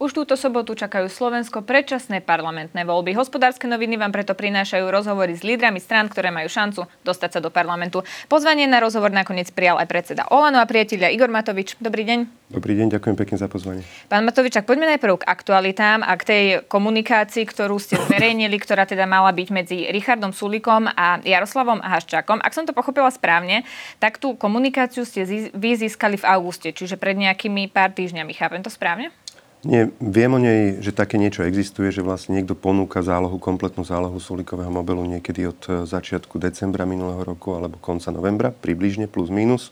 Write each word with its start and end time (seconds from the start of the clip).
Už 0.00 0.16
túto 0.16 0.32
sobotu 0.32 0.72
čakajú 0.72 1.12
Slovensko 1.12 1.60
predčasné 1.60 2.24
parlamentné 2.24 2.88
voľby. 2.88 3.12
Hospodárske 3.20 3.68
noviny 3.68 4.00
vám 4.00 4.16
preto 4.16 4.32
prinášajú 4.32 4.88
rozhovory 4.88 5.36
s 5.36 5.44
lídrami 5.44 5.76
strán, 5.76 6.08
ktoré 6.08 6.32
majú 6.32 6.48
šancu 6.48 6.88
dostať 7.04 7.36
sa 7.36 7.40
do 7.44 7.52
parlamentu. 7.52 8.00
Pozvanie 8.24 8.64
na 8.64 8.80
rozhovor 8.80 9.12
nakoniec 9.12 9.52
prijal 9.52 9.76
aj 9.76 9.92
predseda 9.92 10.24
Olano 10.32 10.56
a 10.56 10.64
priateľia 10.64 11.12
Igor 11.12 11.28
Matovič. 11.28 11.76
Dobrý 11.84 12.08
deň. 12.08 12.48
Dobrý 12.48 12.80
deň, 12.80 12.96
ďakujem 12.96 13.12
pekne 13.20 13.36
za 13.36 13.52
pozvanie. 13.52 13.84
Pán 14.08 14.24
Matovič, 14.24 14.56
ak 14.56 14.64
poďme 14.64 14.88
najprv 14.96 15.20
k 15.20 15.28
aktualitám 15.28 16.00
a 16.00 16.16
k 16.16 16.22
tej 16.24 16.44
komunikácii, 16.64 17.44
ktorú 17.44 17.76
ste 17.76 18.00
zverejnili, 18.00 18.56
ktorá 18.56 18.88
teda 18.88 19.04
mala 19.04 19.28
byť 19.36 19.48
medzi 19.52 19.84
Richardom 19.92 20.32
Sulikom 20.32 20.88
a 20.96 21.20
Jaroslavom 21.20 21.84
Haščákom. 21.84 22.40
Ak 22.40 22.56
som 22.56 22.64
to 22.64 22.72
pochopila 22.72 23.12
správne, 23.12 23.68
tak 24.00 24.16
tú 24.16 24.32
komunikáciu 24.32 25.04
ste 25.04 25.28
vy 25.52 25.70
získali 25.76 26.16
v 26.16 26.24
auguste, 26.24 26.72
čiže 26.72 26.96
pred 26.96 27.20
nejakými 27.20 27.68
pár 27.68 27.92
týždňami. 27.92 28.32
Chápem 28.32 28.64
to 28.64 28.72
správne? 28.72 29.12
Nie, 29.60 29.92
viem 30.00 30.32
o 30.32 30.40
nej, 30.40 30.80
že 30.80 30.88
také 30.88 31.20
niečo 31.20 31.44
existuje, 31.44 31.92
že 31.92 32.00
vlastne 32.00 32.32
niekto 32.32 32.56
ponúka 32.56 33.04
zálohu, 33.04 33.36
kompletnú 33.36 33.84
zálohu 33.84 34.16
solikového 34.16 34.72
mobilu 34.72 35.04
niekedy 35.04 35.52
od 35.52 35.60
e, 35.68 35.70
začiatku 35.84 36.40
decembra 36.40 36.88
minulého 36.88 37.20
roku 37.20 37.52
alebo 37.52 37.76
konca 37.76 38.08
novembra, 38.08 38.56
približne 38.56 39.04
plus 39.04 39.28
minus. 39.28 39.68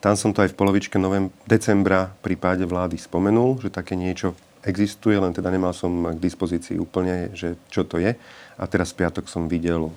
Tam 0.00 0.16
som 0.16 0.32
to 0.32 0.40
aj 0.40 0.56
v 0.56 0.58
polovičke 0.58 0.96
novem- 0.96 1.28
decembra 1.44 2.08
pri 2.24 2.40
páde 2.40 2.64
vlády 2.64 2.96
spomenul, 2.96 3.60
že 3.60 3.68
také 3.68 4.00
niečo 4.00 4.32
existuje, 4.64 5.20
len 5.20 5.36
teda 5.36 5.52
nemal 5.52 5.76
som 5.76 5.92
k 6.16 6.16
dispozícii 6.16 6.80
úplne, 6.80 7.28
že 7.36 7.60
čo 7.68 7.84
to 7.84 8.00
je. 8.00 8.16
A 8.56 8.64
teraz 8.64 8.96
v 8.96 9.04
piatok 9.04 9.28
som 9.28 9.44
videl 9.44 9.92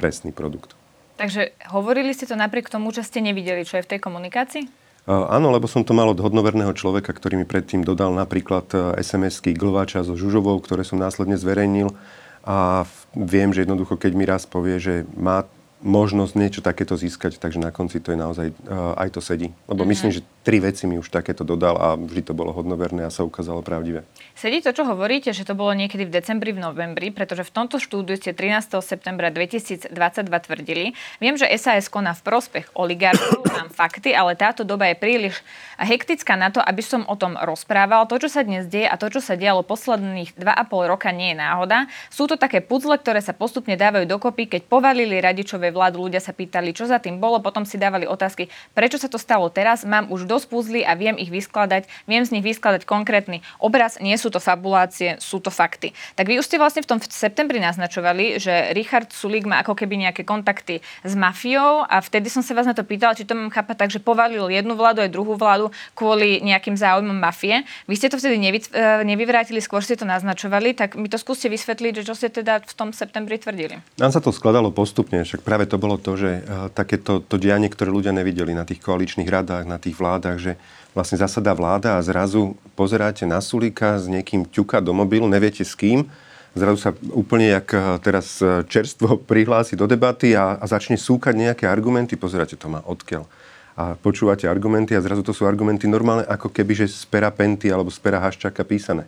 presný 0.00 0.32
produkt. 0.32 0.72
Takže 1.20 1.52
hovorili 1.72 2.16
ste 2.16 2.24
to 2.24 2.36
napriek 2.36 2.72
tomu, 2.72 2.88
že 2.88 3.04
ste 3.04 3.20
nevideli, 3.20 3.68
čo 3.68 3.80
je 3.80 3.84
v 3.84 3.90
tej 3.96 4.00
komunikácii? 4.00 4.85
Áno, 5.06 5.54
lebo 5.54 5.70
som 5.70 5.86
to 5.86 5.94
mal 5.94 6.10
od 6.10 6.18
hodnoverného 6.18 6.74
človeka, 6.74 7.14
ktorý 7.14 7.38
mi 7.38 7.46
predtým 7.46 7.86
dodal 7.86 8.10
napríklad 8.10 8.66
SMS-ky 8.98 9.54
Glváča 9.54 10.02
so 10.02 10.18
Žužovou, 10.18 10.58
ktoré 10.58 10.82
som 10.82 10.98
následne 10.98 11.38
zverejnil. 11.38 11.94
A 12.42 12.86
viem, 13.14 13.54
že 13.54 13.62
jednoducho, 13.62 13.94
keď 13.94 14.12
mi 14.18 14.26
raz 14.26 14.50
povie, 14.50 14.82
že 14.82 15.06
má 15.14 15.46
možnosť 15.86 16.34
niečo 16.34 16.60
takéto 16.66 16.98
získať, 16.98 17.38
takže 17.38 17.62
na 17.62 17.70
konci 17.70 18.02
to 18.02 18.10
je 18.10 18.18
naozaj, 18.18 18.50
aj 18.98 19.08
to 19.14 19.22
sedí. 19.22 19.54
Lebo 19.70 19.86
mm-hmm. 19.86 19.90
myslím, 19.94 20.10
že 20.10 20.26
tri 20.42 20.58
veci 20.58 20.90
mi 20.90 20.98
už 20.98 21.14
takéto 21.14 21.46
dodal 21.46 21.78
a 21.78 21.94
vždy 21.94 22.26
to 22.26 22.34
bolo 22.34 22.50
hodnoverné 22.50 23.06
a 23.06 23.10
sa 23.14 23.22
ukázalo 23.22 23.62
pravdivé. 23.62 24.02
Sedí 24.34 24.58
to, 24.58 24.74
čo 24.74 24.82
hovoríte, 24.82 25.30
že 25.30 25.46
to 25.46 25.54
bolo 25.54 25.70
niekedy 25.78 26.02
v 26.02 26.12
decembri, 26.18 26.50
v 26.50 26.58
novembri, 26.58 27.14
pretože 27.14 27.46
v 27.46 27.54
tomto 27.54 27.78
štúdiu 27.78 28.18
ste 28.18 28.34
13. 28.34 28.82
septembra 28.82 29.30
2022 29.30 29.94
tvrdili. 30.26 30.98
Viem, 31.22 31.38
že 31.38 31.46
SAS 31.54 31.86
koná 31.86 32.18
v 32.18 32.22
prospech 32.26 32.74
oligarchov, 32.74 33.46
mám 33.54 33.70
fakty, 33.70 34.10
ale 34.10 34.34
táto 34.34 34.66
doba 34.66 34.90
je 34.90 34.98
príliš 34.98 35.38
hektická 35.78 36.34
na 36.34 36.50
to, 36.50 36.58
aby 36.58 36.82
som 36.82 37.06
o 37.06 37.14
tom 37.14 37.38
rozprával. 37.38 38.10
To, 38.10 38.18
čo 38.18 38.26
sa 38.26 38.42
dnes 38.42 38.66
deje 38.66 38.90
a 38.90 38.98
to, 38.98 39.06
čo 39.06 39.22
sa 39.22 39.38
dialo 39.38 39.62
posledných 39.62 40.34
2,5 40.34 40.90
roka, 40.90 41.14
nie 41.14 41.32
je 41.32 41.38
náhoda. 41.38 41.86
Sú 42.10 42.26
to 42.26 42.34
také 42.34 42.58
puzzle, 42.58 42.98
ktoré 42.98 43.22
sa 43.22 43.30
postupne 43.36 43.78
dávajú 43.78 44.10
dokopy. 44.10 44.50
Keď 44.50 44.66
povalili 44.66 45.22
radičové 45.22 45.75
vládu, 45.76 46.08
ľudia 46.08 46.22
sa 46.22 46.32
pýtali, 46.32 46.72
čo 46.72 46.88
za 46.88 46.96
tým 46.96 47.20
bolo, 47.20 47.44
potom 47.44 47.68
si 47.68 47.76
dávali 47.76 48.08
otázky, 48.08 48.48
prečo 48.72 48.96
sa 48.96 49.12
to 49.12 49.20
stalo 49.20 49.52
teraz. 49.52 49.84
Mám 49.84 50.08
už 50.08 50.24
do 50.24 50.36
dosť 50.36 50.46
puzlí 50.52 50.80
a 50.84 50.92
viem 50.92 51.16
ich 51.16 51.32
vyskladať, 51.32 51.88
viem 52.04 52.20
z 52.20 52.36
nich 52.36 52.44
vyskladať 52.44 52.84
konkrétny 52.84 53.40
obraz, 53.56 53.96
nie 54.04 54.12
sú 54.20 54.28
to 54.28 54.36
fabulácie, 54.36 55.16
sú 55.16 55.40
to 55.40 55.48
fakty. 55.48 55.96
Tak 56.12 56.28
vy 56.28 56.36
už 56.36 56.44
ste 56.44 56.60
vlastne 56.60 56.84
v 56.84 56.92
tom 56.92 56.98
v 57.00 57.08
septembri 57.08 57.56
naznačovali, 57.56 58.36
že 58.36 58.76
Richard 58.76 59.08
Sulík 59.16 59.48
má 59.48 59.64
ako 59.64 59.72
keby 59.72 60.04
nejaké 60.04 60.28
kontakty 60.28 60.84
s 61.00 61.16
mafiou 61.16 61.88
a 61.88 62.04
vtedy 62.04 62.28
som 62.28 62.44
sa 62.44 62.52
vás 62.52 62.68
na 62.68 62.76
to 62.76 62.84
pýtala, 62.84 63.16
či 63.16 63.24
to 63.24 63.32
mám 63.32 63.48
chápať 63.48 63.88
tak, 63.88 63.88
že 63.88 64.04
povalil 64.04 64.52
jednu 64.52 64.76
vládu 64.76 65.00
aj 65.00 65.08
druhú 65.08 65.40
vládu 65.40 65.72
kvôli 65.96 66.44
nejakým 66.44 66.76
záujmom 66.76 67.16
mafie. 67.16 67.64
Vy 67.88 67.96
ste 67.96 68.12
to 68.12 68.20
vtedy 68.20 68.36
nevy, 68.36 68.60
e, 68.60 69.08
nevyvrátili, 69.08 69.64
skôr 69.64 69.80
ste 69.80 69.96
to 69.96 70.04
naznačovali, 70.04 70.76
tak 70.76 71.00
mi 71.00 71.08
to 71.08 71.16
skúste 71.16 71.48
vysvetliť, 71.48 72.04
že 72.04 72.04
čo 72.04 72.12
ste 72.12 72.28
teda 72.28 72.60
v 72.60 72.74
tom 72.76 72.92
septembri 72.92 73.40
tvrdili. 73.40 73.80
Nám 73.96 74.12
sa 74.12 74.20
to 74.20 74.28
skladalo 74.28 74.68
postupne, 74.68 75.24
však 75.24 75.40
práve 75.40 75.55
to 75.64 75.80
bolo 75.80 75.96
to, 75.96 76.12
že 76.20 76.44
uh, 76.44 76.68
takéto 76.68 77.24
to 77.24 77.40
dianie, 77.40 77.72
ktoré 77.72 77.88
ľudia 77.88 78.12
nevideli 78.12 78.52
na 78.52 78.68
tých 78.68 78.84
koaličných 78.84 79.32
radách, 79.32 79.64
na 79.64 79.80
tých 79.80 79.96
vládach, 79.96 80.36
že 80.36 80.60
vlastne 80.92 81.16
zasadá 81.16 81.56
vláda 81.56 81.96
a 81.96 82.04
zrazu 82.04 82.56
pozeráte 82.76 83.24
na 83.24 83.40
Sulíka 83.40 83.96
s 83.96 84.08
niekým 84.08 84.44
ťuka 84.44 84.84
do 84.84 84.92
mobilu, 84.92 85.24
neviete 85.28 85.64
s 85.64 85.72
kým, 85.72 86.08
zrazu 86.56 86.78
sa 86.80 86.90
úplne 87.12 87.52
jak 87.52 87.68
eh, 87.76 87.80
teraz 88.00 88.40
eh, 88.40 88.64
čerstvo 88.64 89.20
prihlási 89.30 89.76
do 89.76 89.84
debaty 89.84 90.32
a, 90.32 90.56
a 90.56 90.64
začne 90.64 90.96
súkať 90.96 91.36
nejaké 91.36 91.64
argumenty, 91.68 92.16
pozeráte 92.16 92.56
to 92.56 92.72
má 92.72 92.80
odkiaľ. 92.88 93.28
A 93.76 93.92
počúvate 93.92 94.48
argumenty 94.48 94.96
a 94.96 95.04
zrazu 95.04 95.20
to 95.20 95.36
sú 95.36 95.44
argumenty 95.44 95.84
normálne, 95.84 96.24
ako 96.24 96.48
keby, 96.48 96.72
že 96.72 96.88
z 96.88 97.04
pera 97.12 97.28
Penty 97.28 97.68
alebo 97.68 97.92
z 97.92 98.00
pera 98.00 98.16
Haščáka 98.24 98.64
písané. 98.64 99.04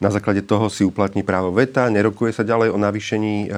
Na 0.00 0.08
základe 0.08 0.40
toho 0.40 0.72
si 0.72 0.80
uplatní 0.80 1.20
právo 1.20 1.52
veta, 1.52 1.92
nerokuje 1.92 2.32
sa 2.32 2.40
ďalej 2.40 2.72
o 2.72 2.80
navýšení 2.80 3.36
eh, 3.44 3.48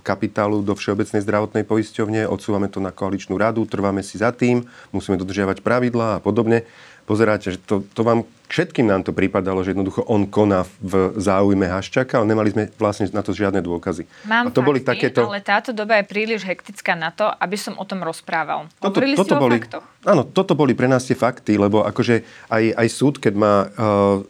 kapitálu 0.00 0.64
do 0.64 0.72
Všeobecnej 0.72 1.20
zdravotnej 1.20 1.68
poisťovne, 1.68 2.24
odsúvame 2.24 2.72
to 2.72 2.80
na 2.80 2.88
koaličnú 2.88 3.36
radu, 3.36 3.68
trváme 3.68 4.00
si 4.00 4.16
za 4.16 4.32
tým, 4.32 4.64
musíme 4.96 5.20
dodržiavať 5.20 5.60
pravidlá 5.60 6.16
a 6.16 6.22
podobne. 6.24 6.64
Pozeráte, 7.04 7.52
že 7.52 7.58
to, 7.60 7.82
to 7.90 8.06
vám 8.06 8.22
všetkým 8.46 8.86
nám 8.86 9.02
to 9.02 9.10
pripadalo, 9.10 9.66
že 9.66 9.74
jednoducho 9.74 10.06
on 10.06 10.30
koná 10.30 10.62
v 10.78 11.10
záujme 11.18 11.66
Haščaka, 11.66 12.22
ale 12.22 12.32
nemali 12.32 12.54
sme 12.54 12.64
vlastne 12.78 13.10
na 13.10 13.18
to 13.20 13.34
žiadne 13.34 13.58
dôkazy. 13.60 14.06
Mám 14.30 14.46
a 14.46 14.54
to 14.54 14.62
fakty, 14.62 14.68
boli 14.70 14.80
takéto... 14.80 15.20
ale 15.26 15.42
táto 15.42 15.74
doba 15.74 15.98
je 15.98 16.06
príliš 16.06 16.46
hektická 16.46 16.94
na 16.94 17.10
to, 17.10 17.26
aby 17.26 17.58
som 17.58 17.74
o 17.74 17.82
tom 17.82 18.06
rozprával. 18.06 18.70
Toto, 18.78 19.02
toto 19.02 19.34
boli, 19.42 19.58
faktoch? 19.58 19.82
Áno, 20.06 20.22
toto 20.22 20.54
boli 20.54 20.78
pre 20.78 20.86
nás 20.86 21.02
tie 21.02 21.18
fakty, 21.18 21.58
lebo 21.58 21.82
akože 21.82 22.46
aj, 22.46 22.64
aj 22.78 22.88
súd, 22.94 23.18
keď 23.18 23.34
má 23.34 23.54
uh, 23.66 24.22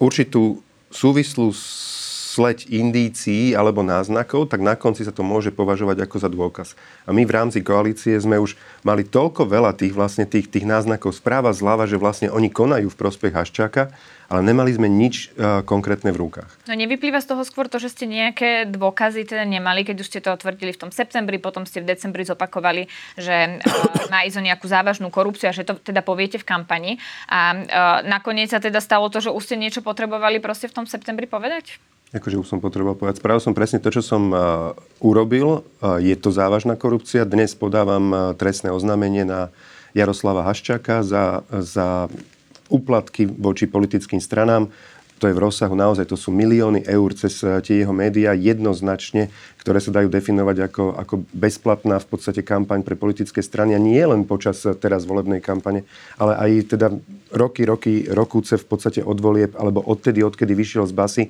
určitú 0.00 0.63
súvislus 0.94 1.93
sleď 2.34 2.66
indícií 2.66 3.54
alebo 3.54 3.86
náznakov, 3.86 4.50
tak 4.50 4.58
na 4.58 4.74
konci 4.74 5.06
sa 5.06 5.14
to 5.14 5.22
môže 5.22 5.54
považovať 5.54 6.02
ako 6.02 6.16
za 6.18 6.26
dôkaz. 6.26 6.68
A 7.06 7.14
my 7.14 7.22
v 7.22 7.30
rámci 7.30 7.62
koalície 7.62 8.18
sme 8.18 8.42
už 8.42 8.58
mali 8.82 9.06
toľko 9.06 9.46
veľa 9.46 9.78
tých, 9.78 9.94
vlastne 9.94 10.26
tých, 10.26 10.50
tých 10.50 10.66
náznakov 10.66 11.14
správa 11.14 11.54
zľava, 11.54 11.86
že 11.86 11.94
vlastne 11.94 12.34
oni 12.34 12.50
konajú 12.50 12.90
v 12.90 12.98
prospech 12.98 13.30
Haščáka, 13.30 13.94
ale 14.24 14.40
nemali 14.40 14.72
sme 14.72 14.88
nič 14.88 15.30
uh, 15.36 15.60
konkrétne 15.62 16.10
v 16.10 16.26
rukách. 16.26 16.50
No 16.66 16.74
nevyplýva 16.74 17.20
z 17.20 17.28
toho 17.30 17.44
skôr 17.44 17.68
to, 17.68 17.78
že 17.78 17.92
ste 17.92 18.08
nejaké 18.08 18.66
dôkazy 18.66 19.28
teda 19.28 19.44
nemali, 19.44 19.84
keď 19.84 19.96
už 20.00 20.08
ste 20.10 20.20
to 20.24 20.32
tvrdili 20.34 20.72
v 20.72 20.80
tom 20.80 20.90
septembri, 20.90 21.36
potom 21.38 21.68
ste 21.68 21.84
v 21.84 21.92
decembri 21.92 22.24
zopakovali, 22.26 22.88
že 23.20 23.60
uh, 23.60 24.10
má 24.10 24.24
ísť 24.26 24.40
o 24.40 24.46
nejakú 24.48 24.66
závažnú 24.66 25.12
korupciu 25.12 25.52
a 25.52 25.56
že 25.56 25.62
to 25.62 25.76
teda 25.76 26.00
poviete 26.00 26.40
v 26.40 26.48
kampani. 26.48 26.92
A 27.28 27.40
uh, 27.52 27.58
nakoniec 28.08 28.50
sa 28.50 28.58
teda 28.58 28.80
stalo 28.80 29.12
to, 29.12 29.20
že 29.22 29.30
už 29.30 29.44
ste 29.44 29.60
niečo 29.60 29.84
potrebovali 29.84 30.40
proste 30.40 30.66
v 30.66 30.82
tom 30.82 30.86
septembri 30.88 31.28
povedať? 31.28 31.78
Akože 32.14 32.38
už 32.38 32.46
som 32.46 32.62
potreboval 32.62 32.94
povedať. 32.94 33.18
Spravil 33.18 33.42
som 33.42 33.58
presne 33.58 33.82
to, 33.82 33.90
čo 33.90 33.98
som 33.98 34.30
uh, 34.30 34.38
urobil. 35.02 35.66
Uh, 35.82 35.98
je 35.98 36.14
to 36.14 36.30
závažná 36.30 36.78
korupcia. 36.78 37.26
Dnes 37.26 37.58
podávam 37.58 38.06
uh, 38.14 38.18
trestné 38.38 38.70
oznámenie 38.70 39.26
na 39.26 39.50
Jaroslava 39.98 40.46
Haščáka 40.46 41.02
za, 41.02 41.42
za 41.50 42.06
úplatky 42.70 43.26
voči 43.26 43.66
politickým 43.66 44.22
stranám. 44.22 44.70
To 45.18 45.26
je 45.26 45.34
v 45.34 45.42
rozsahu 45.42 45.74
naozaj, 45.74 46.10
to 46.10 46.18
sú 46.18 46.34
milióny 46.34 46.86
eur 46.90 47.14
cez 47.14 47.38
tie 47.38 47.86
jeho 47.86 47.94
médiá 47.94 48.34
jednoznačne, 48.34 49.30
ktoré 49.62 49.78
sa 49.78 49.94
dajú 49.94 50.10
definovať 50.10 50.56
ako, 50.66 50.84
ako 50.98 51.14
bezplatná 51.30 52.02
v 52.02 52.06
podstate 52.10 52.42
kampaň 52.42 52.82
pre 52.82 52.98
politické 52.98 53.38
strany 53.38 53.78
a 53.78 53.80
nie 53.80 54.02
len 54.02 54.26
počas 54.26 54.66
teraz 54.82 55.06
volebnej 55.06 55.38
kampane, 55.38 55.86
ale 56.18 56.34
aj 56.34 56.50
teda 56.76 56.90
roky, 57.30 57.62
roky, 57.62 58.10
rokúce 58.10 58.58
v 58.58 58.66
podstate 58.66 59.06
od 59.06 59.16
volieb, 59.22 59.54
alebo 59.54 59.86
odtedy, 59.86 60.18
odkedy 60.18 60.50
vyšiel 60.50 60.90
z 60.90 60.92
basy 60.92 61.24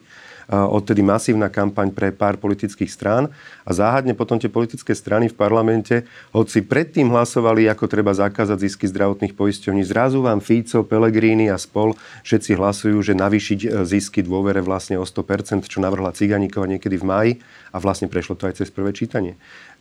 odtedy 0.48 1.00
masívna 1.00 1.48
kampaň 1.48 1.88
pre 1.94 2.12
pár 2.12 2.36
politických 2.36 2.90
strán 2.90 3.32
a 3.64 3.70
záhadne 3.72 4.12
potom 4.12 4.36
tie 4.36 4.52
politické 4.52 4.92
strany 4.92 5.32
v 5.32 5.36
parlamente, 5.36 6.04
hoci 6.36 6.60
predtým 6.60 7.08
hlasovali, 7.08 7.64
ako 7.70 7.88
treba 7.88 8.12
zakázať 8.12 8.58
zisky 8.60 8.84
zdravotných 8.88 9.32
poisťovní, 9.32 9.82
zrazu 9.86 10.20
vám 10.20 10.44
Fico, 10.44 10.84
Pellegrini 10.84 11.48
a 11.48 11.56
spol 11.56 11.96
všetci 12.28 12.56
hlasujú, 12.56 13.00
že 13.00 13.16
navýšiť 13.16 13.60
e, 13.64 13.68
zisky 13.88 14.20
dôvere 14.20 14.60
vlastne 14.60 15.00
o 15.00 15.04
100%, 15.08 15.64
čo 15.64 15.78
navrhla 15.80 16.12
Ciganíkova 16.12 16.68
niekedy 16.68 17.00
v 17.00 17.04
máji 17.04 17.32
a 17.72 17.80
vlastne 17.80 18.06
prešlo 18.06 18.36
to 18.38 18.46
aj 18.46 18.60
cez 18.60 18.68
prvé 18.70 18.92
čítanie. 18.94 19.34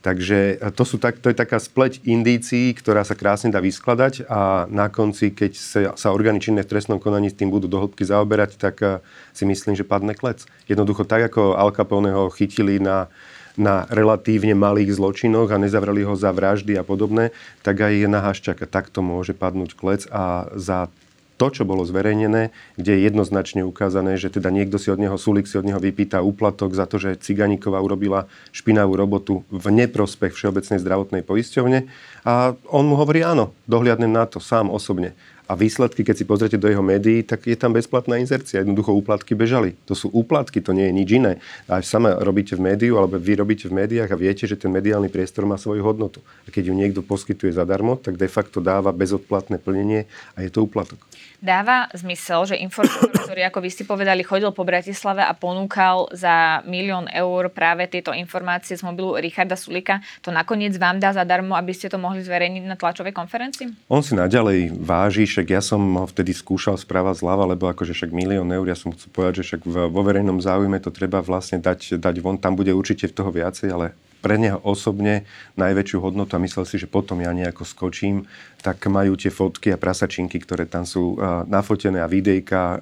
Takže 0.04 0.60
to, 0.76 0.84
sú 0.84 1.00
tak, 1.00 1.16
to 1.16 1.32
je 1.32 1.36
taká 1.40 1.56
spleť 1.56 2.04
indícií, 2.04 2.76
ktorá 2.76 3.08
sa 3.08 3.16
krásne 3.16 3.48
dá 3.48 3.64
vyskladať 3.64 4.28
a 4.28 4.68
na 4.68 4.92
konci, 4.92 5.32
keď 5.32 5.52
sa, 5.56 5.80
sa 5.96 6.12
orgány 6.12 6.44
činné 6.44 6.60
v 6.60 6.76
trestnom 6.76 7.00
konaní 7.00 7.32
s 7.32 7.40
tým 7.40 7.48
budú 7.48 7.72
dohlbky 7.72 8.04
zaoberať, 8.04 8.60
tak 8.60 9.00
si 9.32 9.48
myslím, 9.48 9.72
že 9.72 9.88
padne 9.88 10.12
klec. 10.12 10.44
Jednoducho 10.68 11.08
tak, 11.08 11.32
ako 11.32 11.56
Al 11.56 11.72
Capone 11.72 12.12
ho 12.12 12.28
chytili 12.28 12.76
na, 12.76 13.08
na 13.56 13.88
relatívne 13.88 14.52
malých 14.52 14.92
zločinoch 14.92 15.48
a 15.48 15.56
nezavreli 15.56 16.04
ho 16.04 16.12
za 16.12 16.36
vraždy 16.36 16.76
a 16.76 16.84
podobné, 16.84 17.32
tak 17.64 17.80
aj 17.80 18.04
na 18.04 18.20
Haščaka 18.20 18.68
takto 18.68 19.00
môže 19.00 19.32
padnúť 19.32 19.72
klec 19.72 20.04
a 20.12 20.52
za 20.52 20.92
to, 21.34 21.46
čo 21.50 21.66
bolo 21.66 21.82
zverejnené, 21.82 22.54
kde 22.78 22.90
je 22.94 23.00
jednoznačne 23.10 23.66
ukázané, 23.66 24.14
že 24.14 24.30
teda 24.30 24.54
niekto 24.54 24.78
si 24.78 24.88
od 24.94 25.02
neho, 25.02 25.18
Sulik 25.18 25.50
si 25.50 25.58
od 25.58 25.66
neho 25.66 25.82
vypýta 25.82 26.22
úplatok 26.22 26.72
za 26.72 26.86
to, 26.86 27.02
že 27.02 27.18
Ciganíková 27.18 27.82
urobila 27.82 28.30
špinavú 28.54 28.94
robotu 28.94 29.42
v 29.50 29.66
neprospech 29.74 30.34
Všeobecnej 30.34 30.78
zdravotnej 30.78 31.26
poisťovne. 31.26 31.90
A 32.22 32.54
on 32.70 32.84
mu 32.86 32.94
hovorí 32.94 33.26
áno, 33.26 33.50
dohliadnem 33.66 34.10
na 34.10 34.30
to 34.30 34.38
sám 34.38 34.70
osobne. 34.70 35.12
A 35.44 35.52
výsledky, 35.52 36.00
keď 36.00 36.16
si 36.16 36.24
pozrite 36.24 36.56
do 36.56 36.72
jeho 36.72 36.80
médií, 36.80 37.20
tak 37.20 37.44
je 37.44 37.52
tam 37.52 37.76
bezplatná 37.76 38.16
inzercia. 38.16 38.64
Jednoducho 38.64 38.96
úplatky 38.96 39.36
bežali. 39.36 39.76
To 39.84 39.92
sú 39.92 40.08
úplatky, 40.08 40.64
to 40.64 40.72
nie 40.72 40.88
je 40.88 40.96
nič 40.96 41.08
iné. 41.12 41.32
A 41.68 41.84
sama 41.84 42.16
robíte 42.16 42.56
v 42.56 42.64
médiu, 42.72 42.96
alebo 42.96 43.20
vy 43.20 43.36
robíte 43.36 43.68
v 43.68 43.84
médiách 43.84 44.08
a 44.08 44.16
viete, 44.16 44.48
že 44.48 44.56
ten 44.56 44.72
mediálny 44.72 45.12
priestor 45.12 45.44
má 45.44 45.60
svoju 45.60 45.84
hodnotu. 45.84 46.24
A 46.44 46.48
keď 46.48 46.72
ju 46.72 46.74
niekto 46.74 47.04
poskytuje 47.04 47.52
zadarmo, 47.52 48.00
tak 48.00 48.16
de 48.16 48.24
facto 48.24 48.64
dáva 48.64 48.88
bezodplatné 48.96 49.60
plnenie 49.60 50.08
a 50.32 50.40
je 50.40 50.48
to 50.48 50.64
úplatok. 50.64 50.96
Dáva 51.44 51.92
zmysel, 51.92 52.48
že 52.48 52.56
informátor, 52.56 53.12
ktorý, 53.12 53.44
ako 53.44 53.60
vy 53.60 53.68
ste 53.68 53.84
povedali, 53.84 54.24
chodil 54.24 54.48
po 54.48 54.64
Bratislave 54.64 55.20
a 55.20 55.36
ponúkal 55.36 56.08
za 56.16 56.64
milión 56.64 57.04
eur 57.12 57.52
práve 57.52 57.84
tieto 57.84 58.16
informácie 58.16 58.80
z 58.80 58.80
mobilu 58.80 59.20
Richarda 59.20 59.52
Sulika, 59.52 60.00
to 60.24 60.32
nakoniec 60.32 60.72
vám 60.80 60.96
dá 60.96 61.12
zadarmo, 61.12 61.52
aby 61.52 61.76
ste 61.76 61.92
to 61.92 62.00
mohli 62.00 62.24
zverejniť 62.24 62.64
na 62.64 62.80
tlačovej 62.80 63.12
konferencii? 63.12 63.92
On 63.92 64.00
si 64.00 64.16
naďalej 64.16 64.72
váži, 64.72 65.28
však 65.34 65.50
ja 65.50 65.58
som 65.58 66.06
vtedy 66.06 66.30
skúšal 66.30 66.78
správa 66.78 67.10
zľava, 67.10 67.50
lebo 67.50 67.66
akože 67.66 67.90
však 67.90 68.14
milión 68.14 68.46
eur, 68.54 68.70
ja 68.70 68.78
som 68.78 68.94
chcel 68.94 69.10
povedať, 69.10 69.42
že 69.42 69.58
však 69.58 69.66
vo 69.66 70.02
verejnom 70.06 70.38
záujme 70.38 70.78
to 70.78 70.94
treba 70.94 71.18
vlastne 71.26 71.58
dať, 71.58 71.98
dať 71.98 72.14
von, 72.22 72.38
tam 72.38 72.54
bude 72.54 72.70
určite 72.70 73.10
v 73.10 73.16
toho 73.18 73.34
viacej, 73.34 73.68
ale 73.74 73.98
pre 74.24 74.40
neho 74.40 74.56
osobne 74.64 75.28
najväčšiu 75.60 76.00
hodnotu 76.00 76.32
a 76.32 76.40
myslel 76.40 76.64
si, 76.64 76.80
že 76.80 76.88
potom 76.88 77.20
ja 77.20 77.28
nejako 77.36 77.68
skočím, 77.68 78.24
tak 78.64 78.80
majú 78.88 79.20
tie 79.20 79.28
fotky 79.28 79.74
a 79.74 79.76
prasačinky, 79.76 80.40
ktoré 80.40 80.64
tam 80.64 80.88
sú 80.88 81.20
uh, 81.20 81.44
nafotené 81.44 82.00
a 82.00 82.08
videjka 82.08 82.60
uh, 82.64 82.78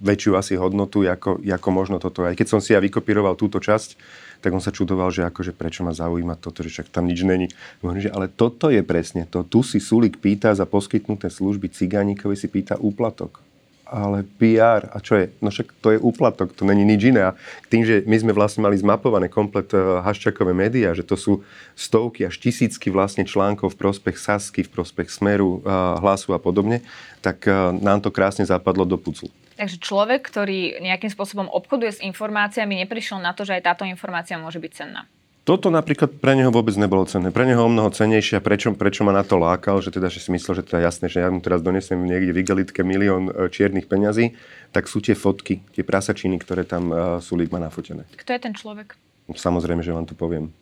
väčšiu 0.00 0.40
asi 0.40 0.56
hodnotu, 0.56 1.04
ako, 1.04 1.44
ako 1.44 1.68
možno 1.68 2.00
toto. 2.00 2.24
Aj 2.24 2.32
keď 2.32 2.48
som 2.48 2.60
si 2.64 2.72
ja 2.72 2.80
vykopíroval 2.80 3.36
túto 3.36 3.60
časť, 3.60 4.00
tak 4.40 4.56
on 4.56 4.64
sa 4.64 4.72
čudoval, 4.72 5.12
že 5.12 5.28
akože 5.28 5.52
prečo 5.52 5.84
ma 5.84 5.92
zaujíma 5.92 6.40
toto, 6.40 6.64
že 6.64 6.72
však 6.72 6.88
tam 6.88 7.06
nič 7.06 7.20
není. 7.22 7.46
Hovorím, 7.84 8.08
že 8.08 8.14
ale 8.14 8.26
toto 8.26 8.72
je 8.72 8.80
presne 8.80 9.28
to. 9.28 9.44
Tu 9.44 9.60
si 9.62 9.78
Sulik 9.78 10.18
pýta 10.18 10.50
za 10.56 10.64
poskytnuté 10.64 11.28
služby 11.28 11.68
cigáníkovi 11.70 12.34
si 12.34 12.48
pýta 12.48 12.80
úplatok 12.80 13.44
ale 13.90 14.22
PR. 14.38 14.86
A 14.94 15.02
čo 15.02 15.18
je? 15.18 15.34
No 15.42 15.50
však 15.50 15.74
to 15.82 15.90
je 15.90 15.98
úplatok, 15.98 16.54
to 16.54 16.62
není 16.62 16.86
nič 16.86 17.10
iné. 17.10 17.34
A 17.34 17.36
tým, 17.66 17.82
že 17.82 18.06
my 18.06 18.16
sme 18.22 18.32
vlastne 18.32 18.62
mali 18.62 18.78
zmapované 18.78 19.26
komplet 19.26 19.66
eh, 19.74 19.82
haščakové 19.82 20.54
médiá, 20.54 20.94
že 20.94 21.02
to 21.02 21.18
sú 21.18 21.42
stovky 21.74 22.22
až 22.22 22.38
tisícky 22.38 22.88
vlastne 22.88 23.26
článkov 23.26 23.74
v 23.74 23.80
prospech 23.82 24.16
Sasky, 24.16 24.62
v 24.62 24.70
prospech 24.70 25.10
Smeru, 25.10 25.60
eh, 25.60 25.68
Hlasu 25.98 26.30
a 26.32 26.38
podobne, 26.38 26.86
tak 27.18 27.50
eh, 27.50 27.52
nám 27.82 27.98
to 28.00 28.14
krásne 28.14 28.46
zapadlo 28.46 28.86
do 28.86 28.94
pucu. 28.94 29.26
Takže 29.60 29.76
človek, 29.76 30.24
ktorý 30.24 30.80
nejakým 30.80 31.12
spôsobom 31.12 31.44
obchoduje 31.52 31.92
s 31.92 32.00
informáciami, 32.00 32.80
neprišiel 32.80 33.20
na 33.20 33.36
to, 33.36 33.44
že 33.44 33.60
aj 33.60 33.68
táto 33.68 33.84
informácia 33.84 34.40
môže 34.40 34.56
byť 34.56 34.72
cenná. 34.72 35.04
Toto 35.44 35.68
napríklad 35.68 36.16
pre 36.16 36.32
neho 36.32 36.48
vôbec 36.48 36.72
nebolo 36.80 37.04
cenné. 37.04 37.28
Pre 37.28 37.44
neho 37.44 37.60
o 37.60 37.68
mnoho 37.68 37.92
cenejšie 37.92 38.40
a 38.40 38.44
prečo, 38.44 38.72
prečo 38.72 39.04
ma 39.04 39.12
na 39.12 39.20
to 39.20 39.36
lákal, 39.36 39.84
že 39.84 39.92
teda 39.92 40.08
že 40.08 40.24
si 40.24 40.32
myslel, 40.32 40.64
že 40.64 40.64
teda 40.64 40.88
jasné, 40.88 41.12
že 41.12 41.20
ja 41.20 41.28
mu 41.28 41.44
teraz 41.44 41.60
donesem 41.60 42.00
niekde 42.00 42.32
v 42.32 42.40
igelitke 42.40 42.80
milión 42.80 43.28
e, 43.28 43.52
čiernych 43.52 43.84
peňazí, 43.84 44.32
tak 44.72 44.88
sú 44.88 45.04
tie 45.04 45.12
fotky, 45.12 45.60
tie 45.76 45.84
prasačiny, 45.84 46.40
ktoré 46.40 46.64
tam 46.64 46.88
uh, 46.88 46.98
sú 47.20 47.36
má 47.36 47.60
nafotené. 47.60 48.08
Kto 48.16 48.30
je 48.32 48.40
ten 48.40 48.56
človek? 48.56 48.96
Samozrejme, 49.28 49.84
že 49.84 49.92
vám 49.92 50.08
to 50.08 50.16
poviem. 50.16 50.56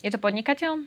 Je 0.00 0.08
to 0.08 0.16
podnikateľ? 0.16 0.80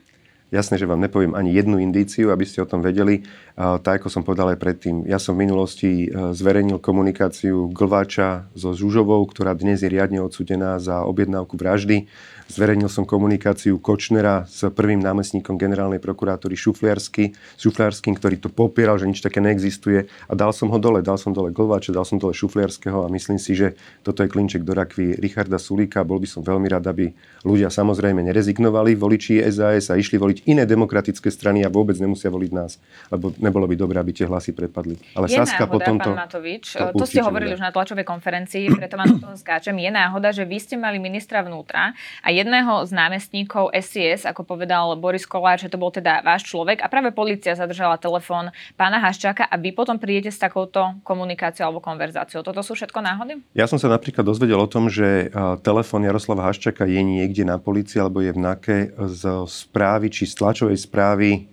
Jasné, 0.48 0.80
že 0.80 0.88
vám 0.88 1.04
nepoviem 1.04 1.36
ani 1.36 1.52
jednu 1.52 1.76
indíciu, 1.76 2.32
aby 2.32 2.48
ste 2.48 2.64
o 2.64 2.70
tom 2.70 2.80
vedeli. 2.80 3.20
Tak, 3.58 4.00
ako 4.00 4.08
som 4.08 4.24
povedal 4.24 4.56
aj 4.56 4.58
predtým, 4.62 5.04
ja 5.04 5.20
som 5.20 5.36
v 5.36 5.44
minulosti 5.44 6.08
e, 6.08 6.32
zverejnil 6.32 6.80
komunikáciu 6.80 7.68
Glváča 7.68 8.48
so 8.56 8.72
Žužovou, 8.72 9.28
ktorá 9.28 9.52
dnes 9.52 9.84
je 9.84 9.92
riadne 9.92 10.24
odsudená 10.24 10.80
za 10.80 11.04
objednávku 11.04 11.52
vraždy. 11.60 12.08
Zverejnil 12.48 12.88
som 12.88 13.04
komunikáciu 13.04 13.76
Kočnera 13.76 14.48
s 14.48 14.64
prvým 14.72 15.04
námestníkom 15.04 15.60
generálnej 15.60 16.00
prokurátory 16.00 16.56
Šufliarsky, 16.56 17.36
Šufliarským, 17.60 18.16
ktorý 18.16 18.40
to 18.40 18.48
popieral, 18.48 18.96
že 18.96 19.04
nič 19.04 19.20
také 19.20 19.44
neexistuje. 19.44 20.08
A 20.08 20.32
dal 20.32 20.56
som 20.56 20.72
ho 20.72 20.80
dole, 20.80 21.04
dal 21.04 21.20
som 21.20 21.36
dole 21.36 21.52
Glváča, 21.52 21.92
dal 21.92 22.08
som 22.08 22.16
dole 22.16 22.32
Šufliarského 22.32 23.04
a 23.04 23.12
myslím 23.12 23.36
si, 23.36 23.52
že 23.52 23.76
toto 24.00 24.24
je 24.24 24.32
klinček 24.32 24.64
do 24.64 24.72
rakvy 24.72 25.20
Richarda 25.20 25.60
Sulíka. 25.60 26.00
Bol 26.08 26.24
by 26.24 26.28
som 26.32 26.40
veľmi 26.40 26.72
rád, 26.72 26.88
aby 26.88 27.12
ľudia 27.44 27.68
samozrejme 27.68 28.24
nerezignovali 28.24 28.96
voliči 28.96 29.44
SAS 29.52 29.92
a 29.92 30.00
išli 30.00 30.16
voliť 30.16 30.48
iné 30.48 30.64
demokratické 30.64 31.28
strany 31.28 31.62
a 31.62 31.68
vôbec 31.68 32.00
nemusia 32.00 32.32
voliť 32.32 32.50
nás. 32.56 32.80
Lebo 33.12 33.28
nebolo 33.36 33.68
by 33.68 33.76
dobré, 33.76 34.00
aby 34.00 34.16
tie 34.16 34.24
hlasy 34.24 34.56
prepadli. 34.56 34.96
Ale 35.12 35.28
je 35.28 35.36
Saska 35.36 35.68
náhoda, 35.68 35.84
potom 35.84 35.96
to... 36.00 36.10
Matovič, 36.16 36.80
to, 36.80 36.96
to 36.96 37.04
ste 37.04 37.20
hovorili 37.20 37.52
bude. 37.52 37.60
už 37.60 37.62
na 37.68 37.76
tlačovej 37.76 38.08
konferencii, 38.08 38.72
preto 38.72 38.96
vám 38.96 39.20
toho 39.20 39.36
skáčem. 39.36 39.76
Je 39.76 39.92
náhoda, 39.92 40.32
že 40.32 40.48
vy 40.48 40.56
ste 40.56 40.80
mali 40.80 40.96
ministra 40.96 41.44
vnútra 41.44 41.92
a 42.24 42.37
jedného 42.38 42.86
z 42.86 42.94
námestníkov 42.94 43.74
SIS, 43.74 44.22
ako 44.22 44.46
povedal 44.46 44.94
Boris 44.94 45.26
Koláč, 45.26 45.66
že 45.66 45.72
to 45.74 45.78
bol 45.82 45.90
teda 45.90 46.22
váš 46.22 46.46
človek 46.46 46.78
a 46.78 46.86
práve 46.86 47.10
policia 47.10 47.58
zadržala 47.58 47.98
telefón 47.98 48.54
pána 48.78 49.02
Haščáka 49.02 49.50
a 49.50 49.58
vy 49.58 49.74
potom 49.74 49.98
prídete 49.98 50.30
s 50.30 50.38
takouto 50.38 50.94
komunikáciou 51.02 51.66
alebo 51.66 51.82
konverzáciou. 51.82 52.46
Toto 52.46 52.62
sú 52.62 52.78
všetko 52.78 53.02
náhody? 53.02 53.42
Ja 53.58 53.66
som 53.66 53.82
sa 53.82 53.90
napríklad 53.90 54.22
dozvedel 54.22 54.62
o 54.62 54.70
tom, 54.70 54.86
že 54.86 55.34
telefón 55.66 56.06
Jaroslava 56.06 56.46
Haščáka 56.46 56.86
je 56.86 57.02
niekde 57.02 57.42
na 57.42 57.58
policii 57.58 57.98
alebo 57.98 58.22
je 58.22 58.30
v 58.30 58.38
NAKE 58.38 58.76
z 59.10 59.22
správy 59.50 60.06
či 60.14 60.30
z 60.30 60.38
tlačovej 60.38 60.78
správy 60.78 61.50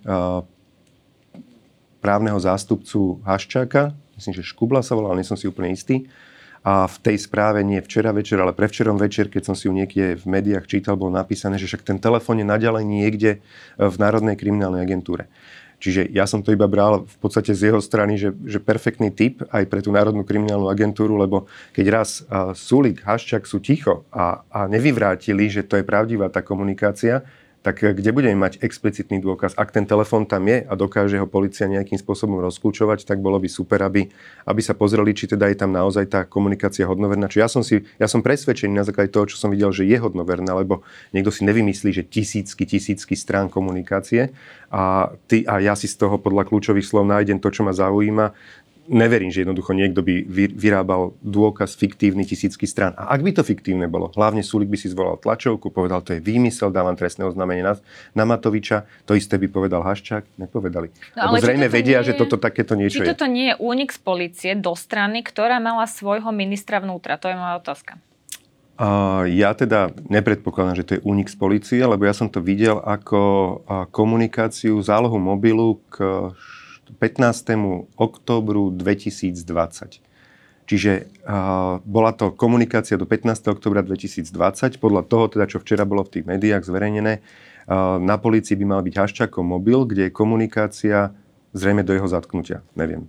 právneho 2.06 2.38
zástupcu 2.38 3.18
Haščáka, 3.26 3.98
myslím, 4.22 4.38
že 4.38 4.46
Škubla 4.46 4.86
sa 4.86 4.94
volal, 4.94 5.18
nie 5.18 5.26
som 5.26 5.34
si 5.34 5.50
úplne 5.50 5.74
istý, 5.74 6.06
a 6.66 6.90
v 6.90 6.98
tej 6.98 7.22
správe 7.22 7.62
nie 7.62 7.78
včera 7.78 8.10
večer, 8.10 8.42
ale 8.42 8.58
prevčerom 8.58 8.98
večer, 8.98 9.30
keď 9.30 9.54
som 9.54 9.56
si 9.56 9.70
ju 9.70 9.74
niekde 9.78 10.18
v 10.18 10.26
médiách 10.26 10.66
čítal, 10.66 10.98
bolo 10.98 11.14
napísané, 11.14 11.62
že 11.62 11.70
však 11.70 11.86
ten 11.86 12.02
telefón 12.02 12.42
je 12.42 12.48
naďalej 12.50 12.82
niekde 12.90 13.32
e, 13.38 13.40
v 13.78 13.96
Národnej 14.02 14.34
kriminálnej 14.34 14.82
agentúre. 14.82 15.30
Čiže 15.78 16.10
ja 16.10 16.26
som 16.26 16.42
to 16.42 16.50
iba 16.50 16.66
bral 16.66 17.06
v 17.06 17.18
podstate 17.22 17.54
z 17.54 17.70
jeho 17.70 17.78
strany, 17.78 18.18
že, 18.18 18.34
že 18.50 18.58
perfektný 18.58 19.14
typ 19.14 19.46
aj 19.54 19.70
pre 19.70 19.86
tú 19.86 19.94
Národnú 19.94 20.26
kriminálnu 20.26 20.66
agentúru, 20.66 21.14
lebo 21.22 21.46
keď 21.76 21.86
raz 21.94 22.26
uh, 22.26 22.56
Sulik, 22.58 23.06
Haščák 23.06 23.46
sú 23.46 23.62
ticho 23.62 24.08
a, 24.10 24.42
a 24.50 24.66
nevyvrátili, 24.66 25.52
že 25.52 25.62
to 25.68 25.78
je 25.78 25.86
pravdivá 25.86 26.32
tá 26.32 26.42
komunikácia, 26.42 27.22
tak 27.66 27.82
eh, 27.82 27.98
kde 27.98 28.14
budeme 28.14 28.38
mať 28.38 28.62
explicitný 28.62 29.18
dôkaz? 29.26 29.58
Ak 29.58 29.74
ten 29.74 29.90
telefón 29.90 30.30
tam 30.30 30.46
je 30.46 30.62
a 30.62 30.74
dokáže 30.78 31.18
ho 31.18 31.26
policia 31.26 31.66
nejakým 31.66 31.98
spôsobom 31.98 32.38
rozkľúčovať, 32.46 33.10
tak 33.10 33.26
bolo 33.26 33.42
by 33.42 33.50
super, 33.50 33.82
aby, 33.82 34.06
aby 34.46 34.62
sa 34.62 34.78
pozreli, 34.78 35.18
či 35.18 35.26
teda 35.26 35.50
je 35.50 35.58
tam 35.58 35.74
naozaj 35.74 36.06
tá 36.06 36.22
komunikácia 36.30 36.86
hodnoverná. 36.86 37.26
Čiže 37.26 37.42
ja 37.42 37.50
som, 37.50 37.66
si, 37.66 37.82
ja 37.98 38.06
som 38.06 38.22
presvedčený 38.22 38.78
na 38.78 38.86
základe 38.86 39.10
toho, 39.10 39.26
čo 39.26 39.42
som 39.42 39.50
videl, 39.50 39.74
že 39.74 39.90
je 39.90 39.98
hodnoverná, 39.98 40.54
lebo 40.54 40.86
niekto 41.10 41.34
si 41.34 41.42
nevymyslí, 41.42 41.90
že 41.90 42.06
tisícky, 42.06 42.70
tisícky 42.70 43.18
strán 43.18 43.50
komunikácie 43.50 44.30
a, 44.70 45.10
ty, 45.26 45.48
a 45.50 45.64
ja 45.64 45.74
si 45.74 45.90
z 45.90 45.96
toho 45.98 46.22
podľa 46.22 46.46
kľúčových 46.46 46.86
slov 46.86 47.08
nájdem 47.10 47.42
to, 47.42 47.50
čo 47.50 47.66
ma 47.66 47.72
zaujíma 47.72 48.36
neverím, 48.86 49.34
že 49.34 49.42
jednoducho 49.42 49.74
niekto 49.74 50.06
by 50.06 50.26
vyrábal 50.54 51.18
dôkaz 51.22 51.74
fiktívny 51.74 52.26
tisícky 52.26 52.70
strán. 52.70 52.94
A 52.98 53.14
ak 53.14 53.22
by 53.26 53.32
to 53.34 53.44
fiktívne 53.44 53.90
bolo, 53.90 54.14
hlavne 54.14 54.46
Sulik 54.46 54.70
by 54.70 54.78
si 54.78 54.90
zvolal 54.90 55.18
tlačovku, 55.18 55.74
povedal, 55.74 56.06
to 56.06 56.18
je 56.18 56.22
výmysel, 56.22 56.70
dávam 56.70 56.94
trestné 56.94 57.26
oznámenie 57.26 57.66
na, 57.66 57.78
na 58.14 58.24
Matoviča, 58.24 58.86
to 59.10 59.18
isté 59.18 59.42
by 59.42 59.50
povedal 59.50 59.82
Haščák, 59.82 60.38
nepovedali. 60.38 60.94
No, 61.18 61.34
Lebo 61.34 61.42
zrejme 61.42 61.68
vedia, 61.70 62.06
je, 62.06 62.14
že 62.14 62.22
toto 62.22 62.38
takéto 62.38 62.78
niečo 62.78 63.02
či 63.02 63.10
je. 63.10 63.12
Toto 63.14 63.26
nie 63.26 63.54
je 63.54 63.56
únik 63.58 63.90
z 63.90 64.00
policie 64.02 64.52
do 64.54 64.78
strany, 64.78 65.26
ktorá 65.26 65.58
mala 65.58 65.90
svojho 65.90 66.30
ministra 66.30 66.78
vnútra? 66.78 67.18
To 67.18 67.30
je 67.30 67.36
moja 67.38 67.58
otázka. 67.58 67.98
Uh, 68.76 69.24
ja 69.32 69.56
teda 69.56 69.96
nepredpokladám, 70.12 70.76
že 70.76 70.84
to 70.84 70.94
je 71.00 71.02
únik 71.08 71.32
z 71.32 71.38
policie, 71.40 71.80
lebo 71.80 72.04
ja 72.04 72.12
som 72.12 72.28
to 72.28 72.44
videl 72.44 72.84
ako 72.84 73.64
komunikáciu 73.96 74.76
zálohu 74.84 75.16
mobilu 75.16 75.80
k 75.88 76.28
15. 76.94 77.98
oktobru 77.98 78.70
2020. 78.70 80.06
Čiže 80.66 81.06
uh, 81.06 81.78
bola 81.86 82.10
to 82.18 82.34
komunikácia 82.34 82.98
do 82.98 83.06
15. 83.06 83.54
oktobra 83.54 83.86
2020. 83.86 84.82
Podľa 84.82 85.02
toho, 85.06 85.30
teda, 85.30 85.46
čo 85.46 85.62
včera 85.62 85.86
bolo 85.86 86.02
v 86.02 86.20
tých 86.20 86.26
médiách 86.26 86.66
zverejnené, 86.66 87.22
uh, 87.22 88.02
na 88.02 88.18
polícii 88.18 88.58
by 88.58 88.66
mal 88.66 88.82
byť 88.82 88.96
Haščákov 88.98 89.46
mobil, 89.46 89.86
kde 89.86 90.10
je 90.10 90.12
komunikácia 90.14 91.14
zrejme 91.54 91.86
do 91.86 91.94
jeho 91.94 92.10
zatknutia. 92.10 92.66
Neviem. 92.74 93.06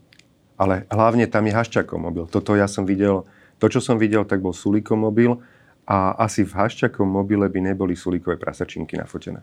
Ale 0.61 0.85
hlavne 0.92 1.25
tam 1.28 1.49
je 1.49 1.56
Haščákov 1.56 1.97
mobil. 1.97 2.25
Toto 2.28 2.52
ja 2.52 2.68
som 2.68 2.85
videl, 2.85 3.25
to, 3.56 3.73
čo 3.73 3.80
som 3.80 3.97
videl, 3.97 4.28
tak 4.28 4.45
bol 4.45 4.52
Sulíkov 4.52 5.00
mobil 5.00 5.40
a 5.88 6.12
asi 6.21 6.45
v 6.45 6.52
Haščákov 6.52 7.09
mobile 7.09 7.49
by 7.49 7.73
neboli 7.73 7.97
Sulíkové 7.97 8.37
prasačinky 8.37 9.00
nafotené. 9.00 9.40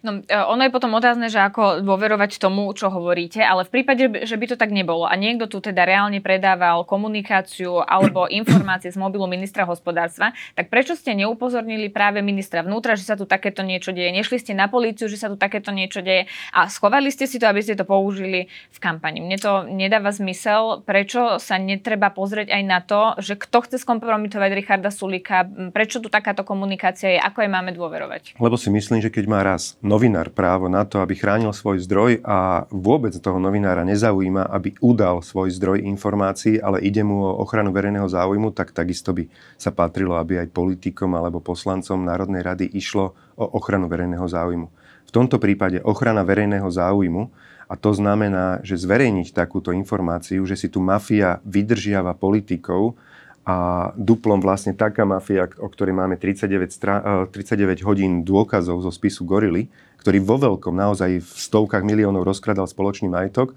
No, 0.00 0.20
e, 0.24 0.36
ono 0.36 0.64
je 0.64 0.72
potom 0.72 0.92
otázne, 0.96 1.28
že 1.28 1.40
ako 1.40 1.84
dôverovať 1.84 2.40
tomu, 2.40 2.68
čo 2.72 2.88
hovoríte, 2.88 3.40
ale 3.40 3.68
v 3.68 3.80
prípade, 3.80 4.04
že 4.24 4.36
by 4.36 4.54
to 4.54 4.56
tak 4.56 4.72
nebolo 4.72 5.04
a 5.08 5.14
niekto 5.16 5.46
tu 5.48 5.60
teda 5.60 5.84
reálne 5.84 6.18
predával 6.24 6.86
komunikáciu 6.88 7.84
alebo 7.84 8.26
informácie 8.40 8.90
z 8.90 8.98
mobilu 8.98 9.28
ministra 9.28 9.68
hospodárstva, 9.68 10.32
tak 10.56 10.72
prečo 10.72 10.96
ste 10.96 11.16
neupozornili 11.16 11.88
práve 11.92 12.24
ministra 12.24 12.64
vnútra, 12.64 12.96
že 12.96 13.06
sa 13.06 13.14
tu 13.14 13.28
takéto 13.28 13.60
niečo 13.60 13.92
deje? 13.92 14.10
Nešli 14.14 14.40
ste 14.40 14.52
na 14.56 14.70
políciu, 14.70 15.06
že 15.10 15.20
sa 15.20 15.28
tu 15.28 15.36
takéto 15.36 15.70
niečo 15.70 16.00
deje 16.00 16.26
a 16.52 16.66
schovali 16.68 17.10
ste 17.12 17.28
si 17.28 17.36
to, 17.36 17.46
aby 17.48 17.60
ste 17.60 17.76
to 17.76 17.84
použili 17.86 18.48
v 18.48 18.78
kampani. 18.80 19.20
Mne 19.20 19.38
to 19.38 19.52
nedáva 19.68 20.10
zmysel, 20.14 20.84
prečo 20.84 21.38
sa 21.40 21.60
netreba 21.60 22.10
pozrieť 22.10 22.52
aj 22.52 22.62
na 22.64 22.80
to, 22.80 23.16
že 23.20 23.36
kto 23.38 23.66
chce 23.66 23.76
skompromitovať 23.82 24.50
Richarda 24.54 24.90
Sulika, 24.90 25.46
prečo 25.72 26.00
tu 26.00 26.08
takáto 26.08 26.46
komunikácia 26.46 27.16
je, 27.16 27.20
ako 27.20 27.44
jej 27.44 27.50
máme 27.50 27.70
dôverovať? 27.74 28.38
Lebo 28.38 28.56
si 28.56 28.68
myslím, 28.70 29.02
že 29.02 29.10
keď 29.10 29.24
má 29.26 29.40
raz 29.42 29.73
novinár 29.80 30.30
právo 30.30 30.70
na 30.70 30.84
to, 30.84 31.00
aby 31.02 31.16
chránil 31.18 31.50
svoj 31.50 31.82
zdroj 31.82 32.20
a 32.22 32.68
vôbec 32.70 33.16
toho 33.18 33.40
novinára 33.40 33.82
nezaujíma, 33.82 34.46
aby 34.52 34.76
udal 34.78 35.24
svoj 35.24 35.50
zdroj 35.54 35.82
informácií, 35.82 36.60
ale 36.60 36.84
ide 36.84 37.02
mu 37.02 37.24
o 37.24 37.40
ochranu 37.40 37.72
verejného 37.72 38.06
záujmu, 38.06 38.52
tak 38.52 38.70
takisto 38.76 39.10
by 39.16 39.26
sa 39.58 39.74
patrilo, 39.74 40.14
aby 40.20 40.44
aj 40.44 40.54
politikom 40.54 41.16
alebo 41.16 41.42
poslancom 41.42 42.04
Národnej 42.04 42.44
rady 42.44 42.66
išlo 42.70 43.16
o 43.34 43.44
ochranu 43.56 43.90
verejného 43.90 44.24
záujmu. 44.24 44.66
V 45.04 45.10
tomto 45.10 45.40
prípade 45.42 45.82
ochrana 45.82 46.22
verejného 46.26 46.66
záujmu 46.66 47.30
a 47.64 47.74
to 47.80 47.96
znamená, 47.96 48.60
že 48.60 48.76
zverejniť 48.76 49.32
takúto 49.32 49.72
informáciu, 49.72 50.44
že 50.44 50.54
si 50.54 50.68
tu 50.68 50.84
mafia 50.84 51.40
vydržiava 51.48 52.12
politikov, 52.12 52.96
a 53.44 53.92
duplom 53.94 54.40
vlastne 54.40 54.72
taká 54.72 55.04
mafia, 55.04 55.44
o 55.60 55.68
ktorej 55.68 55.92
máme 55.92 56.16
39, 56.16 56.72
stra- 56.72 57.28
39 57.28 57.84
hodín 57.84 58.24
dôkazov 58.24 58.80
zo 58.80 58.88
spisu 58.88 59.28
Gorily, 59.28 59.68
ktorý 60.00 60.18
vo 60.24 60.36
veľkom 60.40 60.72
naozaj 60.72 61.20
v 61.20 61.28
stovkách 61.28 61.84
miliónov 61.84 62.24
rozkradal 62.24 62.64
spoločný 62.64 63.12
majetok, 63.12 63.52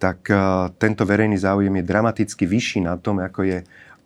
tak 0.00 0.28
tento 0.80 1.04
verejný 1.04 1.36
záujem 1.36 1.72
je 1.76 1.84
dramaticky 1.84 2.48
vyšší 2.48 2.88
na 2.88 2.96
tom, 2.96 3.20
ako 3.20 3.44
je 3.44 3.58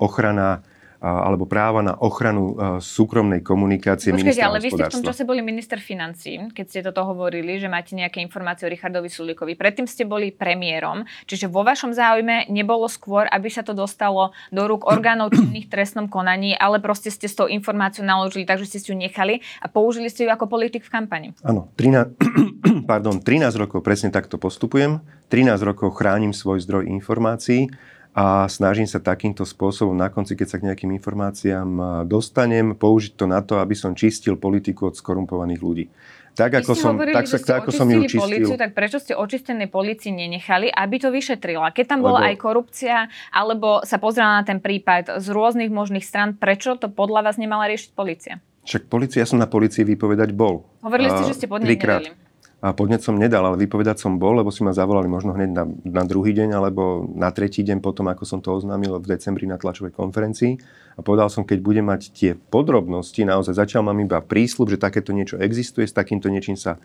ochrana 0.02 0.62
alebo 1.04 1.44
práva 1.44 1.84
na 1.84 1.92
ochranu 2.00 2.56
súkromnej 2.80 3.44
komunikácie 3.44 4.08
ministra 4.08 4.54
ale 4.54 4.62
vy 4.62 4.70
ste 4.72 4.86
v 4.86 4.94
tom 5.00 5.04
čase 5.04 5.22
boli 5.26 5.42
minister 5.42 5.82
financí, 5.82 6.38
keď 6.54 6.66
ste 6.70 6.80
toto 6.86 7.02
hovorili, 7.04 7.58
že 7.58 7.68
máte 7.68 7.98
nejaké 7.98 8.22
informácie 8.22 8.64
o 8.64 8.70
Richardovi 8.70 9.10
Sulíkovi. 9.10 9.58
Predtým 9.58 9.90
ste 9.90 10.06
boli 10.06 10.30
premiérom, 10.30 11.02
čiže 11.26 11.50
vo 11.50 11.66
vašom 11.66 11.90
záujme 11.90 12.48
nebolo 12.48 12.86
skôr, 12.86 13.26
aby 13.28 13.50
sa 13.50 13.66
to 13.66 13.74
dostalo 13.74 14.30
do 14.54 14.62
rúk 14.64 14.86
orgánov 14.86 15.34
činných 15.34 15.68
trestnom 15.68 16.06
konaní, 16.06 16.54
ale 16.54 16.78
proste 16.78 17.10
ste 17.10 17.26
s 17.26 17.34
tou 17.34 17.50
informáciou 17.50 18.06
naložili, 18.06 18.46
takže 18.46 18.70
ste 18.70 18.78
si 18.78 18.88
ju 18.94 18.96
nechali 18.96 19.42
a 19.58 19.66
použili 19.66 20.06
ste 20.06 20.24
ju 20.24 20.30
ako 20.30 20.46
politik 20.46 20.86
v 20.86 20.90
kampani. 20.94 21.28
Áno, 21.42 21.74
13, 21.76 22.14
pardon, 22.90 23.18
13 23.18 23.50
rokov 23.58 23.82
presne 23.82 24.14
takto 24.14 24.38
postupujem. 24.38 25.02
13 25.32 25.58
rokov 25.66 25.98
chránim 25.98 26.30
svoj 26.30 26.62
zdroj 26.62 26.86
informácií 26.86 27.66
a 28.14 28.46
snažím 28.46 28.86
sa 28.86 29.02
takýmto 29.02 29.42
spôsobom 29.42 29.92
na 29.92 30.06
konci, 30.06 30.38
keď 30.38 30.46
sa 30.46 30.56
k 30.62 30.70
nejakým 30.70 30.94
informáciám 30.94 31.68
dostanem, 32.06 32.78
použiť 32.78 33.18
to 33.18 33.26
na 33.26 33.42
to, 33.42 33.58
aby 33.58 33.74
som 33.74 33.98
čistil 33.98 34.38
politiku 34.38 34.86
od 34.86 34.94
skorumpovaných 34.94 35.60
ľudí. 35.60 35.86
Tak 36.34 36.62
ako 36.62 36.72
som, 36.74 36.98
hovorili, 36.98 37.14
tak, 37.14 37.30
tak, 37.30 37.62
ako 37.62 37.70
som 37.70 37.86
ju 37.86 38.10
čistil. 38.10 38.26
Policiu, 38.26 38.58
tak 38.58 38.74
prečo 38.74 38.98
ste 38.98 39.14
očistenej 39.14 39.70
policii 39.70 40.10
nenechali, 40.10 40.66
aby 40.66 40.98
to 40.98 41.14
vyšetrila? 41.14 41.70
Keď 41.70 41.86
tam 41.86 42.02
bola 42.02 42.26
Lebo... 42.26 42.28
aj 42.30 42.36
korupcia, 42.42 42.96
alebo 43.30 43.86
sa 43.86 44.02
pozrela 44.02 44.42
na 44.42 44.44
ten 44.46 44.58
prípad 44.58 45.22
z 45.22 45.26
rôznych 45.30 45.70
možných 45.70 46.02
stran, 46.02 46.34
prečo 46.34 46.74
to 46.74 46.90
podľa 46.90 47.30
vás 47.30 47.36
nemala 47.38 47.70
riešiť 47.70 47.90
policia? 47.94 48.42
Však 48.66 48.90
policia, 48.90 49.22
ja 49.22 49.30
som 49.30 49.38
na 49.38 49.46
policii 49.46 49.86
vypovedať 49.86 50.34
bol. 50.34 50.66
Hovorili 50.82 51.12
ste, 51.14 51.22
že 51.30 51.34
ste 51.38 51.46
a 51.46 52.23
podnet 52.72 53.04
som 53.04 53.20
nedal, 53.20 53.44
ale 53.44 53.60
vypovedať 53.60 54.00
som 54.00 54.16
bol, 54.16 54.40
lebo 54.40 54.48
si 54.48 54.64
ma 54.64 54.72
zavolali 54.72 55.04
možno 55.04 55.36
hneď 55.36 55.50
na, 55.52 55.68
na 55.84 56.02
druhý 56.08 56.32
deň 56.32 56.56
alebo 56.56 57.04
na 57.12 57.28
tretí 57.28 57.60
deň 57.60 57.84
potom, 57.84 58.08
ako 58.08 58.24
som 58.24 58.40
to 58.40 58.56
oznámil 58.56 58.96
v 58.96 59.10
decembri 59.10 59.44
na 59.44 59.60
tlačovej 59.60 59.92
konferencii. 59.92 60.56
A 60.96 61.04
povedal 61.04 61.28
som, 61.28 61.44
keď 61.44 61.60
budem 61.60 61.84
mať 61.84 62.14
tie 62.16 62.30
podrobnosti, 62.32 63.20
naozaj 63.20 63.60
začal 63.60 63.84
mám 63.84 64.00
iba 64.00 64.24
prísľub, 64.24 64.72
že 64.72 64.80
takéto 64.80 65.12
niečo 65.12 65.36
existuje, 65.36 65.84
s 65.84 65.92
takýmto 65.92 66.32
niečím 66.32 66.56
sa 66.56 66.80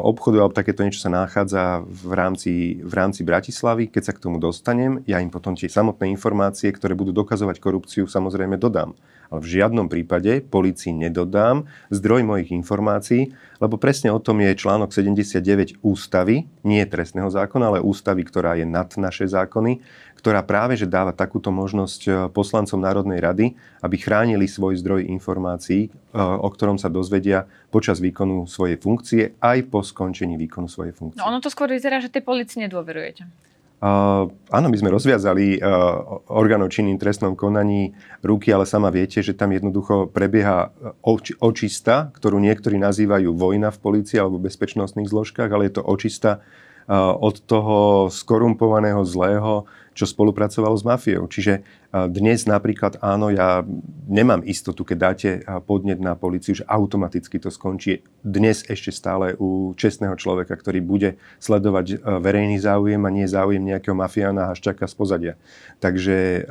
obchodu 0.00 0.46
alebo 0.46 0.54
takéto 0.54 0.86
niečo 0.86 1.02
sa 1.02 1.10
nachádza 1.10 1.82
v 1.82 2.12
rámci, 2.14 2.52
v 2.86 2.92
rámci 2.94 3.26
Bratislavy. 3.26 3.90
Keď 3.90 4.02
sa 4.06 4.14
k 4.14 4.22
tomu 4.22 4.38
dostanem, 4.38 5.02
ja 5.10 5.18
im 5.18 5.28
potom 5.28 5.58
tie 5.58 5.66
samotné 5.66 6.06
informácie, 6.06 6.70
ktoré 6.70 6.94
budú 6.94 7.10
dokazovať 7.10 7.58
korupciu, 7.58 8.06
samozrejme 8.06 8.56
dodám. 8.62 8.94
Ale 9.30 9.40
v 9.42 9.48
žiadnom 9.58 9.90
prípade 9.90 10.42
policii 10.44 10.94
nedodám 10.94 11.66
zdroj 11.90 12.22
mojich 12.22 12.54
informácií, 12.54 13.34
lebo 13.58 13.80
presne 13.80 14.12
o 14.12 14.20
tom 14.20 14.40
je 14.44 14.52
článok 14.54 14.92
79 14.92 15.80
ústavy, 15.80 16.46
nie 16.62 16.82
trestného 16.84 17.28
zákona, 17.32 17.74
ale 17.74 17.78
ústavy, 17.84 18.22
ktorá 18.22 18.54
je 18.60 18.68
nad 18.68 18.88
naše 19.00 19.26
zákony, 19.26 19.80
ktorá 20.16 20.42
práve 20.42 20.74
že 20.74 20.90
dáva 20.90 21.14
takúto 21.14 21.54
možnosť 21.54 22.00
e, 22.02 22.10
poslancom 22.34 22.82
Národnej 22.82 23.22
rady, 23.22 23.54
aby 23.78 23.96
chránili 24.00 24.50
svoj 24.50 24.74
zdroj 24.82 25.06
informácií, 25.06 25.86
e, 25.86 25.88
o 26.18 26.48
ktorom 26.50 26.82
sa 26.82 26.90
dozvedia 26.90 27.46
počas 27.70 28.02
výkonu 28.02 28.48
svojej 28.50 28.74
funkcie, 28.80 29.38
aj 29.38 29.70
po 29.70 29.86
skončení 29.86 30.34
výkonu 30.34 30.66
svojej 30.66 30.96
funkcie. 30.96 31.22
No 31.22 31.30
ono 31.30 31.38
to 31.38 31.52
skôr 31.52 31.70
vyzerá, 31.70 32.02
že 32.02 32.10
tej 32.10 32.26
policii 32.26 32.66
nedôverujete. 32.66 33.45
Áno, 33.76 34.72
my 34.72 34.76
sme 34.80 34.88
rozviazali 34.88 35.60
uh, 35.60 36.24
orgánov 36.32 36.72
činným 36.72 36.96
trestnom 36.96 37.36
konaní 37.36 37.92
ruky, 38.24 38.48
ale 38.48 38.64
sama 38.64 38.88
viete, 38.88 39.20
že 39.20 39.36
tam 39.36 39.52
jednoducho 39.52 40.08
prebieha 40.08 40.72
oči, 41.04 41.36
očista, 41.36 42.08
ktorú 42.16 42.40
niektorí 42.40 42.80
nazývajú 42.80 43.36
vojna 43.36 43.68
v 43.68 43.82
polícii 43.84 44.16
alebo 44.16 44.40
v 44.40 44.48
bezpečnostných 44.48 45.12
zložkách, 45.12 45.52
ale 45.52 45.68
je 45.68 45.76
to 45.76 45.84
očista 45.84 46.40
uh, 46.40 47.12
od 47.20 47.36
toho 47.44 48.08
skorumpovaného 48.08 49.04
zlého, 49.04 49.68
čo 49.96 50.04
spolupracovalo 50.04 50.76
s 50.76 50.84
mafiou. 50.84 51.24
Čiže 51.24 51.64
dnes 52.12 52.44
napríklad 52.44 53.00
áno, 53.00 53.32
ja 53.32 53.64
nemám 54.04 54.44
istotu, 54.44 54.84
keď 54.84 54.96
dáte 55.00 55.40
podnet 55.64 55.96
na 55.96 56.12
policiu, 56.12 56.52
že 56.52 56.68
automaticky 56.68 57.40
to 57.40 57.48
skončí 57.48 58.04
dnes 58.20 58.60
ešte 58.68 58.92
stále 58.92 59.32
u 59.40 59.72
čestného 59.72 60.12
človeka, 60.20 60.52
ktorý 60.52 60.84
bude 60.84 61.16
sledovať 61.40 62.04
verejný 62.20 62.60
záujem 62.60 63.00
a 63.00 63.10
nie 63.10 63.24
záujem 63.24 63.64
nejakého 63.64 63.96
mafiána 63.96 64.52
haščaka 64.52 64.84
z 64.84 64.94
pozadia. 64.94 65.34
Takže 65.80 66.44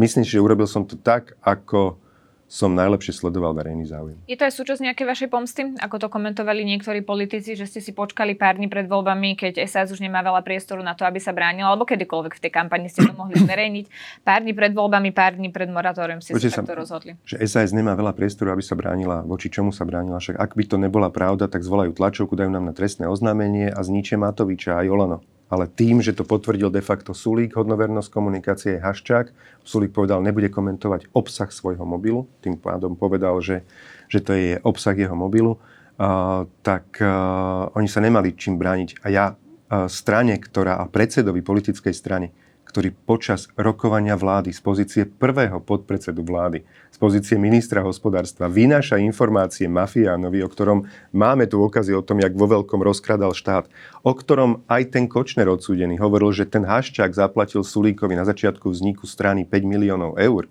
myslím 0.00 0.24
si, 0.24 0.32
že 0.32 0.40
urobil 0.40 0.64
som 0.64 0.88
to 0.88 0.96
tak, 0.96 1.36
ako 1.44 2.00
som 2.50 2.74
najlepšie 2.74 3.14
sledoval 3.14 3.54
verejný 3.54 3.86
záujem. 3.86 4.18
Je 4.26 4.34
to 4.34 4.42
aj 4.42 4.58
súčasť 4.58 4.82
nejakej 4.82 5.06
vašej 5.06 5.28
pomsty? 5.30 5.62
Ako 5.78 6.02
to 6.02 6.10
komentovali 6.10 6.66
niektorí 6.66 7.06
politici, 7.06 7.54
že 7.54 7.70
ste 7.70 7.78
si 7.78 7.94
počkali 7.94 8.34
pár 8.34 8.58
dní 8.58 8.66
pred 8.66 8.90
voľbami, 8.90 9.38
keď 9.38 9.62
SAS 9.70 9.94
už 9.94 10.02
nemá 10.02 10.18
veľa 10.26 10.42
priestoru 10.42 10.82
na 10.82 10.98
to, 10.98 11.06
aby 11.06 11.22
sa 11.22 11.30
bránil, 11.30 11.70
alebo 11.70 11.86
kedykoľvek 11.86 12.34
v 12.34 12.42
tej 12.42 12.52
kampani 12.52 12.90
ste 12.90 13.06
to 13.06 13.14
mohli 13.14 13.38
zverejniť. 13.38 13.86
Pár 14.26 14.42
dní 14.42 14.50
pred 14.50 14.74
voľbami, 14.74 15.14
pár 15.14 15.38
dní 15.38 15.54
pred 15.54 15.70
moratórium 15.70 16.18
ste 16.18 16.34
sa 16.34 16.58
takto 16.58 16.74
rozhodli. 16.74 17.14
Že 17.22 17.46
SAS 17.46 17.70
nemá 17.70 17.94
veľa 17.94 18.18
priestoru, 18.18 18.50
aby 18.50 18.66
sa 18.66 18.74
bránila. 18.74 19.22
Voči 19.22 19.46
čomu 19.46 19.70
sa 19.70 19.86
bránila? 19.86 20.18
Však 20.18 20.34
ak 20.34 20.58
by 20.58 20.64
to 20.66 20.74
nebola 20.74 21.14
pravda, 21.14 21.46
tak 21.46 21.62
zvolajú 21.62 21.94
tlačovku, 21.94 22.34
dajú 22.34 22.50
nám 22.50 22.66
na 22.66 22.74
trestné 22.74 23.06
oznámenie 23.06 23.70
a 23.70 23.78
zničia 23.86 24.18
Matoviča 24.18 24.74
a 24.74 24.82
Jolano 24.82 25.22
ale 25.50 25.66
tým, 25.66 25.98
že 25.98 26.14
to 26.14 26.22
potvrdil 26.22 26.70
de 26.70 26.78
facto 26.78 27.10
Sulík, 27.10 27.58
hodnovernosť 27.58 28.08
komunikácie 28.08 28.78
Haščák, 28.78 29.34
Sulík 29.66 29.90
povedal, 29.90 30.22
nebude 30.22 30.46
komentovať 30.46 31.10
obsah 31.10 31.50
svojho 31.50 31.82
mobilu, 31.82 32.30
tým 32.38 32.54
pádom 32.54 32.94
povedal, 32.94 33.34
že, 33.42 33.66
že 34.06 34.22
to 34.22 34.32
je 34.38 34.62
obsah 34.62 34.94
jeho 34.94 35.18
mobilu, 35.18 35.58
uh, 35.58 36.46
tak 36.62 37.02
uh, 37.02 37.66
oni 37.74 37.90
sa 37.90 37.98
nemali 37.98 38.38
čím 38.38 38.62
brániť. 38.62 39.02
A 39.02 39.06
ja 39.10 39.26
uh, 39.34 39.90
strane, 39.90 40.38
ktorá 40.38 40.78
a 40.78 40.86
predsedovi 40.86 41.42
politickej 41.42 41.92
strany, 41.92 42.30
ktorý 42.70 42.94
počas 42.94 43.50
rokovania 43.58 44.14
vlády 44.14 44.54
z 44.54 44.60
pozície 44.62 45.02
prvého 45.02 45.58
podpredsedu 45.58 46.22
vlády, 46.22 46.62
z 46.94 46.98
pozície 47.02 47.34
ministra 47.34 47.82
hospodárstva 47.82 48.46
vynáša 48.46 49.02
informácie 49.02 49.66
mafiánovi, 49.66 50.38
o 50.46 50.48
ktorom 50.48 50.86
máme 51.10 51.50
tu 51.50 51.58
okazy 51.58 51.90
o 51.98 52.06
tom, 52.06 52.22
jak 52.22 52.30
vo 52.38 52.46
veľkom 52.46 52.78
rozkradal 52.78 53.34
štát, 53.34 53.66
o 54.06 54.14
ktorom 54.14 54.62
aj 54.70 54.94
ten 54.94 55.10
Kočner 55.10 55.50
odsúdený 55.50 55.98
hovoril, 55.98 56.30
že 56.30 56.46
ten 56.46 56.62
Haščák 56.62 57.10
zaplatil 57.10 57.66
Sulíkovi 57.66 58.14
na 58.14 58.22
začiatku 58.22 58.70
vzniku 58.70 59.10
strany 59.10 59.42
5 59.42 59.66
miliónov 59.66 60.14
eur. 60.14 60.46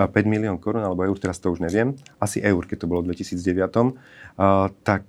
5 0.00 0.06
milión 0.24 0.56
korún 0.56 0.86
alebo 0.86 1.02
eur, 1.02 1.18
teraz 1.18 1.42
to 1.42 1.50
už 1.50 1.60
neviem, 1.60 1.98
asi 2.22 2.38
eur, 2.40 2.62
keď 2.62 2.86
to 2.86 2.88
bolo 2.88 3.02
v 3.04 3.12
2009, 3.12 3.98
tak 4.86 5.02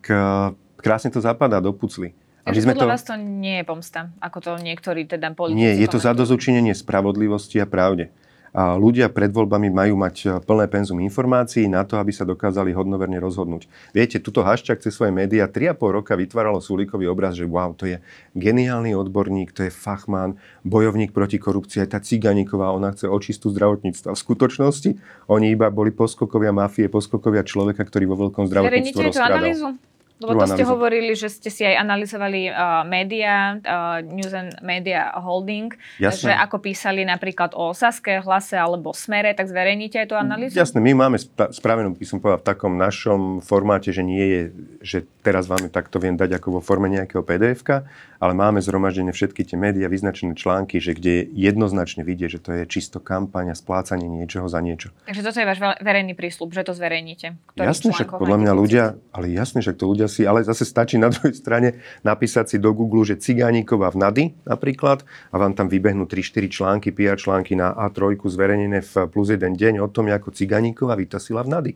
krásne 0.81 1.13
to 1.13 1.21
zapadá 1.21 1.61
do 1.61 1.69
pucly. 1.69 2.17
Takže 2.41 2.61
sme 2.65 2.73
podľa 2.73 2.87
to... 2.87 2.93
vás 2.93 3.03
to 3.05 3.15
nie 3.17 3.61
je 3.61 3.65
pomsta, 3.65 4.09
ako 4.17 4.37
to 4.41 4.51
niektorí 4.57 5.05
teda 5.05 5.33
politici 5.37 5.61
Nie, 5.61 5.77
je 5.77 5.87
to 5.89 6.01
zadozučinenie 6.01 6.73
spravodlivosti 6.73 7.61
a 7.61 7.69
pravde. 7.69 8.09
A 8.51 8.75
ľudia 8.75 9.07
pred 9.07 9.31
voľbami 9.31 9.71
majú 9.71 9.95
mať 9.95 10.15
e, 10.27 10.29
plné 10.43 10.67
penzum 10.67 10.99
informácií 10.99 11.71
na 11.71 11.87
to, 11.87 11.95
aby 11.95 12.11
sa 12.11 12.27
dokázali 12.27 12.75
hodnoverne 12.75 13.15
rozhodnúť. 13.23 13.71
Viete, 13.95 14.19
tuto 14.19 14.43
Haščák 14.43 14.83
cez 14.83 14.91
svoje 14.91 15.15
médiá 15.15 15.47
3,5 15.47 15.79
roka 15.79 16.19
vytváralo 16.19 16.59
Sulíkový 16.59 17.07
obraz, 17.07 17.39
že 17.39 17.47
wow, 17.47 17.71
to 17.71 17.87
je 17.87 18.03
geniálny 18.35 18.91
odborník, 18.91 19.55
to 19.55 19.63
je 19.63 19.71
fachman, 19.71 20.35
bojovník 20.67 21.15
proti 21.15 21.39
korupcii, 21.39 21.87
aj 21.87 21.89
tá 21.95 21.99
Ciganíková, 22.03 22.75
ona 22.75 22.91
chce 22.91 23.07
očistú 23.07 23.55
zdravotníctva. 23.55 24.11
V 24.11 24.19
skutočnosti 24.19 24.99
oni 25.31 25.55
iba 25.55 25.71
boli 25.71 25.95
poskokovia 25.95 26.51
mafie, 26.51 26.91
poskokovia 26.91 27.47
človeka, 27.47 27.87
ktorý 27.87 28.03
vo 28.11 28.27
veľkom 28.27 28.51
zdravotníctve 28.51 29.15
rozkradal. 29.15 29.79
Lebo 30.21 30.45
to 30.45 30.53
ste 30.53 30.65
hovorili, 30.65 31.17
že 31.17 31.33
ste 31.33 31.49
si 31.49 31.65
aj 31.65 31.81
analyzovali 31.81 32.53
uh, 32.53 32.85
média, 32.85 33.57
uh, 33.57 34.05
News 34.05 34.31
and 34.31 34.53
Media 34.61 35.09
Holding, 35.17 35.73
Jasne. 35.97 36.29
že 36.29 36.31
ako 36.37 36.61
písali 36.61 37.01
napríklad 37.01 37.57
o 37.57 37.73
Saske, 37.73 38.21
Hlase 38.21 38.61
alebo 38.61 38.93
Smere, 38.93 39.33
tak 39.33 39.49
zverejníte 39.49 39.97
aj 40.05 40.07
tú 40.07 40.15
analýzu? 40.15 40.53
Jasne, 40.53 40.77
my 40.77 40.93
máme 40.93 41.17
spravenú, 41.49 41.97
by 41.97 42.05
som 42.05 42.21
povedal, 42.21 42.39
v 42.39 42.47
takom 42.47 42.73
našom 42.77 43.41
formáte, 43.41 43.89
že 43.89 44.05
nie 44.05 44.25
je, 44.25 44.41
že 44.85 44.97
teraz 45.25 45.49
vám 45.49 45.67
takto 45.73 45.97
viem 45.97 46.13
dať 46.13 46.37
ako 46.37 46.59
vo 46.59 46.61
forme 46.61 46.87
nejakého 46.93 47.25
pdf 47.25 47.89
ale 48.21 48.37
máme 48.37 48.61
zhromaždené 48.61 49.09
všetky 49.17 49.41
tie 49.41 49.57
médiá, 49.57 49.89
vyznačené 49.89 50.37
články, 50.37 50.77
že 50.77 50.93
kde 50.93 51.09
je 51.09 51.23
jednoznačne 51.33 52.05
vidie, 52.05 52.29
že 52.29 52.37
to 52.37 52.53
je 52.53 52.69
čisto 52.69 53.01
kampaň 53.01 53.49
a 53.51 53.55
splácanie 53.57 54.05
niečoho 54.05 54.45
za 54.45 54.61
niečo. 54.61 54.93
Takže 55.09 55.25
toto 55.25 55.41
je 55.41 55.49
váš 55.49 55.59
verejný 55.81 56.13
prísľub, 56.13 56.53
že 56.53 56.61
to 56.61 56.77
zverejníte? 56.77 57.33
Jasne, 57.57 57.89
však 57.89 58.21
podľa 58.21 58.37
mňa 58.45 58.53
ľudia, 58.53 58.83
ale 59.09 59.33
jasne, 59.33 59.65
že 59.65 59.73
to 59.73 59.89
ľudia 59.89 60.05
si, 60.11 60.27
ale 60.27 60.43
zase 60.43 60.67
stačí 60.67 60.99
na 60.99 61.07
druhej 61.07 61.31
strane 61.31 61.79
napísať 62.03 62.51
si 62.51 62.57
do 62.59 62.75
Google, 62.75 63.07
že 63.07 63.23
Cigániková 63.23 63.95
v 63.95 64.03
Nady 64.03 64.23
napríklad 64.43 65.07
a 65.31 65.35
vám 65.39 65.55
tam 65.55 65.71
vybehnú 65.71 66.03
3-4 66.03 66.51
články, 66.51 66.91
PR 66.91 67.15
články 67.15 67.55
na 67.55 67.71
A3 67.71 68.19
zverejnené 68.19 68.83
v 68.83 68.93
plus 69.07 69.31
jeden 69.31 69.55
deň 69.55 69.79
o 69.79 69.87
tom, 69.87 70.11
ako 70.11 70.35
Cigániková 70.35 70.99
vytasila 70.99 71.47
v 71.47 71.51
Nady 71.55 71.73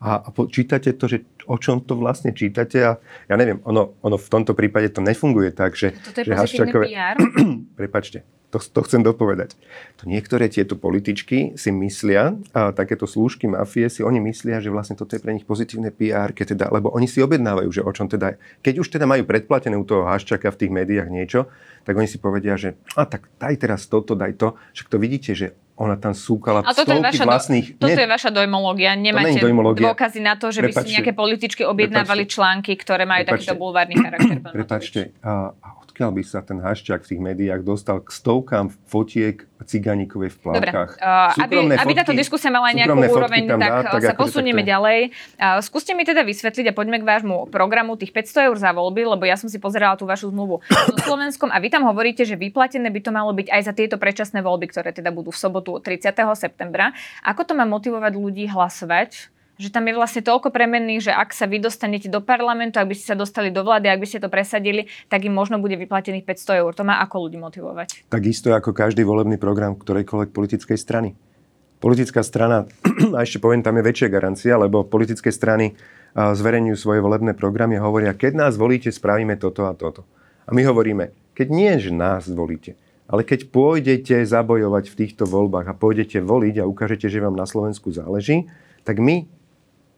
a, 0.00 0.20
a 0.20 0.28
čítate 0.48 0.92
to, 0.92 1.08
že 1.08 1.24
o 1.48 1.56
čom 1.56 1.80
to 1.80 1.96
vlastne 1.96 2.34
čítate 2.36 2.78
a 2.84 2.92
ja 3.28 3.34
neviem, 3.38 3.62
ono, 3.64 3.96
ono 4.04 4.16
v 4.20 4.28
tomto 4.28 4.52
prípade 4.52 4.92
to 4.92 5.00
nefunguje 5.00 5.54
tak, 5.54 5.72
že... 5.72 5.96
Toto 5.96 6.20
je 6.20 6.26
že 6.28 6.34
Haščákové... 6.36 6.84
PR? 6.92 7.16
Prepačte, 7.80 8.26
to, 8.52 8.60
to 8.60 8.80
chcem 8.84 9.02
dopovedať. 9.02 9.56
To 10.00 10.08
niektoré 10.08 10.52
tieto 10.52 10.76
političky 10.76 11.56
si 11.56 11.70
myslia, 11.72 12.36
a 12.52 12.70
takéto 12.76 13.08
slúžky 13.08 13.48
mafie 13.48 13.88
si 13.88 14.04
oni 14.04 14.20
myslia, 14.28 14.60
že 14.60 14.70
vlastne 14.70 14.94
toto 14.94 15.16
je 15.16 15.22
pre 15.22 15.32
nich 15.32 15.48
pozitívne 15.48 15.90
PR, 15.90 16.30
keď 16.36 16.56
teda, 16.56 16.66
lebo 16.70 16.92
oni 16.92 17.08
si 17.08 17.20
objednávajú, 17.20 17.68
že 17.72 17.82
o 17.82 17.90
čom 17.92 18.06
teda... 18.06 18.38
Keď 18.60 18.74
už 18.80 18.88
teda 18.92 19.08
majú 19.08 19.24
predplatené 19.24 19.74
u 19.76 19.84
toho 19.84 20.04
Haščaka 20.06 20.52
v 20.52 20.60
tých 20.60 20.72
médiách 20.72 21.08
niečo, 21.10 21.48
tak 21.82 21.96
oni 21.96 22.08
si 22.08 22.20
povedia, 22.20 22.54
že 22.58 22.78
a 22.94 23.06
tak 23.06 23.28
daj 23.38 23.54
teraz 23.60 23.88
toto, 23.88 24.14
daj 24.14 24.36
to. 24.38 24.54
Však 24.74 24.88
to 24.90 24.96
vidíte, 24.98 25.32
že 25.34 25.46
ona 25.76 26.00
tam 26.00 26.16
súkala 26.16 26.64
A 26.64 26.72
toto 26.72 26.88
stovky 26.88 27.04
je 27.04 27.04
vaša, 27.04 27.24
vlastných... 27.28 27.66
Toto 27.76 27.92
nie, 27.92 28.00
je 28.00 28.08
vaša 28.08 28.30
dojmológia. 28.32 28.96
Nemáte 28.96 29.44
dôkazy 29.76 30.24
na 30.24 30.40
to, 30.40 30.48
že 30.48 30.64
by 30.64 30.72
si 30.72 30.96
nejaké 30.96 31.12
političky 31.12 31.68
objednávali 31.68 32.24
Prepačte. 32.24 32.34
články, 32.40 32.72
ktoré 32.80 33.04
majú 33.04 33.28
Prepačte. 33.28 33.52
takýto 33.52 33.54
bulvárny 33.60 33.94
charakter. 34.00 34.36
Prepačte, 34.56 35.00
a, 35.20 35.52
a 35.52 35.68
odkiaľ 35.96 36.12
by 36.12 36.22
sa 36.28 36.44
ten 36.44 36.60
hašťák 36.60 37.00
v 37.00 37.08
tých 37.08 37.20
médiách 37.24 37.64
dostal 37.64 38.04
k 38.04 38.12
stovkám 38.12 38.68
fotiek 38.84 39.48
ciganíkovej 39.64 40.28
v 40.28 40.36
Dobre, 40.36 40.68
plavkách? 40.68 41.00
uh, 41.00 41.40
aby, 41.40 41.56
Súkromné 41.56 41.74
aby 41.80 41.92
táto 41.96 42.12
fotky- 42.12 42.20
diskusia 42.20 42.52
mala 42.52 42.68
nejakú 42.76 43.00
fotky 43.00 43.16
úroveň, 43.16 43.42
tak, 43.48 43.56
dá, 43.56 43.68
tak 43.88 44.02
sa 44.04 44.12
posunieme 44.12 44.60
takto- 44.60 44.72
ďalej. 44.76 45.00
Uh, 45.40 45.58
skúste 45.64 45.96
mi 45.96 46.04
teda 46.04 46.20
vysvetliť 46.20 46.68
a 46.68 46.72
poďme 46.76 47.00
k 47.00 47.08
vášmu 47.08 47.48
programu 47.48 47.96
tých 47.96 48.12
500 48.12 48.52
eur 48.52 48.56
za 48.60 48.76
voľby, 48.76 49.08
lebo 49.08 49.24
ja 49.24 49.40
som 49.40 49.48
si 49.48 49.56
pozerala 49.56 49.96
tú 49.96 50.04
vašu 50.04 50.28
zmluvu 50.28 50.60
so 50.68 50.94
Slovenskom 51.08 51.48
a 51.48 51.56
vy 51.56 51.72
tam 51.72 51.88
hovoríte, 51.88 52.28
že 52.28 52.36
vyplatené 52.36 52.92
by 52.92 53.00
to 53.00 53.10
malo 53.16 53.32
byť 53.32 53.48
aj 53.48 53.60
za 53.64 53.72
tieto 53.72 53.96
predčasné 53.96 54.44
voľby, 54.44 54.68
ktoré 54.68 54.92
teda 54.92 55.08
budú 55.08 55.32
v 55.32 55.40
sobotu 55.40 55.80
30. 55.80 56.12
septembra. 56.36 56.92
Ako 57.24 57.48
to 57.48 57.56
má 57.56 57.64
motivovať 57.64 58.12
ľudí 58.20 58.44
hlasovať? 58.52 59.32
Že 59.56 59.72
tam 59.72 59.88
je 59.88 59.96
vlastne 59.96 60.20
toľko 60.20 60.52
premenných, 60.52 61.08
že 61.08 61.12
ak 61.12 61.32
sa 61.32 61.48
vy 61.48 61.64
dostanete 61.64 62.12
do 62.12 62.20
parlamentu, 62.20 62.76
ak 62.76 62.92
by 62.92 62.94
ste 62.96 63.12
sa 63.12 63.16
dostali 63.16 63.48
do 63.48 63.64
vlády, 63.64 63.88
ak 63.88 64.00
by 64.00 64.08
ste 64.08 64.20
to 64.20 64.28
presadili, 64.28 64.88
tak 65.08 65.24
im 65.24 65.32
možno 65.32 65.56
bude 65.56 65.80
vyplatených 65.80 66.28
500 66.28 66.60
eur. 66.60 66.72
To 66.76 66.84
má 66.84 67.00
ako 67.00 67.28
ľudí 67.28 67.40
motivovať? 67.40 68.12
Takisto 68.12 68.52
ako 68.52 68.76
každý 68.76 69.02
volebný 69.08 69.40
program 69.40 69.72
ktorejkoľvek 69.76 70.30
politickej 70.36 70.76
strany. 70.76 71.16
Politická 71.80 72.20
strana, 72.20 72.68
a 73.16 73.24
ešte 73.24 73.40
poviem, 73.40 73.64
tam 73.64 73.80
je 73.80 73.84
väčšia 73.84 74.08
garancia, 74.12 74.60
lebo 74.60 74.84
politické 74.84 75.32
strany 75.32 75.72
zverejňujú 76.16 76.76
svoje 76.80 77.00
volebné 77.04 77.36
programy 77.36 77.76
a 77.76 77.84
hovoria, 77.84 78.16
keď 78.16 78.48
nás 78.48 78.52
volíte, 78.56 78.88
spravíme 78.88 79.36
toto 79.36 79.68
a 79.68 79.76
toto. 79.76 80.08
A 80.48 80.56
my 80.56 80.64
hovoríme, 80.64 81.12
keď 81.36 81.46
nie, 81.52 81.72
že 81.76 81.92
nás 81.92 82.24
volíte, 82.24 82.80
ale 83.06 83.22
keď 83.22 83.52
pôjdete 83.52 84.24
zabojovať 84.24 84.84
v 84.88 84.98
týchto 85.04 85.28
voľbách 85.28 85.68
a 85.68 85.76
pôjdete 85.76 86.24
voliť 86.24 86.64
a 86.64 86.68
ukážete, 86.68 87.12
že 87.12 87.20
vám 87.20 87.36
na 87.36 87.44
Slovensku 87.44 87.92
záleží, 87.92 88.48
tak 88.82 88.98
my 88.98 89.28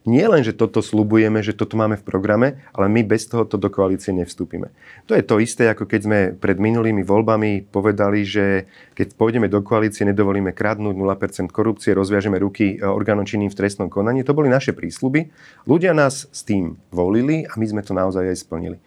nie 0.07 0.23
len, 0.23 0.47
že 0.47 0.55
toto 0.55 0.79
slubujeme, 0.79 1.43
že 1.43 1.51
toto 1.51 1.75
máme 1.75 1.99
v 1.99 2.07
programe, 2.07 2.63
ale 2.71 2.87
my 2.87 3.03
bez 3.03 3.27
tohoto 3.27 3.59
do 3.59 3.67
koalície 3.67 4.15
nevstúpime. 4.15 4.71
To 5.11 5.13
je 5.13 5.23
to 5.27 5.43
isté, 5.43 5.67
ako 5.67 5.83
keď 5.83 6.01
sme 6.07 6.19
pred 6.39 6.55
minulými 6.55 7.03
voľbami 7.03 7.67
povedali, 7.67 8.23
že 8.23 8.71
keď 8.95 9.19
pôjdeme 9.19 9.51
do 9.51 9.59
koalície, 9.59 10.07
nedovolíme 10.07 10.55
kradnúť 10.55 10.95
0% 10.95 11.51
korupcie, 11.51 11.91
rozviažeme 11.91 12.39
ruky 12.39 12.79
e, 12.79 12.87
orgánom 12.87 13.27
činným 13.27 13.51
v 13.51 13.59
trestnom 13.59 13.91
konaní. 13.91 14.23
To 14.23 14.31
boli 14.31 14.47
naše 14.47 14.71
prísľuby. 14.71 15.29
Ľudia 15.67 15.91
nás 15.91 16.31
s 16.31 16.41
tým 16.47 16.79
volili 16.95 17.43
a 17.43 17.59
my 17.59 17.65
sme 17.67 17.81
to 17.83 17.91
naozaj 17.91 18.23
aj 18.23 18.39
splnili. 18.39 18.79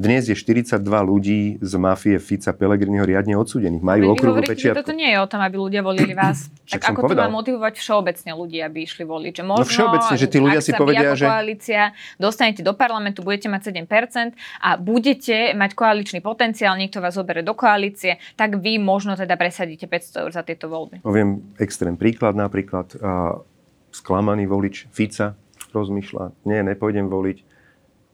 Dnes 0.00 0.24
je 0.24 0.32
42 0.32 0.80
ľudí 0.80 1.60
z 1.60 1.72
mafie 1.76 2.16
Fica 2.16 2.56
Pelegriniho 2.56 3.04
riadne 3.04 3.36
odsudených. 3.36 3.84
Majú 3.84 4.00
Vy 4.00 4.08
okrúhlu 4.16 4.40
pečiatku. 4.48 4.80
toto 4.80 4.96
nie 4.96 5.12
je 5.12 5.20
o 5.20 5.28
tom, 5.28 5.44
aby 5.44 5.60
ľudia 5.60 5.84
volili 5.84 6.16
vás. 6.16 6.48
Tak 6.70 6.94
ako 6.94 7.10
povedal. 7.10 7.26
to 7.26 7.28
má 7.28 7.34
motivovať 7.42 7.74
všeobecne 7.82 8.30
ľudí, 8.32 8.62
aby 8.62 8.86
išli 8.86 9.02
voliť? 9.02 9.42
Že 9.42 9.44
možno, 9.44 9.66
všeobecne, 9.66 10.14
že 10.16 10.26
tí 10.30 10.38
ľudia 10.38 10.62
si 10.62 10.70
povedia, 10.70 11.18
že- 11.18 11.26
koalícia 11.26 11.82
dostanete 12.14 12.62
do 12.62 12.72
parlamentu, 12.78 13.26
budete 13.26 13.50
mať 13.50 13.74
7% 13.74 14.38
a 14.62 14.78
budete 14.78 15.50
mať 15.52 15.74
koaličný 15.74 16.22
potenciál, 16.22 16.78
niekto 16.78 17.02
vás 17.02 17.18
zoberie 17.18 17.42
do 17.42 17.58
koalície, 17.58 18.22
tak 18.38 18.62
vy 18.62 18.78
možno 18.78 19.18
teda 19.18 19.34
presadíte 19.34 19.90
500 19.90 20.22
eur 20.22 20.30
za 20.30 20.46
tieto 20.46 20.70
voľby. 20.70 21.02
Poviem 21.02 21.42
extrém 21.58 21.98
príklad 21.98 22.38
napríklad. 22.38 22.94
A 23.02 23.42
sklamaný 23.90 24.46
volič 24.46 24.86
Fica 24.94 25.34
rozmýšľa, 25.74 26.46
nie, 26.46 26.62
nepôjdem 26.62 27.10
voliť. 27.10 27.38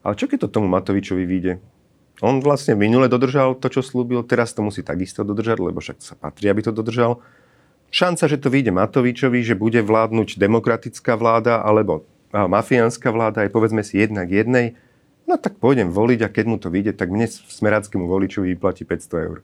Ale 0.01 0.16
čo 0.16 0.27
keď 0.27 0.49
to 0.49 0.49
tomu 0.49 0.66
Matovičovi 0.72 1.29
vyjde? 1.29 1.61
On 2.24 2.40
vlastne 2.40 2.72
minule 2.72 3.12
dodržal 3.12 3.61
to, 3.61 3.68
čo 3.68 3.85
slúbil, 3.85 4.24
teraz 4.24 4.57
to 4.57 4.64
musí 4.64 4.81
takisto 4.81 5.20
dodržať, 5.20 5.61
lebo 5.61 5.85
však 5.85 6.00
sa 6.00 6.16
patrí, 6.16 6.48
aby 6.48 6.64
to 6.64 6.72
dodržal. 6.72 7.20
Šanca, 7.92 8.24
že 8.24 8.40
to 8.40 8.48
vyjde 8.48 8.72
Matovičovi, 8.72 9.44
že 9.44 9.52
bude 9.52 9.85
vládnuť 9.85 10.40
demokratická 10.40 11.14
vláda 11.14 11.61
alebo 11.61 12.09
a, 12.33 12.48
mafiánska 12.48 13.12
vláda, 13.12 13.44
je 13.44 13.52
povedzme 13.52 13.85
si 13.85 14.00
jednak 14.00 14.33
jednej, 14.33 14.74
no 15.29 15.37
tak 15.37 15.61
pôjdem 15.61 15.92
voliť 15.92 16.20
a 16.24 16.33
keď 16.33 16.44
mu 16.48 16.57
to 16.57 16.72
vyjde, 16.72 16.96
tak 16.96 17.12
mne 17.12 17.29
smeráckému 17.29 18.09
voličovi 18.09 18.57
vyplatí 18.57 18.88
500 18.88 19.26
eur. 19.29 19.38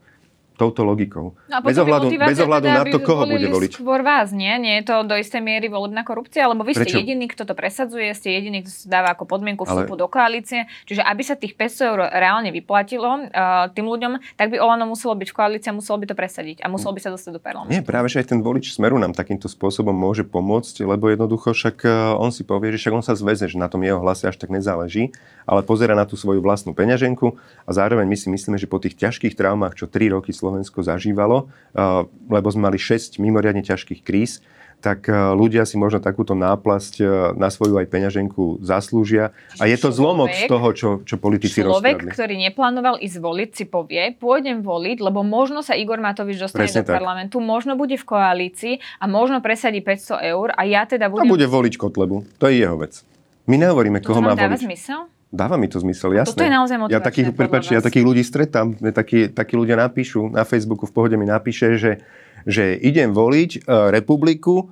Touto 0.62 0.86
logikou. 0.86 1.34
No 1.50 1.58
a 1.58 1.60
bez 1.60 1.74
ohľadu, 1.74 2.06
bez 2.14 2.38
ohľadu 2.38 2.70
teda, 2.70 2.78
na 2.78 2.84
to, 2.86 3.02
koho 3.02 3.26
bude 3.26 3.50
voliť. 3.50 3.82
skôr 3.82 4.06
vás, 4.06 4.30
nie? 4.30 4.54
Nie 4.62 4.78
je 4.78 4.94
to 4.94 5.02
do 5.02 5.18
istej 5.18 5.42
miery 5.42 5.66
volebná 5.66 6.06
korupcia? 6.06 6.46
Lebo 6.46 6.62
vy 6.62 6.78
ste 6.78 6.86
Prečo? 6.86 7.02
jediný, 7.02 7.26
kto 7.26 7.42
to 7.42 7.58
presadzuje, 7.58 8.14
ste 8.14 8.30
jediný, 8.38 8.62
kto 8.62 8.70
sa 8.70 8.86
dáva 8.86 9.18
ako 9.18 9.26
podmienku 9.26 9.66
Ale- 9.66 9.82
vstupu 9.82 9.98
do 9.98 10.06
koalície. 10.06 10.70
Čiže 10.86 11.02
aby 11.02 11.22
sa 11.26 11.34
tých 11.34 11.58
500 11.58 11.90
eur 11.90 12.00
reálne 12.06 12.54
vyplatilo 12.54 13.26
uh, 13.26 13.66
tým 13.74 13.90
ľuďom, 13.90 14.38
tak 14.38 14.54
by 14.54 14.62
Olano 14.62 14.86
muselo 14.86 15.18
byť 15.18 15.28
v 15.28 15.34
koalícii 15.34 15.68
a 15.72 15.74
muselo 15.74 15.98
by 15.98 16.06
to 16.06 16.14
presadiť 16.14 16.62
a 16.62 16.70
muselo 16.70 16.94
by 16.94 17.00
sa 17.02 17.10
dostať 17.10 17.32
do 17.34 17.40
parlamentu. 17.42 17.74
Nie, 17.74 17.82
práve 17.82 18.12
že 18.12 18.20
aj 18.20 18.36
ten 18.36 18.40
volič 18.44 18.76
Smeru 18.76 19.00
nám 19.00 19.16
takýmto 19.16 19.48
spôsobom 19.48 19.96
môže 19.96 20.22
pomôcť, 20.28 20.84
lebo 20.84 21.08
jednoducho 21.08 21.56
však 21.56 21.82
e, 21.82 21.90
on 22.20 22.28
si 22.28 22.44
povie, 22.44 22.76
že 22.76 22.86
však 22.86 22.92
on 22.92 23.04
sa 23.04 23.16
zveze, 23.16 23.48
že 23.48 23.56
na 23.56 23.72
tom 23.72 23.80
jeho 23.80 23.98
hlase 23.98 24.28
až 24.28 24.36
tak 24.36 24.52
nezáleží, 24.52 25.10
ale 25.48 25.64
pozera 25.64 25.96
na 25.96 26.04
tú 26.04 26.14
svoju 26.14 26.44
vlastnú 26.44 26.76
peňaženku 26.76 27.34
a 27.64 27.70
zároveň 27.72 28.04
my 28.04 28.16
si 28.20 28.28
myslíme, 28.28 28.60
že 28.60 28.68
po 28.68 28.76
tých 28.76 28.94
ťažkých 29.00 29.34
traumách, 29.34 29.80
čo 29.80 29.88
3 29.88 30.12
roky 30.12 30.30
Slovensko 30.30 30.51
zažívalo, 30.60 31.48
e, 31.72 31.84
lebo 32.28 32.46
sme 32.52 32.68
mali 32.68 32.76
6 32.76 33.16
mimoriadne 33.16 33.64
ťažkých 33.64 34.04
kríz, 34.04 34.44
tak 34.82 35.06
ľudia 35.38 35.62
si 35.62 35.78
možno 35.78 36.02
takúto 36.02 36.34
náplasť 36.34 36.98
na 37.38 37.54
svoju 37.54 37.78
aj 37.78 37.86
peňaženku 37.86 38.58
zaslúžia. 38.66 39.30
A 39.62 39.70
je 39.70 39.78
to 39.78 39.94
zlomok 39.94 40.34
z 40.34 40.42
človek- 40.42 40.50
toho, 40.50 40.68
čo, 40.74 40.88
čo 41.06 41.14
politici 41.22 41.62
Človek, 41.62 42.02
rozkradli. 42.02 42.10
ktorý 42.10 42.34
neplánoval 42.50 42.98
ísť 42.98 43.22
voliť, 43.22 43.50
si 43.54 43.64
povie, 43.70 44.10
pôjdem 44.18 44.58
voliť, 44.58 44.98
lebo 44.98 45.22
možno 45.22 45.62
sa 45.62 45.78
Igor 45.78 46.02
Matovič 46.02 46.34
dostane 46.34 46.66
Presne 46.66 46.82
do 46.82 46.90
tak. 46.90 46.98
parlamentu, 46.98 47.38
možno 47.38 47.78
bude 47.78 47.94
v 47.94 48.02
koalícii 48.02 48.74
a 48.98 49.06
možno 49.06 49.38
presadí 49.38 49.78
500 49.86 50.18
eur 50.34 50.50
a 50.50 50.66
ja 50.66 50.82
teda 50.82 51.06
A 51.06 51.10
budem... 51.14 51.30
bude 51.30 51.46
voliť 51.46 51.78
Kotlebu. 51.78 52.42
To 52.42 52.50
je 52.50 52.66
jeho 52.66 52.74
vec. 52.74 53.06
My 53.46 53.62
nehovoríme, 53.62 54.02
koho 54.02 54.18
má 54.18 54.34
voliť. 54.34 54.66
zmysel? 54.66 55.06
Dáva 55.32 55.56
mi 55.56 55.64
to 55.64 55.80
zmysel, 55.80 56.12
jasné. 56.12 56.36
toto 56.36 56.44
je 56.44 56.52
naozaj 56.52 56.76
ja 56.92 57.00
takých, 57.00 57.32
prepáčte, 57.32 57.72
ja 57.72 57.80
takých 57.80 58.04
ľudí 58.04 58.20
stretám. 58.20 58.76
Takí, 58.76 59.32
takí 59.32 59.56
ľudia 59.56 59.80
napíšu 59.80 60.28
na 60.28 60.44
Facebooku, 60.44 60.84
v 60.84 60.92
pohode 60.92 61.16
mi 61.16 61.24
napíše, 61.24 61.80
že, 61.80 62.04
že 62.44 62.76
idem 62.76 63.16
voliť 63.16 63.64
uh, 63.64 63.88
republiku, 63.88 64.68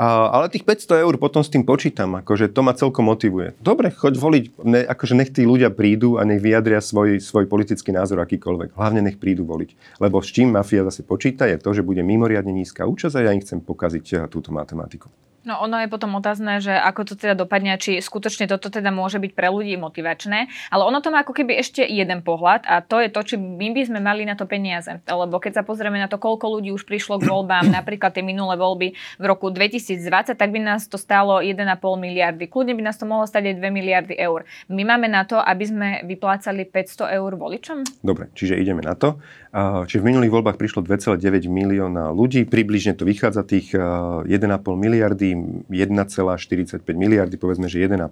a, 0.00 0.32
ale 0.32 0.48
tých 0.48 0.64
500 0.64 1.04
eur 1.04 1.14
potom 1.20 1.44
s 1.44 1.52
tým 1.52 1.60
počítam, 1.60 2.16
akože 2.24 2.48
to 2.50 2.64
ma 2.64 2.72
celkom 2.72 3.04
motivuje. 3.06 3.52
Dobre, 3.60 3.92
choď 3.92 4.16
voliť, 4.16 4.44
ne, 4.64 4.80
akože 4.80 5.12
nech 5.12 5.28
tí 5.28 5.44
ľudia 5.44 5.68
prídu 5.68 6.16
a 6.16 6.24
nech 6.24 6.40
vyjadria 6.40 6.80
svoj, 6.80 7.20
svoj 7.20 7.44
politický 7.44 7.92
názor 7.92 8.24
akýkoľvek. 8.24 8.80
Hlavne 8.80 9.04
nech 9.04 9.20
prídu 9.20 9.44
voliť. 9.44 10.00
Lebo 10.00 10.24
s 10.24 10.32
čím 10.32 10.56
mafia 10.56 10.88
zase 10.88 11.04
počíta 11.04 11.44
je 11.44 11.60
to, 11.60 11.76
že 11.76 11.84
bude 11.84 12.00
mimoriadne 12.00 12.48
nízka 12.48 12.88
účasť 12.88 13.14
a 13.20 13.24
ja 13.28 13.30
im 13.36 13.44
chcem 13.44 13.60
pokaziť 13.60 14.06
eh, 14.10 14.18
túto 14.32 14.50
matematiku. 14.56 15.12
No 15.40 15.56
ono 15.64 15.80
je 15.80 15.88
potom 15.88 16.12
otázne, 16.20 16.60
že 16.60 16.76
ako 16.76 17.00
to 17.08 17.14
teda 17.16 17.32
dopadne, 17.32 17.72
či 17.80 17.96
skutočne 18.04 18.44
toto 18.44 18.68
teda 18.68 18.92
môže 18.92 19.16
byť 19.16 19.32
pre 19.32 19.48
ľudí 19.48 19.72
motivačné, 19.80 20.52
ale 20.68 20.82
ono 20.84 21.00
to 21.00 21.08
má 21.08 21.24
ako 21.24 21.32
keby 21.32 21.56
ešte 21.56 21.80
jeden 21.80 22.20
pohľad 22.20 22.68
a 22.68 22.84
to 22.84 23.00
je 23.00 23.08
to, 23.08 23.20
či 23.24 23.34
my 23.40 23.72
by 23.72 23.82
sme 23.88 24.00
mali 24.04 24.28
na 24.28 24.36
to 24.36 24.44
peniaze. 24.44 25.00
Lebo 25.08 25.40
keď 25.40 25.60
sa 25.60 25.62
pozrieme 25.64 25.96
na 25.96 26.12
to, 26.12 26.20
koľko 26.20 26.60
ľudí 26.60 26.68
už 26.76 26.84
prišlo 26.84 27.16
k 27.16 27.28
voľbám, 27.28 27.72
napríklad 27.80 28.12
tie 28.12 28.20
minulé 28.20 28.60
voľby 28.60 28.92
v 29.16 29.24
roku 29.24 29.48
2020, 29.48 30.36
tak 30.36 30.48
by 30.52 30.60
nás 30.60 30.84
to 30.92 31.00
stálo 31.00 31.40
1,5 31.40 31.56
miliardy. 31.96 32.44
Kľudne 32.44 32.76
by 32.76 32.82
nás 32.84 33.00
to 33.00 33.08
mohlo 33.08 33.24
stať 33.24 33.56
aj 33.56 33.64
2 33.64 33.72
miliardy 33.72 34.14
eur. 34.20 34.44
My 34.68 34.84
máme 34.84 35.08
na 35.08 35.24
to, 35.24 35.40
aby 35.40 35.64
sme 35.64 35.88
vyplácali 36.04 36.68
500 36.68 37.16
eur 37.16 37.32
voličom? 37.40 38.04
Dobre, 38.04 38.28
čiže 38.36 38.60
ideme 38.60 38.84
na 38.84 38.92
to. 38.92 39.16
A, 39.50 39.82
Čiže 39.82 39.98
v 39.98 40.14
minulých 40.14 40.30
voľbách 40.30 40.58
prišlo 40.62 40.86
2,9 40.86 41.50
milióna 41.50 42.14
ľudí, 42.14 42.46
približne 42.46 42.94
to 42.94 43.02
vychádza 43.02 43.42
tých 43.42 43.74
a, 43.74 44.22
1,5 44.22 44.38
miliardy, 44.78 45.34
1,45 45.66 46.86
miliardy, 46.94 47.34
povedzme, 47.34 47.66
že 47.66 47.82
1,5. 47.82 48.06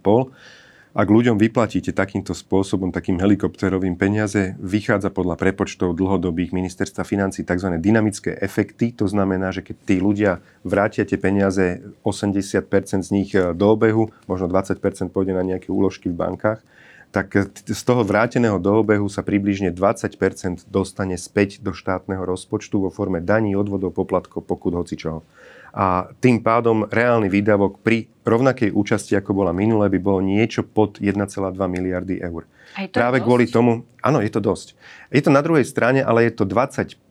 Ak 0.99 1.15
ľuďom 1.15 1.39
vyplatíte 1.39 1.95
takýmto 1.95 2.35
spôsobom, 2.35 2.91
takým 2.91 3.23
helikopterovým 3.23 3.95
peniaze, 3.95 4.59
vychádza 4.59 5.15
podľa 5.15 5.39
prepočtov 5.39 5.95
dlhodobých 5.95 6.51
ministerstva 6.51 7.07
financí 7.07 7.47
tzv. 7.47 7.79
dynamické 7.79 8.35
efekty. 8.35 8.91
To 8.99 9.07
znamená, 9.07 9.55
že 9.55 9.63
keď 9.63 9.77
tí 9.85 10.03
ľudia 10.03 10.43
vrátia 10.67 11.07
tie 11.07 11.15
peniaze, 11.15 11.85
80% 12.03 13.07
z 13.07 13.11
nich 13.15 13.31
e, 13.31 13.55
do 13.55 13.67
obehu, 13.69 14.11
možno 14.27 14.51
20% 14.51 14.81
pôjde 15.15 15.39
na 15.39 15.47
nejaké 15.47 15.71
úložky 15.71 16.11
v 16.11 16.19
bankách, 16.19 16.67
tak 17.09 17.35
z 17.65 17.83
toho 17.89 18.05
vráteného 18.05 18.61
do 18.61 18.85
obehu 18.85 19.09
sa 19.09 19.25
približne 19.25 19.73
20% 19.73 20.69
dostane 20.69 21.17
späť 21.17 21.65
do 21.65 21.73
štátneho 21.73 22.21
rozpočtu 22.23 22.85
vo 22.85 22.91
forme 22.93 23.25
daní, 23.25 23.57
odvodov, 23.57 23.97
poplatkov, 23.97 24.45
pokud, 24.45 24.77
hoci 24.77 25.01
čoho. 25.01 25.25
A 25.73 26.13
tým 26.21 26.41
pádom 26.45 26.89
reálny 26.89 27.29
výdavok 27.29 27.81
pri 27.81 28.09
rovnakej 28.25 28.73
účasti, 28.73 29.17
ako 29.17 29.45
bola 29.45 29.53
minulé, 29.57 29.89
by 29.89 29.99
bolo 30.01 30.21
niečo 30.21 30.65
pod 30.65 31.01
1,2 31.01 31.25
miliardy 31.57 32.21
eur. 32.21 32.45
Práve 32.93 33.25
kvôli 33.25 33.49
tomu, 33.49 33.89
áno, 34.05 34.21
je 34.21 34.29
to 34.29 34.45
dosť. 34.45 34.77
Je 35.09 35.25
to 35.25 35.33
na 35.33 35.41
druhej 35.41 35.65
strane, 35.65 36.05
ale 36.05 36.29
je 36.29 36.33
to 36.37 36.45
20 36.45 37.08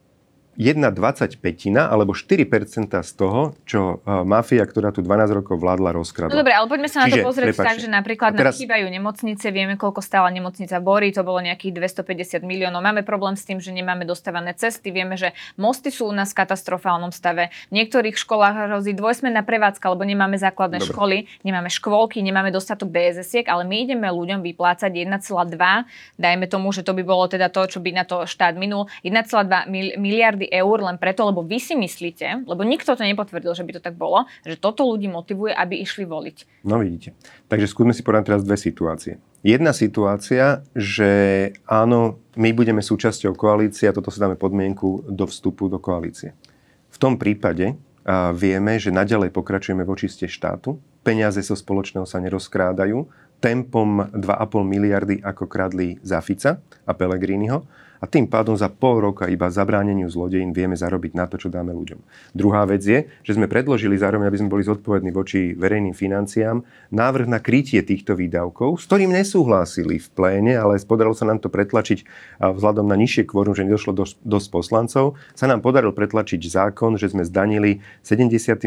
1,25 0.58 1.38
alebo 1.78 2.18
4% 2.18 2.90
z 2.90 3.12
toho, 3.14 3.54
čo 3.62 4.02
uh, 4.02 4.26
mafia, 4.26 4.66
ktorá 4.66 4.90
tu 4.90 5.06
12 5.06 5.38
rokov 5.38 5.62
vládla, 5.62 5.94
rozkradla. 5.94 6.34
No 6.34 6.42
dobre, 6.42 6.58
ale 6.58 6.66
poďme 6.66 6.90
sa 6.90 7.06
na 7.06 7.14
Čiže, 7.14 7.22
to 7.22 7.28
pozrieť 7.30 7.48
prepáčte. 7.54 7.70
tak, 7.70 7.78
že 7.86 7.90
napríklad 7.94 8.32
teraz... 8.34 8.58
nám 8.58 8.58
chýbajú 8.58 8.86
nemocnice, 8.90 9.46
vieme, 9.54 9.78
koľko 9.78 10.02
stála 10.02 10.34
nemocnica 10.34 10.82
Bory, 10.82 11.14
to 11.14 11.22
bolo 11.22 11.46
nejakých 11.46 11.78
250 11.78 12.42
miliónov. 12.42 12.82
Máme 12.82 13.06
problém 13.06 13.38
s 13.38 13.46
tým, 13.46 13.62
že 13.62 13.70
nemáme 13.70 14.10
dostávané 14.10 14.58
cesty, 14.58 14.90
vieme, 14.90 15.14
že 15.14 15.38
mosty 15.62 15.94
sú 15.94 16.10
u 16.10 16.14
nás 16.18 16.34
v 16.34 16.42
katastrofálnom 16.42 17.14
stave. 17.14 17.54
V 17.70 17.78
niektorých 17.78 18.18
školách 18.18 18.74
hrozí 18.74 18.98
dvojsmenná 18.98 19.46
prevádzka, 19.46 19.94
lebo 19.94 20.10
nemáme 20.10 20.42
základné 20.42 20.82
dobre. 20.82 20.90
školy, 20.90 21.18
nemáme 21.46 21.70
škôlky, 21.70 22.26
nemáme 22.26 22.50
dostatok 22.50 22.90
bss 22.90 23.30
ale 23.46 23.62
my 23.62 23.86
ideme 23.86 24.10
ľuďom 24.10 24.42
vyplácať 24.42 24.90
1,2, 24.90 25.22
dajme 26.18 26.46
tomu, 26.50 26.74
že 26.74 26.82
to 26.82 26.98
by 26.98 27.04
bolo 27.06 27.30
teda 27.30 27.54
to, 27.54 27.62
čo 27.70 27.78
by 27.78 27.94
na 27.94 28.04
to 28.08 28.26
štát 28.26 28.58
minul, 28.58 28.90
1,2 29.06 29.70
miliardy 30.02 30.47
eur 30.50 30.78
len 30.82 30.98
preto, 30.98 31.28
lebo 31.28 31.44
vy 31.44 31.60
si 31.60 31.76
myslíte, 31.76 32.48
lebo 32.48 32.64
nikto 32.64 32.96
to 32.96 33.04
nepotvrdil, 33.04 33.54
že 33.54 33.64
by 33.68 33.72
to 33.78 33.82
tak 33.84 33.96
bolo, 34.00 34.26
že 34.48 34.58
toto 34.58 34.88
ľudí 34.88 35.12
motivuje, 35.12 35.54
aby 35.54 35.80
išli 35.84 36.08
voliť. 36.08 36.64
No 36.66 36.80
vidíte. 36.80 37.14
Takže 37.52 37.68
skúsme 37.70 37.94
si 37.94 38.02
povedať 38.02 38.34
teraz 38.34 38.42
dve 38.48 38.58
situácie. 38.58 39.20
Jedna 39.46 39.72
situácia, 39.72 40.66
že 40.74 41.10
áno, 41.70 42.18
my 42.36 42.50
budeme 42.52 42.82
súčasťou 42.82 43.38
koalície 43.38 43.88
a 43.88 43.96
toto 43.96 44.10
si 44.10 44.18
dáme 44.18 44.36
podmienku 44.36 45.08
do 45.08 45.30
vstupu 45.30 45.70
do 45.70 45.78
koalície. 45.78 46.34
V 46.90 46.98
tom 46.98 47.22
prípade 47.22 47.78
vieme, 48.34 48.80
že 48.80 48.90
naďalej 48.90 49.36
pokračujeme 49.36 49.84
v 49.84 49.94
očiste 49.94 50.26
štátu, 50.26 50.80
peniaze 51.04 51.40
zo 51.44 51.54
so 51.54 51.62
spoločného 51.62 52.08
sa 52.08 52.24
nerozkrádajú, 52.24 53.08
tempom 53.38 54.10
2,5 54.18 54.66
miliardy, 54.66 55.16
ako 55.22 55.46
kradli 55.46 56.02
za 56.02 56.18
Fica 56.26 56.58
a 56.88 56.92
Pelegriniho 56.98 57.64
a 57.98 58.06
tým 58.06 58.30
pádom 58.30 58.54
za 58.54 58.70
pol 58.70 59.02
roka 59.02 59.26
iba 59.26 59.50
zabráneniu 59.50 60.08
zlodejín 60.08 60.54
vieme 60.54 60.78
zarobiť 60.78 61.18
na 61.18 61.26
to, 61.26 61.42
čo 61.42 61.50
dáme 61.50 61.74
ľuďom. 61.74 62.00
Druhá 62.38 62.64
vec 62.70 62.86
je, 62.86 63.10
že 63.26 63.36
sme 63.36 63.50
predložili 63.50 63.98
zároveň, 63.98 64.30
aby 64.30 64.40
sme 64.40 64.54
boli 64.54 64.64
zodpovední 64.64 65.12
voči 65.12 65.58
verejným 65.58 65.98
financiám, 65.98 66.62
návrh 66.94 67.28
na 67.28 67.42
krytie 67.42 67.82
týchto 67.82 68.14
výdavkov, 68.14 68.80
s 68.80 68.86
ktorým 68.88 69.12
nesúhlasili 69.12 69.98
v 69.98 70.08
pléne, 70.14 70.54
ale 70.56 70.80
podarilo 70.86 71.18
sa 71.18 71.28
nám 71.28 71.42
to 71.42 71.50
pretlačiť 71.52 72.06
vzhľadom 72.40 72.86
na 72.88 72.96
nižšie 72.96 73.28
kvorum, 73.28 73.58
že 73.58 73.66
nedošlo 73.66 73.92
dosť, 73.98 74.16
dosť 74.24 74.48
poslancov, 74.54 75.06
sa 75.34 75.46
nám 75.50 75.66
podarilo 75.66 75.92
pretlačiť 75.92 76.40
zákon, 76.40 76.96
že 76.96 77.12
sme 77.12 77.26
zdanili 77.28 77.84
70% 78.06 78.64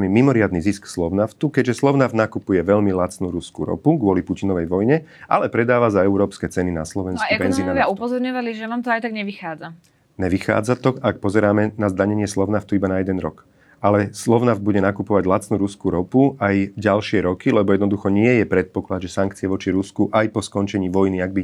mimoriadný 0.00 0.62
zisk 0.62 0.88
Slovnaftu, 0.88 1.52
keďže 1.52 1.82
Slovnaft 1.82 2.16
nakupuje 2.16 2.62
veľmi 2.64 2.94
lacnú 2.94 3.28
ruskú 3.28 3.68
ropu 3.68 4.00
kvôli 4.00 4.24
Putinovej 4.24 4.70
vojne, 4.70 5.04
ale 5.28 5.52
predáva 5.52 5.92
za 5.92 6.00
európske 6.00 6.48
ceny 6.48 6.72
na 6.72 6.88
Slovensku 6.88 7.26
no 7.26 7.40
benzín 7.40 7.66
upozorňovali, 7.90 8.50
že 8.60 8.68
vám 8.68 8.84
to 8.84 8.92
aj 8.92 9.00
tak 9.00 9.16
nevychádza. 9.16 9.72
Nevychádza 10.20 10.76
to, 10.76 11.00
ak 11.00 11.24
pozeráme 11.24 11.72
na 11.80 11.88
zdanenie 11.88 12.28
Slovnaftu 12.28 12.76
iba 12.76 12.92
na 12.92 13.00
jeden 13.00 13.16
rok 13.16 13.48
ale 13.80 14.12
Slovnaft 14.12 14.60
bude 14.60 14.78
nakupovať 14.84 15.24
lacnú 15.24 15.56
ruskú 15.56 15.88
ropu 15.88 16.36
aj 16.36 16.76
ďalšie 16.76 17.24
roky, 17.24 17.48
lebo 17.48 17.72
jednoducho 17.72 18.12
nie 18.12 18.44
je 18.44 18.44
predpoklad, 18.44 19.00
že 19.00 19.08
sankcie 19.08 19.48
voči 19.48 19.72
Rusku 19.72 20.12
aj 20.12 20.28
po 20.36 20.44
skončení 20.44 20.92
vojny, 20.92 21.24
ak 21.24 21.32
by 21.32 21.42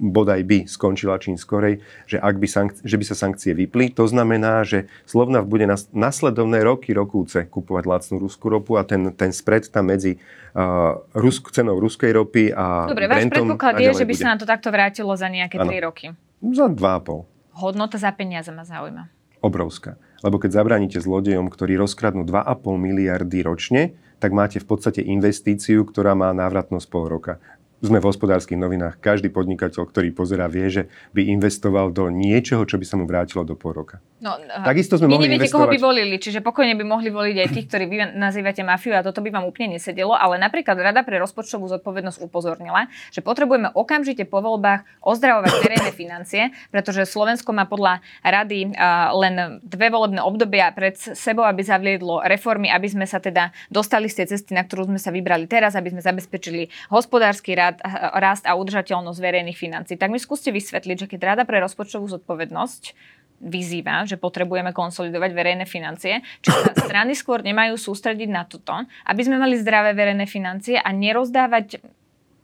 bodaj 0.00 0.40
by 0.48 0.64
skončila 0.64 1.20
čím 1.20 1.36
skorej, 1.36 1.84
že, 2.08 2.16
ak 2.16 2.40
by 2.40 2.48
sankcie, 2.48 2.80
že 2.80 2.96
by 2.96 3.04
sa 3.04 3.16
sankcie 3.16 3.52
vypli. 3.52 3.92
To 3.92 4.08
znamená, 4.08 4.64
že 4.64 4.88
Slovnaft 5.04 5.52
bude 5.52 5.68
nas, 5.68 5.92
nasledovné 5.92 6.64
roky, 6.64 6.96
rokúce 6.96 7.44
kupovať 7.44 7.84
lacnú 7.84 8.16
ruskú 8.24 8.48
ropu 8.48 8.80
a 8.80 8.82
ten, 8.88 9.12
ten 9.12 9.36
spread 9.36 9.68
tam 9.68 9.92
medzi 9.92 10.16
uh, 10.56 10.96
Rusk, 11.12 11.52
cenou 11.52 11.76
ruskej 11.76 12.16
ropy 12.16 12.56
a 12.56 12.88
Dobre, 12.88 13.04
váš 13.04 13.28
predpoklad 13.28 13.76
je, 13.84 13.92
že 13.92 14.08
by 14.08 14.14
bude. 14.16 14.22
sa 14.24 14.26
nám 14.32 14.40
to 14.40 14.48
takto 14.48 14.72
vrátilo 14.72 15.12
za 15.12 15.28
nejaké 15.28 15.60
ano. 15.60 15.68
3 15.68 15.86
roky. 15.92 16.16
Za 16.44 16.68
2,5. 16.68 17.24
Hodnota 17.56 17.96
za 17.96 18.12
peniaze 18.12 18.52
ma 18.52 18.68
zaujíma. 18.68 19.08
Obrovská. 19.40 19.96
Lebo 20.20 20.36
keď 20.36 20.60
zabránite 20.60 20.98
zlodejom, 21.00 21.48
ktorí 21.48 21.80
rozkradnú 21.80 22.28
2,5 22.28 22.76
miliardy 22.76 23.40
ročne, 23.40 23.96
tak 24.20 24.32
máte 24.32 24.60
v 24.60 24.68
podstate 24.68 25.04
investíciu, 25.04 25.84
ktorá 25.84 26.16
má 26.16 26.32
návratnosť 26.32 26.86
pol 26.88 27.08
roka 27.08 27.40
sme 27.84 28.00
v 28.00 28.08
hospodárskych 28.08 28.56
novinách. 28.56 28.96
Každý 29.00 29.28
podnikateľ, 29.28 29.88
ktorý 29.88 30.08
pozerá, 30.16 30.48
vie, 30.48 30.64
že 30.68 30.82
by 31.12 31.28
investoval 31.28 31.92
do 31.92 32.08
niečoho, 32.08 32.64
čo 32.64 32.80
by 32.80 32.84
sa 32.88 32.96
mu 32.96 33.04
vrátilo 33.04 33.44
do 33.44 33.52
pol 33.52 33.76
roka. 33.76 34.00
No, 34.16 34.32
Takisto 34.64 34.96
sme 34.96 35.12
mohli 35.12 35.28
neviete, 35.28 35.52
investovať... 35.52 35.60
koho 35.60 35.74
by 35.76 35.78
volili, 35.78 36.16
čiže 36.16 36.40
pokojne 36.40 36.72
by 36.72 36.84
mohli 36.88 37.12
voliť 37.12 37.36
aj 37.36 37.48
tých, 37.52 37.66
ktorí 37.68 37.84
vy 37.84 37.96
nazývate 38.16 38.64
mafiu 38.64 38.96
a 38.96 39.04
toto 39.04 39.20
by 39.20 39.28
vám 39.28 39.44
úplne 39.44 39.76
nesedelo, 39.76 40.16
ale 40.16 40.40
napríklad 40.40 40.72
Rada 40.80 41.04
pre 41.04 41.20
rozpočtovú 41.20 41.68
zodpovednosť 41.68 42.24
upozornila, 42.24 42.88
že 43.12 43.20
potrebujeme 43.20 43.68
okamžite 43.76 44.24
po 44.24 44.40
voľbách 44.40 44.88
ozdravovať 45.04 45.52
verejné 45.60 45.90
financie, 45.92 46.56
pretože 46.72 47.04
Slovensko 47.04 47.52
má 47.52 47.68
podľa 47.68 48.00
Rady 48.24 48.72
len 49.20 49.60
dve 49.60 49.92
volebné 49.92 50.24
obdobia 50.24 50.72
pred 50.72 50.96
sebou, 50.96 51.44
aby 51.44 51.60
zaviedlo 51.60 52.24
reformy, 52.24 52.72
aby 52.72 52.88
sme 52.88 53.04
sa 53.04 53.20
teda 53.20 53.52
dostali 53.68 54.08
z 54.08 54.24
tej 54.24 54.26
cesty, 54.32 54.56
na 54.56 54.64
ktorú 54.64 54.88
sme 54.88 54.96
sa 54.96 55.12
vybrali 55.12 55.44
teraz, 55.44 55.76
aby 55.76 55.92
sme 55.92 56.00
zabezpečili 56.00 56.72
hospodársky 56.88 57.52
rád 57.66 57.76
rast 58.14 58.44
a 58.46 58.54
udržateľnosť 58.54 59.18
verejných 59.18 59.58
financí. 59.58 59.98
Tak 59.98 60.14
mi 60.14 60.22
skúste 60.22 60.54
vysvetliť, 60.54 60.96
že 61.02 61.10
keď 61.10 61.20
Rada 61.34 61.44
pre 61.44 61.58
rozpočtovú 61.58 62.06
zodpovednosť 62.06 62.94
vyzýva, 63.42 64.08
že 64.08 64.16
potrebujeme 64.16 64.72
konsolidovať 64.72 65.30
verejné 65.36 65.64
financie, 65.68 66.24
či 66.40 66.50
sa 66.54 66.72
strany 66.86 67.12
skôr 67.12 67.44
nemajú 67.44 67.76
sústrediť 67.76 68.28
na 68.30 68.48
toto, 68.48 68.72
aby 69.04 69.20
sme 69.20 69.36
mali 69.36 69.58
zdravé 69.60 69.92
verejné 69.92 70.24
financie 70.24 70.80
a 70.80 70.88
nerozdávať 70.94 71.82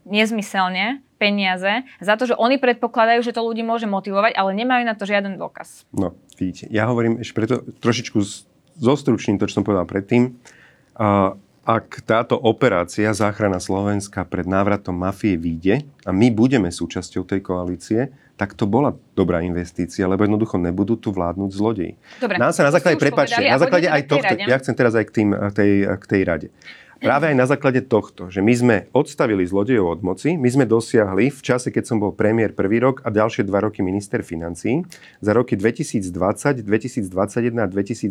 nezmyselne 0.03 1.01
peniaze 1.17 1.87
za 2.03 2.19
to, 2.19 2.27
že 2.27 2.35
oni 2.35 2.59
predpokladajú, 2.59 3.23
že 3.23 3.31
to 3.31 3.47
ľudí 3.47 3.63
môže 3.63 3.87
motivovať, 3.87 4.35
ale 4.35 4.51
nemajú 4.59 4.83
na 4.83 4.99
to 4.99 5.07
žiaden 5.07 5.39
dôkaz. 5.39 5.87
No, 5.95 6.19
vidíte, 6.35 6.67
ja 6.75 6.91
hovorím 6.91 7.23
ešte 7.23 7.39
preto 7.39 7.55
trošičku 7.79 8.19
zostručním 8.83 9.39
to, 9.39 9.47
čo 9.47 9.63
som 9.63 9.65
povedal 9.65 9.87
predtým. 9.87 10.35
Uh, 10.99 11.39
ak 11.63 12.03
táto 12.03 12.35
operácia 12.35 13.15
záchrana 13.15 13.63
Slovenska 13.63 14.27
pred 14.27 14.51
návratom 14.51 14.99
mafie 14.99 15.39
vyjde 15.39 15.87
a 16.03 16.11
my 16.11 16.35
budeme 16.35 16.75
súčasťou 16.75 17.23
tej 17.23 17.39
koalície, 17.39 18.11
tak 18.35 18.59
to 18.59 18.67
bola 18.67 18.99
dobrá 19.15 19.39
investícia, 19.47 20.11
lebo 20.11 20.27
jednoducho 20.27 20.59
nebudú 20.59 20.99
tu 20.99 21.15
vládnuť 21.15 21.51
zlodeji. 21.55 21.95
Dobre, 22.19 22.43
Nám 22.43 22.51
sa 22.51 22.67
na 22.67 22.75
základe, 22.75 22.99
prepáčte, 22.99 23.39
na 23.39 23.63
základe 23.63 23.87
aj 23.87 24.03
tohto, 24.11 24.35
ja 24.35 24.59
chcem 24.59 24.75
teraz 24.75 24.99
aj 24.99 25.07
k, 25.07 25.13
tým, 25.15 25.29
tej, 25.55 25.71
k 25.87 26.05
tej 26.11 26.23
rade. 26.27 26.49
Práve 27.03 27.35
aj 27.35 27.35
na 27.35 27.51
základe 27.51 27.83
tohto, 27.83 28.31
že 28.31 28.39
my 28.39 28.55
sme 28.55 28.77
odstavili 28.95 29.43
zlodejov 29.43 29.99
od 29.99 30.01
moci, 30.07 30.39
my 30.39 30.47
sme 30.47 30.71
dosiahli 30.71 31.35
v 31.35 31.41
čase, 31.43 31.75
keď 31.75 31.91
som 31.91 31.99
bol 31.99 32.15
premiér 32.15 32.55
prvý 32.55 32.79
rok 32.79 33.03
a 33.03 33.11
ďalšie 33.11 33.43
dva 33.43 33.67
roky 33.67 33.83
minister 33.83 34.23
financí, 34.23 34.87
za 35.19 35.35
roky 35.35 35.59
2020, 35.59 36.63
2021 36.63 37.59
a 37.59 37.67
2022 37.67 38.07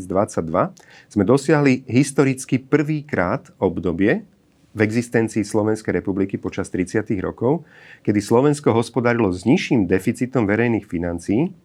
sme 1.07 1.23
dosiahli 1.23 1.87
historicky 1.87 2.59
prvýkrát 2.59 3.47
obdobie 3.63 4.27
v 4.75 4.79
existencii 4.83 5.47
Slovenskej 5.47 5.95
republiky 5.95 6.35
počas 6.35 6.67
30. 6.67 7.15
rokov, 7.23 7.63
kedy 8.03 8.19
Slovensko 8.19 8.75
hospodarilo 8.75 9.31
s 9.31 9.47
nižším 9.47 9.87
deficitom 9.87 10.43
verejných 10.43 10.83
financií 10.83 11.55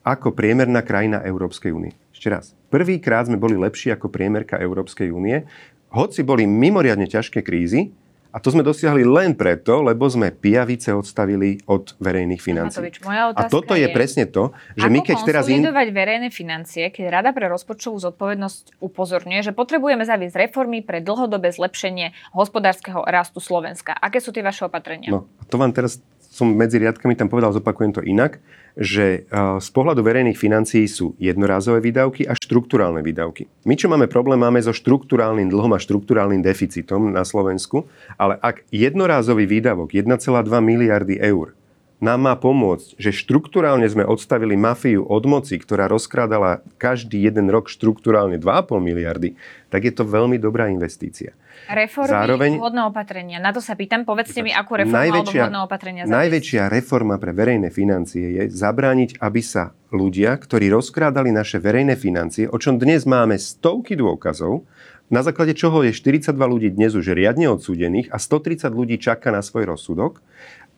ako 0.00 0.32
priemerná 0.32 0.80
krajina 0.80 1.20
Európskej 1.20 1.76
únie. 1.76 1.92
Ešte 2.16 2.28
raz. 2.32 2.44
Prvýkrát 2.72 3.28
sme 3.28 3.36
boli 3.36 3.56
lepší 3.60 3.92
ako 3.92 4.08
priemerka 4.08 4.56
Európskej 4.56 5.12
únie 5.12 5.44
hoci 5.90 6.22
boli 6.22 6.46
mimoriadne 6.46 7.06
ťažké 7.06 7.42
krízy, 7.42 7.90
a 8.30 8.38
to 8.38 8.54
sme 8.54 8.62
dosiahli 8.62 9.02
len 9.02 9.34
preto, 9.34 9.82
lebo 9.82 10.06
sme 10.06 10.30
pijavice 10.30 10.94
odstavili 10.94 11.58
od 11.66 11.98
verejných. 11.98 12.38
Matovič, 12.38 13.02
moja 13.02 13.34
a 13.34 13.42
toto 13.50 13.74
je, 13.74 13.82
je 13.82 13.88
presne 13.90 14.22
to, 14.30 14.54
že 14.78 14.86
my 14.86 15.02
keď 15.02 15.16
teraz... 15.26 15.50
Ako 15.50 15.58
in... 15.58 15.66
verejné 15.90 16.30
financie, 16.30 16.94
keď 16.94 17.10
Rada 17.10 17.30
pre 17.34 17.50
rozpočtovú 17.50 17.98
zodpovednosť 17.98 18.78
upozorňuje, 18.78 19.50
že 19.50 19.50
potrebujeme 19.50 20.06
zaviesť 20.06 20.46
reformy 20.46 20.78
pre 20.78 21.02
dlhodobé 21.02 21.50
zlepšenie 21.50 22.14
hospodárskeho 22.30 23.02
rastu 23.02 23.42
Slovenska. 23.42 23.98
Aké 23.98 24.22
sú 24.22 24.30
tie 24.30 24.46
vaše 24.46 24.62
opatrenia? 24.62 25.10
No, 25.10 25.26
to 25.50 25.58
vám 25.58 25.74
teraz 25.74 25.98
som 26.30 26.54
medzi 26.54 26.78
riadkami 26.78 27.18
tam 27.18 27.26
povedal, 27.26 27.50
zopakujem 27.50 27.90
to 27.90 28.06
inak, 28.06 28.38
že 28.78 29.26
z 29.34 29.68
pohľadu 29.74 30.00
verejných 30.00 30.38
financií 30.38 30.86
sú 30.86 31.18
jednorázové 31.18 31.82
výdavky 31.82 32.22
a 32.24 32.38
štruktúrálne 32.38 33.02
výdavky. 33.02 33.50
My, 33.66 33.74
čo 33.74 33.90
máme 33.90 34.06
problém, 34.06 34.38
máme 34.38 34.62
so 34.62 34.70
štruktúrálnym 34.70 35.50
dlhom 35.50 35.74
a 35.74 35.82
štruktúrálnym 35.82 36.38
deficitom 36.40 37.10
na 37.10 37.26
Slovensku, 37.26 37.90
ale 38.14 38.38
ak 38.38 38.62
jednorázový 38.70 39.44
výdavok 39.50 39.90
1,2 39.90 40.14
miliardy 40.62 41.18
eur 41.18 41.52
nám 42.00 42.20
má 42.24 42.34
pomôcť, 42.34 42.96
že 42.96 43.12
štruktúrálne 43.12 43.84
sme 43.84 44.08
odstavili 44.08 44.56
mafiu 44.56 45.04
od 45.04 45.24
moci, 45.28 45.60
ktorá 45.60 45.84
rozkrádala 45.86 46.64
každý 46.80 47.20
jeden 47.20 47.52
rok 47.52 47.68
štruktúrálne 47.68 48.40
2,5 48.40 48.80
miliardy, 48.80 49.36
tak 49.68 49.84
je 49.84 49.92
to 49.92 50.08
veľmi 50.08 50.40
dobrá 50.40 50.72
investícia. 50.72 51.36
Reformy, 51.68 52.10
Zároveň, 52.10 52.50
vhodné 52.56 52.82
opatrenia. 52.88 53.38
Na 53.38 53.52
to 53.52 53.60
sa 53.60 53.76
pýtam. 53.76 54.08
Povedzte 54.08 54.40
mi, 54.40 54.50
akú 54.50 54.80
reformu 54.80 54.96
najväčšia, 54.96 55.42
alebo 55.44 55.68
opatrenia 55.68 56.02
zaviesť. 56.08 56.16
Najväčšia 56.16 56.62
reforma 56.72 57.14
pre 57.20 57.32
verejné 57.36 57.68
financie 57.68 58.26
je 58.40 58.42
zabrániť, 58.48 59.20
aby 59.20 59.40
sa 59.44 59.76
ľudia, 59.92 60.34
ktorí 60.40 60.72
rozkrádali 60.72 61.30
naše 61.30 61.60
verejné 61.60 61.94
financie, 62.00 62.48
o 62.48 62.56
čom 62.56 62.80
dnes 62.80 63.04
máme 63.04 63.36
stovky 63.36 63.94
dôkazov, 63.94 64.64
na 65.10 65.26
základe 65.26 65.58
čoho 65.58 65.82
je 65.82 65.90
42 65.90 66.38
ľudí 66.38 66.70
dnes 66.70 66.94
už 66.94 67.18
riadne 67.18 67.50
odsúdených 67.50 68.14
a 68.14 68.22
130 68.22 68.70
ľudí 68.70 68.94
čaká 68.94 69.34
na 69.34 69.42
svoj 69.42 69.74
rozsudok, 69.74 70.22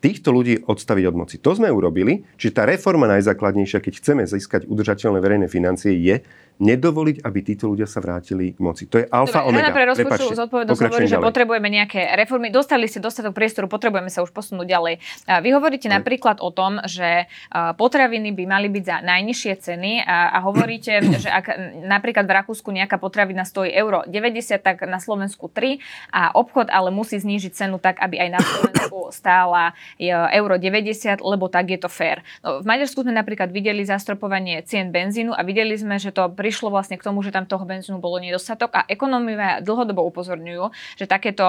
týchto 0.03 0.35
ľudí 0.35 0.67
odstaviť 0.67 1.05
od 1.07 1.15
moci. 1.15 1.39
To 1.39 1.55
sme 1.55 1.71
urobili, 1.71 2.27
čiže 2.35 2.59
tá 2.59 2.67
reforma 2.67 3.07
najzákladnejšia, 3.07 3.79
keď 3.79 3.93
chceme 4.03 4.21
získať 4.27 4.67
udržateľné 4.67 5.23
verejné 5.23 5.47
financie, 5.47 5.95
je 5.95 6.19
nedovoliť, 6.61 7.25
aby 7.25 7.39
títo 7.41 7.65
ľudia 7.65 7.89
sa 7.89 7.97
vrátili 7.97 8.53
k 8.53 8.59
moci. 8.61 8.85
To 8.85 9.01
je 9.01 9.05
alfa 9.09 9.41
Dobre, 9.41 9.57
omega. 9.57 9.73
pre 9.73 9.85
rozpočtu 9.89 10.37
zodpovednosť 10.37 10.81
hovorí, 10.85 11.07
že 11.09 11.17
potrebujeme 11.17 11.65
nejaké 11.65 12.13
reformy. 12.13 12.53
Dostali 12.53 12.85
ste 12.85 13.01
dostatok 13.01 13.33
priestoru, 13.33 13.65
potrebujeme 13.65 14.13
sa 14.13 14.21
už 14.21 14.29
posunúť 14.29 14.67
ďalej. 14.69 14.93
Vy 15.41 15.49
hovoríte 15.49 15.89
Aj. 15.89 15.97
napríklad 15.97 16.37
o 16.45 16.53
tom, 16.53 16.77
že 16.85 17.25
potraviny 17.51 18.37
by 18.37 18.43
mali 18.45 18.67
byť 18.69 18.83
za 18.85 18.97
najnižšie 19.01 19.53
ceny 19.65 19.91
a, 20.05 20.29
a 20.29 20.37
hovoríte, 20.45 20.93
že 21.25 21.29
ak 21.33 21.45
napríklad 21.89 22.29
v 22.29 22.33
Rakúsku 22.37 22.69
nejaká 22.69 23.01
potravina 23.01 23.49
stojí 23.49 23.73
euro 23.73 24.05
90, 24.05 24.61
tak 24.61 24.85
na 24.85 25.01
Slovensku 25.01 25.49
3 25.49 25.81
a 26.13 26.37
obchod 26.37 26.69
ale 26.69 26.93
musí 26.93 27.17
znížiť 27.17 27.51
cenu 27.65 27.81
tak, 27.81 27.97
aby 27.97 28.21
aj 28.21 28.29
na 28.29 28.41
Slovensku 28.41 29.09
stála 29.09 29.73
euro 29.99 30.55
90, 30.57 31.21
lebo 31.21 31.49
tak 31.49 31.73
je 31.73 31.79
to 31.79 31.89
fér. 31.89 32.21
No, 32.41 32.61
v 32.61 32.65
Maďarsku 32.65 33.01
sme 33.05 33.13
napríklad 33.13 33.49
videli 33.49 33.85
zastropovanie 33.85 34.61
cien 34.65 34.89
benzínu 34.93 35.33
a 35.33 35.41
videli 35.41 35.73
sme, 35.73 35.97
že 35.97 36.13
to 36.13 36.29
prišlo 36.29 36.69
vlastne 36.69 36.97
k 36.97 37.03
tomu, 37.03 37.21
že 37.25 37.33
tam 37.33 37.45
toho 37.47 37.63
benzínu 37.65 37.97
bolo 37.97 38.19
nedostatok 38.21 38.73
a 38.73 38.81
ekonomia 38.85 39.63
dlhodobo 39.63 40.05
upozorňujú, 40.13 40.97
že 40.99 41.05
takéto 41.07 41.45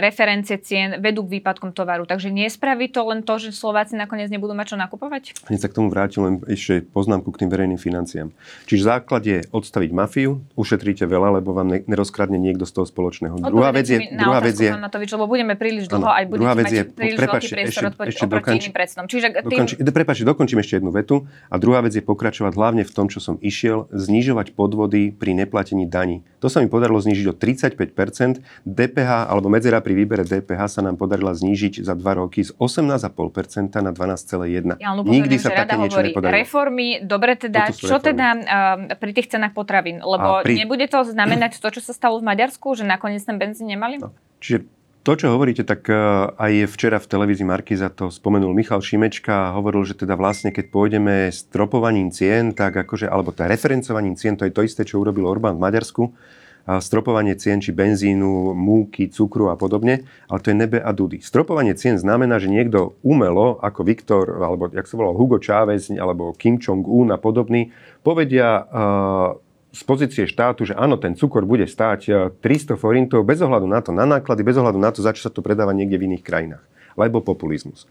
referencie 0.00 0.58
cien 0.58 0.98
vedú 1.02 1.26
k 1.26 1.38
výpadkom 1.40 1.76
tovaru. 1.76 2.08
Takže 2.08 2.32
nespraví 2.32 2.88
to 2.88 3.04
len 3.04 3.20
to, 3.22 3.36
že 3.36 3.52
Slováci 3.52 3.98
nakoniec 3.98 4.32
nebudú 4.32 4.56
mať 4.56 4.74
čo 4.74 4.76
nakupovať? 4.80 5.36
Hneď 5.50 5.60
sa 5.60 5.68
k 5.68 5.76
tomu 5.76 5.92
vrátim 5.92 6.22
len 6.24 6.34
ešte 6.48 6.82
poznámku 6.88 7.30
k 7.34 7.44
tým 7.44 7.50
verejným 7.52 7.80
financiám. 7.80 8.32
Čiže 8.64 8.82
základ 8.82 9.22
je 9.26 9.44
odstaviť 9.52 9.90
mafiu, 9.92 10.40
ušetríte 10.56 11.04
veľa, 11.04 11.40
lebo 11.40 11.52
vám 11.52 11.84
nerozkradne 11.84 12.40
niekto 12.40 12.64
z 12.64 12.72
toho 12.80 12.86
spoločného. 12.88 13.38
druhá 13.44 13.70
vec 13.74 13.86
je... 13.88 13.98
Druhá 14.14 14.40
vec 14.40 14.56
je 14.56 14.70
Matovič, 14.74 15.10
lebo 15.16 15.26
budeme 15.28 15.54
príliš 15.56 15.88
dlho 15.88 16.06
aj 16.06 16.24
budete 16.28 16.42
druhá 16.44 16.54
vec 16.56 16.66
mať 16.68 16.92
príliš 16.92 17.18
veľký 17.18 17.63
priestor 17.64 17.90
ešte, 17.90 18.10
ešte 18.12 18.24
oproti 18.28 18.50
iným 18.60 18.74
predstavom. 18.74 19.06
Čiže 19.08 19.26
tým... 19.48 19.64
prepáči, 19.90 20.22
dokončím 20.22 20.60
ešte 20.60 20.78
jednu 20.78 20.92
vetu. 20.92 21.24
A 21.48 21.56
druhá 21.56 21.80
vec 21.80 21.96
je 21.96 22.04
pokračovať 22.04 22.52
hlavne 22.54 22.82
v 22.84 22.92
tom, 22.92 23.08
čo 23.08 23.18
som 23.18 23.40
išiel, 23.40 23.88
znižovať 23.90 24.52
podvody 24.52 25.10
pri 25.10 25.32
neplatení 25.32 25.88
daní. 25.88 26.22
To 26.44 26.52
sa 26.52 26.60
mi 26.60 26.68
podarilo 26.68 27.00
znížiť 27.00 27.26
o 27.30 27.34
35% 27.34 28.68
DPH 28.68 29.10
alebo 29.32 29.48
medzera 29.48 29.80
pri 29.80 29.96
výbere 29.96 30.28
DPH 30.28 30.60
sa 30.68 30.80
nám 30.84 31.00
podarila 31.00 31.32
znížiť 31.32 31.80
za 31.80 31.96
2 31.96 32.20
roky 32.20 32.44
z 32.44 32.52
18,5% 32.56 33.80
na 33.80 33.92
12,1. 33.96 34.76
Ja, 34.80 34.92
Nikdy 34.92 35.36
sa 35.40 35.50
také 35.52 35.80
niečo 35.80 35.96
hovorí, 35.96 36.12
nepodarilo. 36.12 36.36
Reformy, 36.36 36.88
dobre 37.00 37.40
teda, 37.40 37.72
čo 37.72 37.96
reformy. 37.96 38.06
teda 38.12 38.26
uh, 38.36 38.76
pri 39.00 39.10
tých 39.16 39.28
cenách 39.32 39.56
potravín? 39.56 40.04
Lebo 40.04 40.44
pri... 40.44 40.60
nebude 40.60 40.84
to 40.84 41.00
znamenať 41.04 41.58
to, 41.58 41.68
čo 41.72 41.80
sa 41.80 41.96
stalo 41.96 42.20
v 42.20 42.28
Maďarsku, 42.28 42.76
že 42.76 42.84
nakoniec 42.84 43.24
ten 43.24 43.40
benzín 43.40 43.70
nemali? 43.70 44.00
No. 44.02 44.12
Čiže 44.44 44.68
to, 45.04 45.12
čo 45.20 45.36
hovoríte, 45.36 45.68
tak 45.68 45.84
e, 45.86 45.94
aj 46.32 46.72
včera 46.72 46.96
v 46.96 47.06
televízii 47.06 47.44
Markiza 47.44 47.92
to 47.92 48.08
spomenul 48.08 48.56
Michal 48.56 48.80
Šimečka 48.80 49.52
a 49.52 49.54
hovoril, 49.54 49.84
že 49.84 50.00
teda 50.00 50.16
vlastne, 50.16 50.48
keď 50.48 50.72
pôjdeme 50.72 51.28
s 51.28 51.44
tropovaním 51.44 52.08
cien, 52.08 52.56
tak 52.56 52.72
akože, 52.72 53.04
alebo 53.06 53.28
tá 53.30 53.44
referencovaním 53.44 54.16
cien, 54.16 54.40
to 54.40 54.48
je 54.48 54.54
to 54.56 54.64
isté, 54.64 54.88
čo 54.88 55.04
urobil 55.04 55.28
Orbán 55.28 55.60
v 55.60 55.64
Maďarsku, 55.68 56.02
stropovanie 56.64 57.36
cien 57.36 57.60
či 57.60 57.76
benzínu, 57.76 58.56
múky, 58.56 59.12
cukru 59.12 59.52
a 59.52 59.56
podobne, 59.60 60.08
ale 60.32 60.40
to 60.40 60.48
je 60.48 60.56
nebe 60.56 60.80
a 60.80 60.90
dudy. 60.96 61.20
Stropovanie 61.20 61.76
cien 61.76 62.00
znamená, 62.00 62.40
že 62.40 62.48
niekto 62.48 62.96
umelo, 63.04 63.60
ako 63.60 63.84
Viktor, 63.84 64.40
alebo 64.40 64.72
jak 64.72 64.88
sa 64.88 64.96
volal 64.96 65.12
Hugo 65.12 65.36
Chávez, 65.36 65.92
alebo 65.92 66.32
Kim 66.32 66.56
Jong-un 66.56 67.12
a 67.12 67.20
podobný, 67.20 67.68
povedia 68.00 68.64
uh, 68.64 69.36
z 69.74 69.82
pozície 69.82 70.24
štátu, 70.30 70.70
že 70.70 70.78
áno, 70.78 70.94
ten 70.94 71.18
cukor 71.18 71.42
bude 71.42 71.66
stáť 71.66 72.30
300 72.38 72.40
e, 72.40 72.78
forintov 72.78 73.26
bez 73.26 73.42
ohľadu 73.42 73.66
na 73.66 73.82
to, 73.82 73.90
na 73.90 74.06
náklady, 74.06 74.46
bez 74.46 74.54
ohľadu 74.54 74.78
na 74.78 74.94
to, 74.94 75.02
za 75.02 75.10
čo 75.10 75.26
sa 75.26 75.30
to 75.34 75.42
predáva 75.42 75.74
niekde 75.74 75.98
v 75.98 76.14
iných 76.14 76.22
krajinách. 76.22 76.64
Lebo 76.94 77.18
populizmus. 77.18 77.90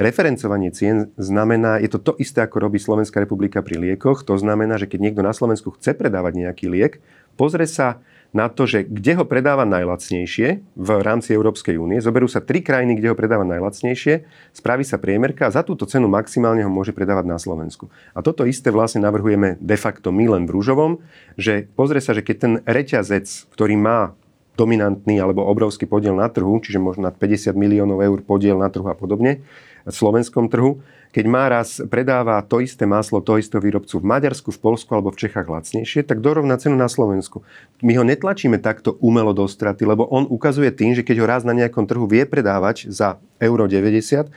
Referencovanie 0.00 0.72
cien 0.72 1.12
znamená, 1.18 1.82
je 1.82 1.90
to 1.92 1.98
to 1.98 2.12
isté, 2.22 2.40
ako 2.40 2.64
robí 2.64 2.78
Slovenská 2.80 3.20
republika 3.20 3.60
pri 3.60 3.76
liekoch. 3.76 4.24
To 4.24 4.38
znamená, 4.38 4.78
že 4.80 4.86
keď 4.88 5.10
niekto 5.10 5.22
na 5.26 5.34
Slovensku 5.34 5.74
chce 5.74 5.92
predávať 5.92 6.38
nejaký 6.38 6.70
liek, 6.70 7.02
pozrie 7.34 7.66
sa 7.68 8.00
na 8.28 8.52
to, 8.52 8.68
že 8.68 8.84
kde 8.84 9.16
ho 9.16 9.24
predáva 9.24 9.64
najlacnejšie 9.64 10.48
v 10.76 10.90
rámci 11.00 11.32
Európskej 11.32 11.80
únie. 11.80 12.04
Zoberú 12.04 12.28
sa 12.28 12.44
tri 12.44 12.60
krajiny, 12.60 13.00
kde 13.00 13.08
ho 13.12 13.16
predáva 13.16 13.48
najlacnejšie, 13.48 14.28
spraví 14.52 14.84
sa 14.84 15.00
priemerka 15.00 15.48
a 15.48 15.54
za 15.54 15.64
túto 15.64 15.88
cenu 15.88 16.12
maximálne 16.12 16.60
ho 16.60 16.72
môže 16.72 16.92
predávať 16.92 17.24
na 17.24 17.40
Slovensku. 17.40 17.88
A 18.12 18.20
toto 18.20 18.44
isté 18.44 18.68
vlastne 18.68 19.00
navrhujeme 19.00 19.56
de 19.56 19.76
facto 19.80 20.12
my 20.12 20.28
len 20.28 20.44
v 20.44 20.54
Rúžovom, 20.60 21.00
že 21.40 21.72
pozrie 21.72 22.04
sa, 22.04 22.12
že 22.12 22.20
keď 22.20 22.36
ten 22.36 22.54
reťazec, 22.68 23.24
ktorý 23.48 23.80
má 23.80 24.12
dominantný 24.58 25.22
alebo 25.22 25.46
obrovský 25.46 25.86
podiel 25.86 26.18
na 26.18 26.26
trhu, 26.26 26.58
čiže 26.58 26.82
možno 26.82 27.06
na 27.08 27.12
50 27.14 27.54
miliónov 27.54 28.02
eur 28.02 28.18
podiel 28.26 28.58
na 28.58 28.66
trhu 28.66 28.90
a 28.90 28.98
podobne, 28.98 29.40
v 29.86 29.94
slovenskom 29.94 30.50
trhu, 30.50 30.82
keď 31.12 31.24
má 31.24 31.48
raz 31.48 31.80
predáva 31.88 32.40
to 32.44 32.60
isté 32.60 32.84
maslo 32.84 33.24
toho 33.24 33.40
istého 33.40 33.62
výrobcu 33.62 33.98
v 33.98 34.08
Maďarsku, 34.08 34.52
v 34.52 34.60
Polsku 34.60 34.90
alebo 34.92 35.10
v 35.10 35.20
Čechách 35.24 35.48
lacnejšie, 35.48 36.04
tak 36.04 36.20
dorovná 36.20 36.60
cenu 36.60 36.76
na 36.76 36.86
Slovensku. 36.86 37.42
My 37.80 37.96
ho 37.96 38.04
netlačíme 38.04 38.60
takto 38.60 39.00
umelo 39.00 39.32
do 39.32 39.48
straty, 39.48 39.88
lebo 39.88 40.04
on 40.08 40.28
ukazuje 40.28 40.68
tým, 40.70 40.92
že 40.92 41.04
keď 41.04 41.16
ho 41.24 41.26
raz 41.26 41.42
na 41.48 41.56
nejakom 41.56 41.88
trhu 41.88 42.04
vie 42.04 42.28
predávať 42.28 42.92
za 42.92 43.16
euro 43.40 43.64
90, 43.64 44.28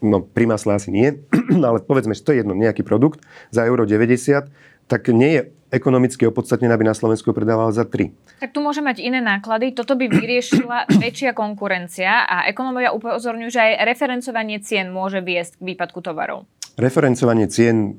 no 0.00 0.24
pri 0.24 0.48
masle 0.48 0.78
asi 0.78 0.88
nie, 0.88 1.20
ale 1.68 1.84
povedzme, 1.84 2.16
že 2.16 2.24
to 2.24 2.32
je 2.32 2.40
jedno, 2.40 2.56
nejaký 2.56 2.86
produkt 2.86 3.20
za 3.52 3.68
euro 3.68 3.84
90, 3.84 4.48
tak 4.88 5.02
nie 5.12 5.30
je 5.36 5.42
ekonomicky 5.68 6.24
opodstatnené, 6.24 6.72
aby 6.72 6.88
na 6.88 6.96
Slovensku 6.96 7.30
predával 7.36 7.68
za 7.72 7.84
3. 7.84 8.40
Tak 8.40 8.50
tu 8.56 8.60
môže 8.64 8.80
mať 8.80 9.04
iné 9.04 9.20
náklady. 9.20 9.76
Toto 9.76 9.94
by 9.94 10.08
vyriešila 10.08 10.88
väčšia 11.04 11.36
konkurencia 11.36 12.24
a 12.24 12.48
ekonomovia 12.48 12.92
upozorňujú, 12.96 13.50
že 13.52 13.60
aj 13.60 13.72
referencovanie 13.84 14.58
cien 14.64 14.88
môže 14.88 15.20
viesť 15.20 15.60
k 15.60 15.74
výpadku 15.74 16.00
tovarov. 16.00 16.48
Referencovanie 16.78 17.50
cien 17.50 17.98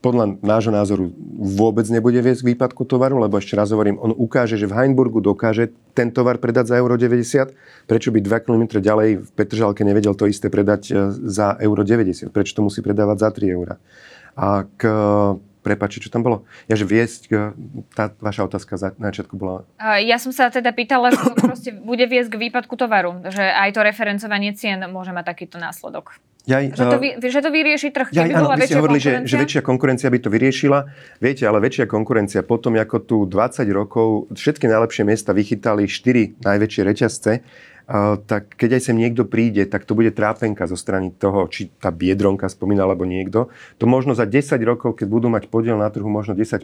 podľa 0.00 0.40
nášho 0.40 0.72
názoru 0.72 1.12
vôbec 1.36 1.84
nebude 1.92 2.16
viesť 2.24 2.40
k 2.40 2.48
výpadku 2.56 2.88
tovaru, 2.88 3.20
lebo 3.20 3.36
ešte 3.36 3.52
raz 3.52 3.68
hovorím, 3.68 4.00
on 4.00 4.16
ukáže, 4.16 4.56
že 4.56 4.64
v 4.64 4.72
Heinburgu 4.72 5.20
dokáže 5.20 5.76
ten 5.92 6.08
tovar 6.08 6.40
predať 6.40 6.72
za 6.72 6.76
euro 6.80 6.96
90. 6.96 7.52
Prečo 7.84 8.08
by 8.08 8.18
2 8.24 8.44
km 8.48 8.80
ďalej 8.80 9.20
v 9.20 9.28
Petržalke 9.36 9.84
nevedel 9.84 10.16
to 10.16 10.24
isté 10.24 10.48
predať 10.48 10.82
e, 10.88 10.92
za 11.28 11.52
euro 11.60 11.84
90? 11.84 12.32
Prečo 12.32 12.56
to 12.56 12.64
musí 12.64 12.80
predávať 12.80 13.16
za 13.20 13.28
3 13.28 13.56
eurá? 13.56 13.76
A 14.40 14.64
k 14.64 14.82
Prepači, 15.60 16.00
čo 16.00 16.08
tam 16.08 16.24
bolo? 16.24 16.48
Ja, 16.66 16.74
že 16.74 16.88
viesť, 16.88 17.28
tá 17.92 18.08
vaša 18.16 18.48
otázka 18.48 18.80
za, 18.80 18.96
na 18.96 19.12
začiatku 19.12 19.36
bola... 19.36 19.68
Ja 20.00 20.16
som 20.16 20.32
sa 20.32 20.48
teda 20.48 20.72
pýtala, 20.72 21.12
že 21.12 21.20
to 21.20 21.32
proste 21.36 21.70
bude 21.76 22.04
viesť 22.08 22.32
k 22.32 22.36
výpadku 22.48 22.74
tovaru, 22.80 23.20
že 23.28 23.44
aj 23.44 23.76
to 23.76 23.80
referencovanie 23.84 24.56
cien 24.56 24.80
môže 24.88 25.12
mať 25.12 25.36
takýto 25.36 25.60
následok. 25.60 26.16
Jaj, 26.48 26.72
že, 26.72 26.84
to 26.88 26.96
vy, 26.96 27.08
že 27.20 27.40
to 27.44 27.50
vyrieši 27.52 27.88
trh, 27.92 28.08
keby 28.16 28.32
áno, 28.32 28.48
bola 28.48 28.56
ste 28.64 28.80
hovorili, 28.80 29.00
že, 29.00 29.12
že 29.28 29.36
väčšia 29.36 29.60
konkurencia 29.60 30.08
by 30.08 30.18
to 30.24 30.32
vyriešila. 30.32 30.88
Viete, 31.20 31.44
ale 31.44 31.60
väčšia 31.60 31.84
konkurencia 31.84 32.40
potom, 32.40 32.80
ako 32.80 32.96
tu 33.04 33.16
20 33.28 33.68
rokov 33.76 34.32
všetky 34.32 34.64
najlepšie 34.64 35.04
miesta 35.04 35.36
vychytali 35.36 35.84
4 35.84 36.40
najväčšie 36.40 36.82
reťazce, 36.82 37.32
tak 38.30 38.54
keď 38.54 38.78
aj 38.78 38.82
sem 38.86 38.96
niekto 38.96 39.26
príde, 39.26 39.66
tak 39.66 39.82
to 39.82 39.98
bude 39.98 40.14
trápenka 40.14 40.70
zo 40.70 40.78
strany 40.78 41.10
toho, 41.10 41.50
či 41.50 41.74
tá 41.82 41.90
biedronka 41.90 42.46
spomína, 42.46 42.86
alebo 42.86 43.02
niekto. 43.02 43.50
To 43.82 43.84
možno 43.90 44.14
za 44.14 44.30
10 44.30 44.62
rokov, 44.62 44.94
keď 44.94 45.06
budú 45.10 45.26
mať 45.26 45.50
podiel 45.50 45.74
na 45.74 45.90
trhu 45.90 46.06
možno 46.06 46.38
10%, 46.38 46.62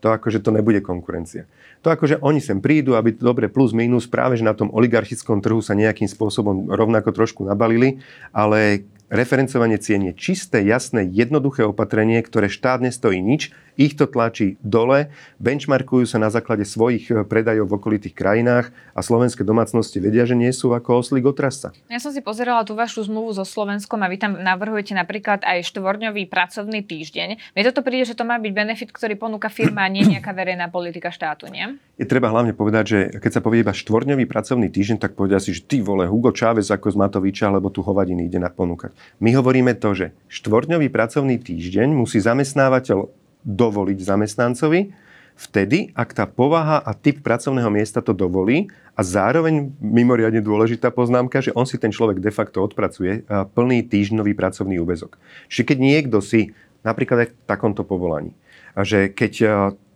to 0.00 0.06
akože 0.08 0.40
to 0.40 0.48
nebude 0.48 0.80
konkurencia. 0.80 1.44
To 1.84 1.92
akože 1.92 2.24
oni 2.24 2.40
sem 2.40 2.64
prídu, 2.64 2.96
aby 2.96 3.12
to 3.12 3.28
dobre 3.28 3.52
plus 3.52 3.76
minus 3.76 4.08
práve, 4.08 4.40
že 4.40 4.48
na 4.48 4.56
tom 4.56 4.72
oligarchickom 4.72 5.44
trhu 5.44 5.60
sa 5.60 5.76
nejakým 5.76 6.08
spôsobom 6.08 6.72
rovnako 6.72 7.12
trošku 7.12 7.44
nabalili, 7.44 8.00
ale 8.32 8.88
Referencovanie 9.08 9.80
cien 9.80 10.04
je 10.04 10.12
čisté, 10.12 10.60
jasné, 10.60 11.08
jednoduché 11.08 11.64
opatrenie, 11.64 12.20
ktoré 12.20 12.52
štát 12.52 12.84
nestojí 12.84 13.24
nič, 13.24 13.56
ich 13.78 13.94
to 13.94 14.10
tlačí 14.10 14.58
dole, 14.60 15.14
benchmarkujú 15.38 16.04
sa 16.04 16.18
na 16.18 16.28
základe 16.28 16.66
svojich 16.66 17.14
eh, 17.14 17.22
predajov 17.22 17.70
v 17.70 17.76
okolitých 17.78 18.12
krajinách 18.18 18.74
a 18.92 19.00
slovenské 19.00 19.46
domácnosti 19.46 20.02
vedia, 20.02 20.26
že 20.26 20.34
nie 20.34 20.50
sú 20.50 20.74
ako 20.74 21.00
oslík 21.00 21.30
otrasca. 21.30 21.70
Ja 21.86 22.02
som 22.02 22.10
si 22.10 22.18
pozerala 22.18 22.66
tú 22.66 22.74
vašu 22.74 23.06
zmluvu 23.06 23.38
so 23.38 23.46
Slovenskom 23.46 24.02
a 24.02 24.10
vy 24.10 24.18
tam 24.18 24.34
navrhujete 24.34 24.98
napríklad 24.98 25.46
aj 25.46 25.70
štvorňový 25.70 26.26
pracovný 26.26 26.82
týždeň. 26.82 27.54
Mne 27.54 27.62
toto 27.70 27.86
príde, 27.86 28.10
že 28.10 28.18
to 28.18 28.26
má 28.26 28.36
byť 28.42 28.52
benefit, 28.52 28.90
ktorý 28.90 29.14
ponúka 29.14 29.46
firma 29.46 29.86
a 29.86 29.92
nie 29.92 30.02
nejaká 30.02 30.34
verejná 30.34 30.66
politika 30.66 31.14
štátu, 31.14 31.46
nie? 31.46 31.78
Je 31.94 32.06
treba 32.06 32.30
hlavne 32.34 32.54
povedať, 32.54 32.84
že 32.86 32.98
keď 33.22 33.30
sa 33.38 33.44
povie 33.44 33.62
iba 33.62 33.70
štvorňový 33.70 34.26
pracovný 34.26 34.66
týždeň, 34.74 34.98
tak 34.98 35.14
povedia 35.14 35.38
si, 35.38 35.54
že 35.54 35.62
ty 35.62 35.78
vole, 35.78 36.10
Hugo 36.10 36.34
Chávez 36.34 36.70
ako 36.74 36.90
z 36.90 36.96
Matoviča, 36.98 37.50
alebo 37.50 37.70
tu 37.70 37.86
hovadiny 37.86 38.26
ide 38.26 38.42
na 38.42 38.50
ponúkať. 38.50 38.90
My 39.22 39.34
hovoríme 39.38 39.74
to, 39.78 39.94
že 39.94 40.06
štvorňový 40.30 40.90
pracovný 40.90 41.38
týždeň 41.38 41.94
musí 41.94 42.18
zamestnávateľ 42.18 43.17
dovoliť 43.44 43.98
zamestnancovi, 44.00 44.94
vtedy, 45.38 45.94
ak 45.94 46.18
tá 46.18 46.26
povaha 46.26 46.82
a 46.82 46.90
typ 46.98 47.22
pracovného 47.22 47.70
miesta 47.70 48.02
to 48.02 48.10
dovolí 48.10 48.66
a 48.98 49.06
zároveň 49.06 49.70
mimoriadne 49.78 50.42
dôležitá 50.42 50.90
poznámka, 50.90 51.38
že 51.38 51.54
on 51.54 51.62
si 51.62 51.78
ten 51.78 51.94
človek 51.94 52.18
de 52.18 52.34
facto 52.34 52.58
odpracuje 52.58 53.22
plný 53.54 53.86
týždňový 53.86 54.34
pracovný 54.34 54.82
úvezok. 54.82 55.14
Čiže 55.46 55.64
keď 55.74 55.78
niekto 55.78 56.18
si 56.18 56.58
napríklad 56.82 57.18
aj 57.22 57.28
v 57.30 57.34
takomto 57.46 57.86
povolaní, 57.86 58.34
že 58.82 59.14
keď 59.14 59.32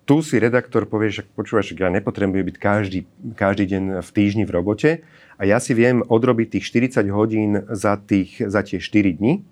tu 0.06 0.22
si 0.22 0.38
redaktor 0.38 0.86
povie, 0.86 1.10
že 1.10 1.26
počúvaš, 1.26 1.74
ja 1.74 1.90
nepotrebujem 1.90 2.46
byť 2.54 2.56
každý, 2.58 3.00
každý 3.38 3.64
deň 3.66 3.82
v 4.02 4.10
týždni 4.14 4.44
v 4.46 4.54
robote 4.54 4.90
a 5.38 5.42
ja 5.42 5.62
si 5.62 5.74
viem 5.74 6.02
odrobiť 6.06 6.58
tých 6.58 6.94
40 6.98 7.06
hodín 7.10 7.50
za, 7.70 7.98
tých, 7.98 8.42
za 8.42 8.66
tie 8.66 8.82
4 8.82 9.18
dni, 9.18 9.42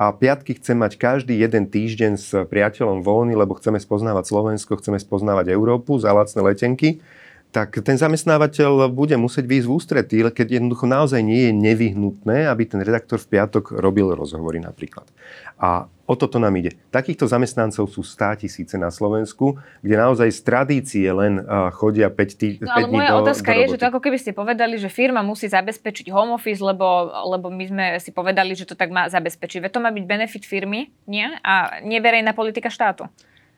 a 0.00 0.16
piatky 0.16 0.56
chcem 0.56 0.80
mať 0.80 0.96
každý 0.96 1.36
jeden 1.36 1.68
týždeň 1.68 2.12
s 2.16 2.32
priateľom 2.32 3.04
voľný, 3.04 3.36
lebo 3.36 3.52
chceme 3.60 3.76
spoznávať 3.76 4.32
Slovensko, 4.32 4.80
chceme 4.80 4.96
spoznávať 4.96 5.52
Európu 5.52 6.00
za 6.00 6.16
lacné 6.16 6.40
letenky, 6.40 7.04
tak 7.50 7.82
ten 7.82 7.98
zamestnávateľ 7.98 8.90
bude 8.90 9.18
musieť 9.18 9.44
výjsť 9.46 9.66
v 9.66 9.74
ústretí, 9.74 10.16
keď 10.22 10.62
jednoducho 10.62 10.86
naozaj 10.86 11.20
nie 11.20 11.50
je 11.50 11.52
nevyhnutné, 11.54 12.46
aby 12.46 12.62
ten 12.66 12.80
redaktor 12.80 13.18
v 13.18 13.38
piatok 13.38 13.74
robil 13.78 14.14
rozhovory 14.14 14.62
napríklad. 14.62 15.10
A 15.58 15.90
O 16.10 16.18
toto 16.18 16.42
nám 16.42 16.50
ide. 16.58 16.74
Takýchto 16.90 17.30
zamestnancov 17.30 17.86
sú 17.86 18.02
100 18.02 18.42
tisíce 18.42 18.74
na 18.74 18.90
Slovensku, 18.90 19.62
kde 19.78 19.94
naozaj 19.94 20.26
z 20.34 20.40
tradície 20.42 21.06
len 21.06 21.38
chodia 21.78 22.10
5, 22.10 22.34
tý, 22.34 22.58
no, 22.58 22.66
5 22.66 22.74
ale 22.74 22.86
dní 22.90 22.98
moja 22.98 23.10
do, 23.14 23.18
otázka 23.22 23.54
do 23.54 23.58
je, 23.62 23.66
že 23.70 23.78
to 23.78 23.86
ako 23.94 24.00
keby 24.02 24.18
ste 24.18 24.34
povedali, 24.34 24.74
že 24.74 24.90
firma 24.90 25.22
musí 25.22 25.46
zabezpečiť 25.46 26.10
home 26.10 26.34
office, 26.34 26.58
lebo, 26.58 27.14
lebo 27.30 27.46
my 27.54 27.62
sme 27.62 27.84
si 28.02 28.10
povedali, 28.10 28.58
že 28.58 28.66
to 28.66 28.74
tak 28.74 28.90
má 28.90 29.06
zabezpečiť. 29.06 29.62
Veď 29.62 29.70
to 29.70 29.84
má 29.86 29.94
byť 29.94 30.02
benefit 30.02 30.42
firmy, 30.42 30.90
nie? 31.06 31.30
A 31.46 31.78
neverejná 31.86 32.34
politika 32.34 32.74
štátu. 32.74 33.06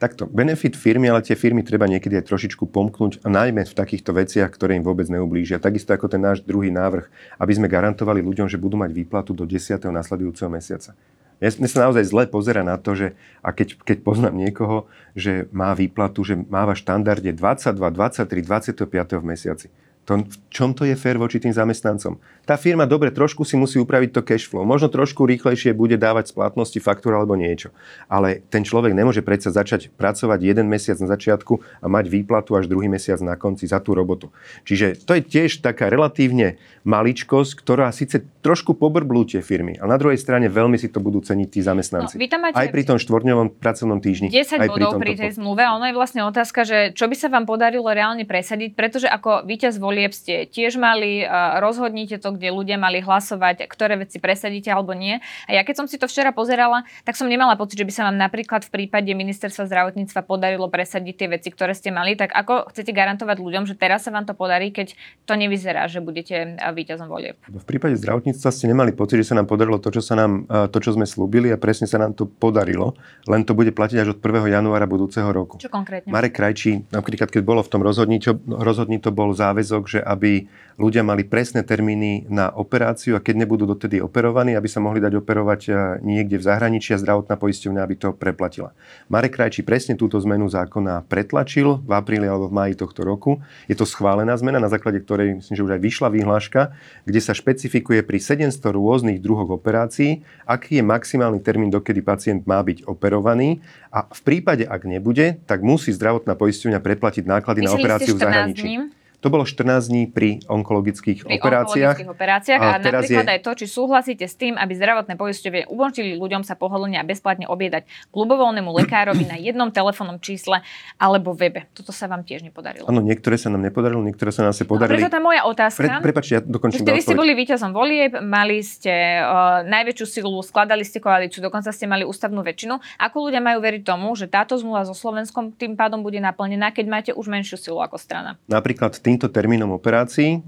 Takto, 0.03 0.27
benefit 0.27 0.75
firmy, 0.75 1.07
ale 1.07 1.23
tie 1.23 1.39
firmy 1.39 1.63
treba 1.63 1.87
niekedy 1.87 2.19
aj 2.19 2.27
trošičku 2.27 2.67
pomknúť, 2.75 3.23
a 3.23 3.31
najmä 3.31 3.63
v 3.63 3.71
takýchto 3.71 4.11
veciach, 4.11 4.51
ktoré 4.51 4.75
im 4.75 4.83
vôbec 4.83 5.07
neublížia. 5.07 5.63
Takisto 5.63 5.95
ako 5.95 6.11
ten 6.11 6.19
náš 6.19 6.43
druhý 6.43 6.75
návrh, 6.75 7.07
aby 7.39 7.53
sme 7.55 7.71
garantovali 7.71 8.19
ľuďom, 8.19 8.51
že 8.51 8.59
budú 8.59 8.75
mať 8.75 8.91
výplatu 8.91 9.31
do 9.31 9.47
10. 9.47 9.79
nasledujúceho 9.79 10.51
mesiaca. 10.51 10.99
Mne 11.39 11.71
sa 11.71 11.87
naozaj 11.87 12.03
zle 12.11 12.27
pozera 12.27 12.67
na 12.67 12.83
to, 12.83 12.99
že 12.99 13.07
a 13.47 13.55
keď, 13.55 13.79
keď 13.79 14.03
poznám 14.03 14.35
niekoho, 14.43 14.91
že 15.15 15.47
má 15.55 15.71
výplatu, 15.71 16.27
že 16.27 16.35
máva 16.35 16.75
štandarde 16.75 17.31
22, 17.31 17.79
23, 17.79 18.27
25 18.27 19.23
v 19.23 19.25
mesiaci. 19.27 19.67
To, 20.03 20.19
v 20.19 20.37
čom 20.51 20.75
to 20.75 20.83
je 20.83 20.99
fér 20.99 21.15
voči 21.15 21.39
tým 21.39 21.55
zamestnancom? 21.55 22.19
Tá 22.43 22.59
firma 22.59 22.91
dobre 22.91 23.15
trošku 23.15 23.47
si 23.47 23.55
musí 23.55 23.79
upraviť 23.79 24.11
to 24.11 24.27
cash 24.27 24.51
flow. 24.51 24.67
Možno 24.67 24.91
trošku 24.91 25.23
rýchlejšie 25.23 25.71
bude 25.79 25.95
dávať 25.95 26.35
splatnosti 26.35 26.75
faktúra 26.83 27.23
alebo 27.23 27.39
niečo. 27.39 27.71
Ale 28.11 28.43
ten 28.51 28.67
človek 28.67 28.99
nemôže 28.99 29.23
predsa 29.23 29.55
začať 29.55 29.95
pracovať 29.95 30.43
jeden 30.43 30.67
mesiac 30.67 30.99
na 30.99 31.07
začiatku 31.07 31.63
a 31.79 31.87
mať 31.87 32.11
výplatu 32.11 32.59
až 32.59 32.67
druhý 32.67 32.91
mesiac 32.91 33.23
na 33.23 33.39
konci 33.39 33.71
za 33.71 33.79
tú 33.79 33.95
robotu. 33.95 34.35
Čiže 34.67 35.07
to 35.07 35.15
je 35.15 35.23
tiež 35.23 35.63
taká 35.63 35.87
relatívne 35.87 36.59
maličkosť, 36.83 37.63
ktorá 37.63 37.95
síce 37.95 38.27
trošku 38.43 38.75
pobrblú 38.75 39.23
tie 39.23 39.39
firmy, 39.39 39.79
ale 39.79 39.95
na 39.95 39.99
druhej 40.03 40.19
strane 40.19 40.51
veľmi 40.51 40.75
si 40.75 40.91
to 40.91 40.99
budú 40.99 41.23
ceniť 41.23 41.47
tí 41.47 41.63
zamestnanci. 41.63 42.19
No, 42.19 42.27
máte 42.43 42.59
aj 42.59 42.69
pri 42.75 42.83
tom 42.83 42.99
štvorňovom 42.99 43.55
pracovnom 43.55 44.03
týždni. 44.03 44.35
10 44.35 44.59
aj 44.59 44.67
bodov 44.67 44.99
pri, 44.99 45.15
pri 45.15 45.31
tej 45.31 45.39
zmluve 45.39 45.63
ono 45.63 45.87
je 45.87 45.95
vlastne 45.95 46.27
otázka, 46.27 46.67
že 46.67 46.79
čo 46.99 47.07
by 47.07 47.15
sa 47.15 47.31
vám 47.31 47.47
podarilo 47.47 47.87
reálne 47.87 48.27
presadiť, 48.27 48.75
pretože 48.75 49.07
ako 49.07 49.47
víťaz 49.47 49.79
volieb 49.93 50.17
ste 50.17 50.49
tiež 50.49 50.81
mali, 50.81 51.21
rozhodnite 51.61 52.17
to, 52.17 52.33
kde 52.33 52.49
ľudia 52.49 52.81
mali 52.81 53.05
hlasovať, 53.05 53.69
ktoré 53.69 54.01
veci 54.01 54.17
presadíte 54.17 54.73
alebo 54.73 54.97
nie. 54.97 55.21
A 55.45 55.53
ja 55.53 55.63
keď 55.69 55.85
som 55.85 55.87
si 55.87 56.01
to 56.01 56.09
včera 56.09 56.33
pozerala, 56.33 56.89
tak 57.05 57.13
som 57.21 57.29
nemala 57.29 57.61
pocit, 57.61 57.77
že 57.77 57.85
by 57.85 57.93
sa 57.93 58.09
vám 58.09 58.17
napríklad 58.17 58.65
v 58.65 58.73
prípade 58.73 59.13
ministerstva 59.13 59.69
zdravotníctva 59.69 60.25
podarilo 60.25 60.73
presadiť 60.73 61.15
tie 61.15 61.29
veci, 61.29 61.53
ktoré 61.53 61.77
ste 61.77 61.93
mali. 61.93 62.17
Tak 62.17 62.33
ako 62.33 62.73
chcete 62.73 62.89
garantovať 62.97 63.37
ľuďom, 63.37 63.69
že 63.69 63.77
teraz 63.77 64.09
sa 64.09 64.11
vám 64.17 64.25
to 64.25 64.33
podarí, 64.33 64.73
keď 64.73 64.97
to 65.29 65.37
nevyzerá, 65.37 65.85
že 65.93 66.01
budete 66.01 66.57
víťazom 66.57 67.13
volieb? 67.13 67.37
V 67.53 67.67
prípade 67.69 68.01
zdravotníctva 68.01 68.49
ste 68.49 68.73
nemali 68.73 68.97
pocit, 68.97 69.21
že 69.21 69.29
sa 69.29 69.37
nám 69.37 69.45
podarilo 69.45 69.77
to, 69.77 69.93
čo, 69.93 70.01
sa 70.01 70.17
nám, 70.17 70.49
to, 70.73 70.79
čo 70.81 70.97
sme 70.97 71.05
slúbili 71.05 71.53
a 71.53 71.61
presne 71.61 71.85
sa 71.85 72.01
nám 72.01 72.17
to 72.17 72.25
podarilo, 72.25 72.97
len 73.29 73.45
to 73.45 73.53
bude 73.53 73.75
platiť 73.77 73.97
až 74.01 74.09
od 74.17 74.19
1. 74.23 74.49
januára 74.49 74.89
budúceho 74.89 75.29
roku. 75.29 75.61
Čo 75.61 75.69
konkrétne? 75.69 76.09
Marek 76.09 76.39
Krajčí, 76.39 76.89
napríklad 76.95 77.29
keď 77.29 77.43
bolo 77.43 77.61
v 77.61 77.69
tom 77.69 77.83
rozhodnutí, 77.83 78.31
rozhodni 78.47 79.03
to 79.03 79.11
bol 79.11 79.35
záväzok, 79.35 79.82
že 79.89 80.01
aby 80.03 80.47
ľudia 80.81 81.05
mali 81.05 81.23
presné 81.27 81.63
termíny 81.63 82.27
na 82.27 82.49
operáciu 82.51 83.17
a 83.17 83.23
keď 83.23 83.45
nebudú 83.45 83.69
dotedy 83.69 84.01
operovaní, 84.01 84.57
aby 84.57 84.69
sa 84.69 84.81
mohli 84.81 84.99
dať 85.03 85.15
operovať 85.21 85.61
eh, 85.69 85.75
niekde 86.01 86.41
v 86.41 86.45
zahraničí 86.47 86.97
a 86.97 87.01
zdravotná 87.01 87.37
poisťovňa, 87.37 87.81
aby 87.83 87.95
to 87.99 88.09
preplatila. 88.17 88.73
Marek 89.13 89.37
Krajčí 89.37 89.65
presne 89.65 89.97
túto 89.97 90.19
zmenu 90.21 90.49
zákona 90.49 91.07
pretlačil 91.09 91.81
v 91.83 91.93
apríli 91.93 92.29
alebo 92.29 92.49
v 92.49 92.57
máji 92.57 92.75
tohto 92.77 93.05
roku. 93.05 93.41
Je 93.69 93.77
to 93.77 93.89
schválená 93.89 94.37
zmena, 94.37 94.61
na 94.61 94.69
základe 94.69 95.01
ktorej 95.01 95.41
myslím, 95.41 95.55
že 95.57 95.65
už 95.65 95.73
aj 95.79 95.83
vyšla 95.83 96.09
výhláška, 96.13 96.61
kde 97.09 97.21
sa 97.21 97.33
špecifikuje 97.33 98.05
pri 98.05 98.19
700 98.19 98.59
rôznych 98.73 99.19
druhoch 99.23 99.49
operácií, 99.49 100.25
aký 100.45 100.81
je 100.81 100.85
maximálny 100.85 101.41
termín, 101.41 101.73
dokedy 101.73 102.05
pacient 102.05 102.45
má 102.45 102.61
byť 102.61 102.85
operovaný 102.89 103.63
a 103.93 104.09
v 104.09 104.21
prípade, 104.25 104.65
ak 104.65 104.85
nebude, 104.85 105.41
tak 105.45 105.61
musí 105.65 105.93
zdravotná 105.93 106.37
poisťovňa 106.37 106.81
preplatiť 106.81 107.25
náklady 107.25 107.61
Mysleli 107.65 107.69
na 107.69 107.77
operáciu 107.77 108.15
v 108.17 108.21
zahraničí. 108.21 108.67
Dní? 108.69 109.02
To 109.23 109.31
bolo 109.31 109.47
14 109.47 109.87
dní 109.87 110.03
pri 110.11 110.43
onkologických 110.51 111.23
pri 111.23 111.39
operáciách. 111.39 111.95
Onkologických 111.95 112.11
operáciách 112.11 112.61
a, 112.61 112.69
a 112.75 112.79
napríklad 112.83 113.27
je... 113.31 113.35
aj 113.39 113.41
to, 113.47 113.51
či 113.55 113.67
súhlasíte 113.71 114.27
s 114.27 114.35
tým, 114.35 114.59
aby 114.59 114.75
zdravotné 114.75 115.15
poisťovie 115.15 115.71
umožnili 115.71 116.19
ľuďom 116.19 116.43
sa 116.43 116.59
pohodlne 116.59 116.99
a 116.99 117.07
bezplatne 117.07 117.47
objedať 117.47 117.87
klubovoľnému 118.11 118.67
lekárovi 118.83 119.23
na 119.31 119.39
jednom 119.39 119.71
telefónnom 119.71 120.19
čísle 120.19 120.67
alebo 120.99 121.39
webe. 121.39 121.71
Toto 121.71 121.95
sa 121.95 122.11
vám 122.11 122.27
tiež 122.27 122.43
nepodarilo. 122.43 122.91
Áno, 122.91 122.99
niektoré 122.99 123.39
sa 123.39 123.47
nám 123.47 123.63
nepodarilo, 123.63 124.03
niektoré 124.03 124.35
sa 124.35 124.43
nám 124.43 124.59
sa 124.59 124.67
podarili. 124.67 124.99
No, 124.99 125.07
preto 125.07 125.15
tá 125.15 125.23
moja 125.23 125.47
otázka. 125.47 125.79
Pre, 125.79 125.89
prepačte, 126.03 126.33
ja 126.35 126.41
dokončím. 126.43 126.83
Vtedy 126.83 127.01
ste 127.07 127.15
boli 127.15 127.39
víťazom 127.39 127.71
volieb, 127.71 128.19
mali 128.19 128.59
ste 128.67 129.23
uh, 129.23 129.63
najväčšiu 129.63 130.07
silu, 130.19 130.43
skladali 130.43 130.83
ste 130.83 130.99
koalíciu, 130.99 131.39
dokonca 131.39 131.71
ste 131.71 131.87
mali 131.87 132.03
ústavnú 132.03 132.43
väčšinu. 132.43 132.75
Ako 132.99 133.31
ľudia 133.31 133.39
majú 133.39 133.63
veriť 133.63 133.87
tomu, 133.87 134.11
že 134.19 134.27
táto 134.27 134.59
zmluva 134.59 134.83
so 134.83 134.99
Slovenskom 134.99 135.55
tým 135.55 135.79
pádom 135.79 136.03
bude 136.03 136.19
naplnená, 136.19 136.75
keď 136.75 136.87
máte 136.91 137.11
už 137.15 137.31
menšiu 137.31 137.55
silu 137.55 137.79
ako 137.79 138.03
strana? 138.03 138.35
Napríklad 138.51 138.99
týmto 139.13 139.29
termínom 139.29 139.69
operácií 139.77 140.41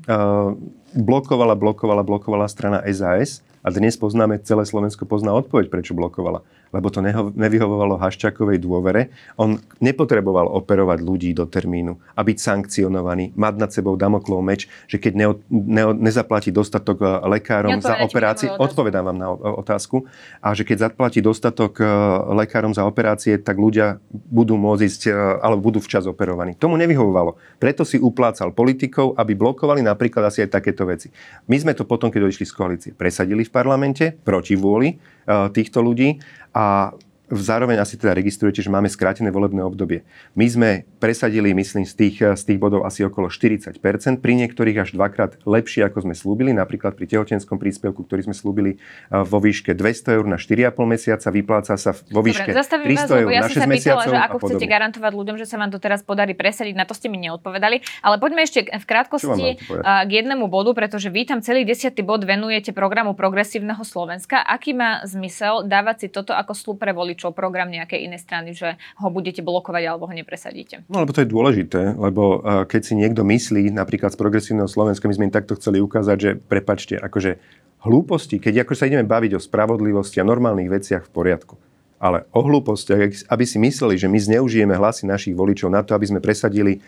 blokovala, 0.96 1.52
blokovala, 1.52 2.00
blokovala 2.00 2.48
strana 2.48 2.80
SAS 2.88 3.44
a 3.60 3.68
dnes 3.68 3.92
poznáme, 4.00 4.40
celé 4.40 4.64
Slovensko 4.64 5.04
pozná 5.04 5.36
odpoveď, 5.36 5.68
prečo 5.68 5.92
blokovala. 5.92 6.40
Lebo 6.74 6.90
to 6.90 6.98
neho, 6.98 7.30
nevyhovovalo 7.30 8.02
Haščákovej 8.02 8.58
dôvere. 8.58 9.14
On 9.38 9.54
nepotreboval 9.78 10.50
operovať 10.50 10.98
ľudí 10.98 11.30
do 11.30 11.46
termínu 11.46 11.94
a 12.18 12.20
byť 12.26 12.38
sankcionovaný, 12.42 13.30
mať 13.38 13.54
nad 13.54 13.70
sebou 13.70 13.94
Damoklov 13.94 14.42
meč, 14.42 14.66
že 14.90 14.98
keď 14.98 15.12
ne, 15.14 15.26
ne, 15.54 15.84
nezaplatí 15.94 16.50
dostatok 16.50 16.98
e, 16.98 17.06
lekárom 17.38 17.78
ja 17.78 17.80
za 17.80 17.94
operácie, 18.02 18.50
odpovedám 18.50 19.14
vám 19.14 19.18
na 19.22 19.28
otázku, 19.30 20.10
a 20.42 20.50
že 20.50 20.66
keď 20.66 20.90
zaplatí 20.90 21.22
dostatok 21.22 21.78
e, 21.78 21.86
lekárom 22.34 22.74
za 22.74 22.82
operácie, 22.82 23.38
tak 23.38 23.54
ľudia 23.54 24.02
budú 24.10 24.58
môcť 24.58 24.82
ísť, 24.82 25.02
e, 25.08 25.12
alebo 25.38 25.70
budú 25.70 25.78
včas 25.78 26.10
operovaní. 26.10 26.58
Tomu 26.58 26.74
nevyhovovalo. 26.82 27.38
Preto 27.62 27.86
si 27.86 28.02
uplácal 28.02 28.50
politikov, 28.50 29.14
aby 29.14 29.38
blokovali 29.38 29.86
napríklad 29.86 30.26
asi 30.26 30.42
aj 30.42 30.58
takéto 30.58 30.82
veci. 30.88 31.14
My 31.46 31.60
sme 31.60 31.76
to 31.76 31.86
potom, 31.86 32.10
keď 32.10 32.26
odišli 32.26 32.46
z 32.48 32.54
koalície, 32.56 32.90
presadili 32.90 33.46
v 33.46 33.52
parlamente 33.52 34.10
proti 34.10 34.58
vôli 34.58 34.96
týchto 35.26 35.80
ľudí. 35.80 36.20
A 36.54 36.94
zároveň 37.38 37.82
asi 37.82 37.98
teda 37.98 38.14
registrujete, 38.14 38.62
že 38.62 38.70
máme 38.70 38.86
skrátené 38.86 39.34
volebné 39.34 39.64
obdobie. 39.64 40.06
My 40.38 40.46
sme 40.46 40.70
presadili, 41.02 41.50
myslím, 41.56 41.88
z 41.88 41.94
tých, 41.94 42.16
z 42.22 42.42
tých 42.42 42.58
bodov 42.58 42.86
asi 42.86 43.02
okolo 43.02 43.30
40%, 43.30 43.80
pri 44.22 44.32
niektorých 44.34 44.76
až 44.84 44.94
dvakrát 44.94 45.42
lepšie, 45.44 45.84
ako 45.86 46.08
sme 46.08 46.14
slúbili, 46.14 46.54
napríklad 46.54 46.94
pri 46.94 47.10
tehotenskom 47.10 47.56
príspevku, 47.56 48.04
ktorý 48.04 48.28
sme 48.30 48.34
slúbili 48.36 48.78
vo 49.10 49.38
výške 49.40 49.72
200 49.72 50.16
eur 50.20 50.24
na 50.28 50.36
4,5 50.36 50.74
mesiaca, 50.84 51.28
vypláca 51.32 51.74
sa 51.74 51.90
vo 52.12 52.20
výške 52.22 52.52
Dobre, 52.52 52.92
300 52.92 53.08
vás, 53.08 53.08
eur 53.10 53.28
ja 53.32 53.40
na 53.42 53.50
6 53.50 53.66
mesiacov. 53.66 54.10
že 54.12 54.18
ako 54.20 54.36
chcete 54.44 54.66
garantovať 54.68 55.12
ľuďom, 55.16 55.36
že 55.40 55.46
sa 55.48 55.56
vám 55.56 55.70
to 55.72 55.80
teraz 55.80 56.04
podarí 56.04 56.36
presadiť, 56.36 56.74
na 56.76 56.84
to 56.84 56.92
ste 56.92 57.08
mi 57.08 57.16
neodpovedali. 57.18 57.80
Ale 58.04 58.20
poďme 58.20 58.44
ešte 58.44 58.68
v 58.68 58.84
krátkosti 58.84 59.48
k 59.80 60.10
jednému 60.12 60.46
bodu, 60.52 60.76
pretože 60.76 61.08
vy 61.08 61.24
tam 61.24 61.40
celý 61.40 61.64
desiatý 61.64 62.04
bod 62.04 62.28
venujete 62.28 62.76
programu 62.76 63.16
Progresívneho 63.16 63.80
Slovenska. 63.80 64.44
Aký 64.44 64.76
má 64.76 65.00
zmysel 65.08 65.64
dávať 65.64 65.96
si 66.04 66.06
toto 66.12 66.36
ako 66.36 66.52
slúb 66.52 66.76
pre 66.76 66.92
voličov? 66.92 67.23
Voličov 67.24 67.32
program 67.32 67.72
nejakej 67.72 68.04
inej 68.04 68.20
strany, 68.20 68.52
že 68.52 68.76
ho 69.00 69.08
budete 69.08 69.40
blokovať 69.40 69.82
alebo 69.88 70.04
ho 70.04 70.12
nepresadíte. 70.12 70.84
No 70.92 71.00
lebo 71.00 71.16
to 71.16 71.24
je 71.24 71.32
dôležité, 71.32 71.96
lebo 71.96 72.44
keď 72.68 72.80
si 72.84 72.92
niekto 72.92 73.24
myslí, 73.24 73.72
napríklad 73.72 74.12
z 74.12 74.20
progresívneho 74.20 74.68
Slovenska, 74.68 75.08
my 75.08 75.16
sme 75.16 75.26
im 75.32 75.34
takto 75.34 75.56
chceli 75.56 75.80
ukázať, 75.80 76.16
že 76.20 76.30
prepačte, 76.36 77.00
akože 77.00 77.40
hlúposti, 77.88 78.36
keď 78.36 78.68
ako 78.68 78.72
sa 78.76 78.84
ideme 78.84 79.08
baviť 79.08 79.40
o 79.40 79.40
spravodlivosti 79.40 80.20
a 80.20 80.28
normálnych 80.28 80.68
veciach 80.68 81.08
v 81.08 81.12
poriadku. 81.14 81.56
Ale 81.96 82.28
o 82.36 82.44
hlúpostiach, 82.44 83.32
aby 83.32 83.44
si 83.48 83.56
mysleli, 83.56 83.96
že 83.96 84.12
my 84.12 84.18
zneužijeme 84.20 84.76
hlasy 84.76 85.08
našich 85.08 85.32
voličov 85.32 85.72
na 85.72 85.80
to, 85.80 85.96
aby 85.96 86.04
sme 86.04 86.20
presadili 86.20 86.84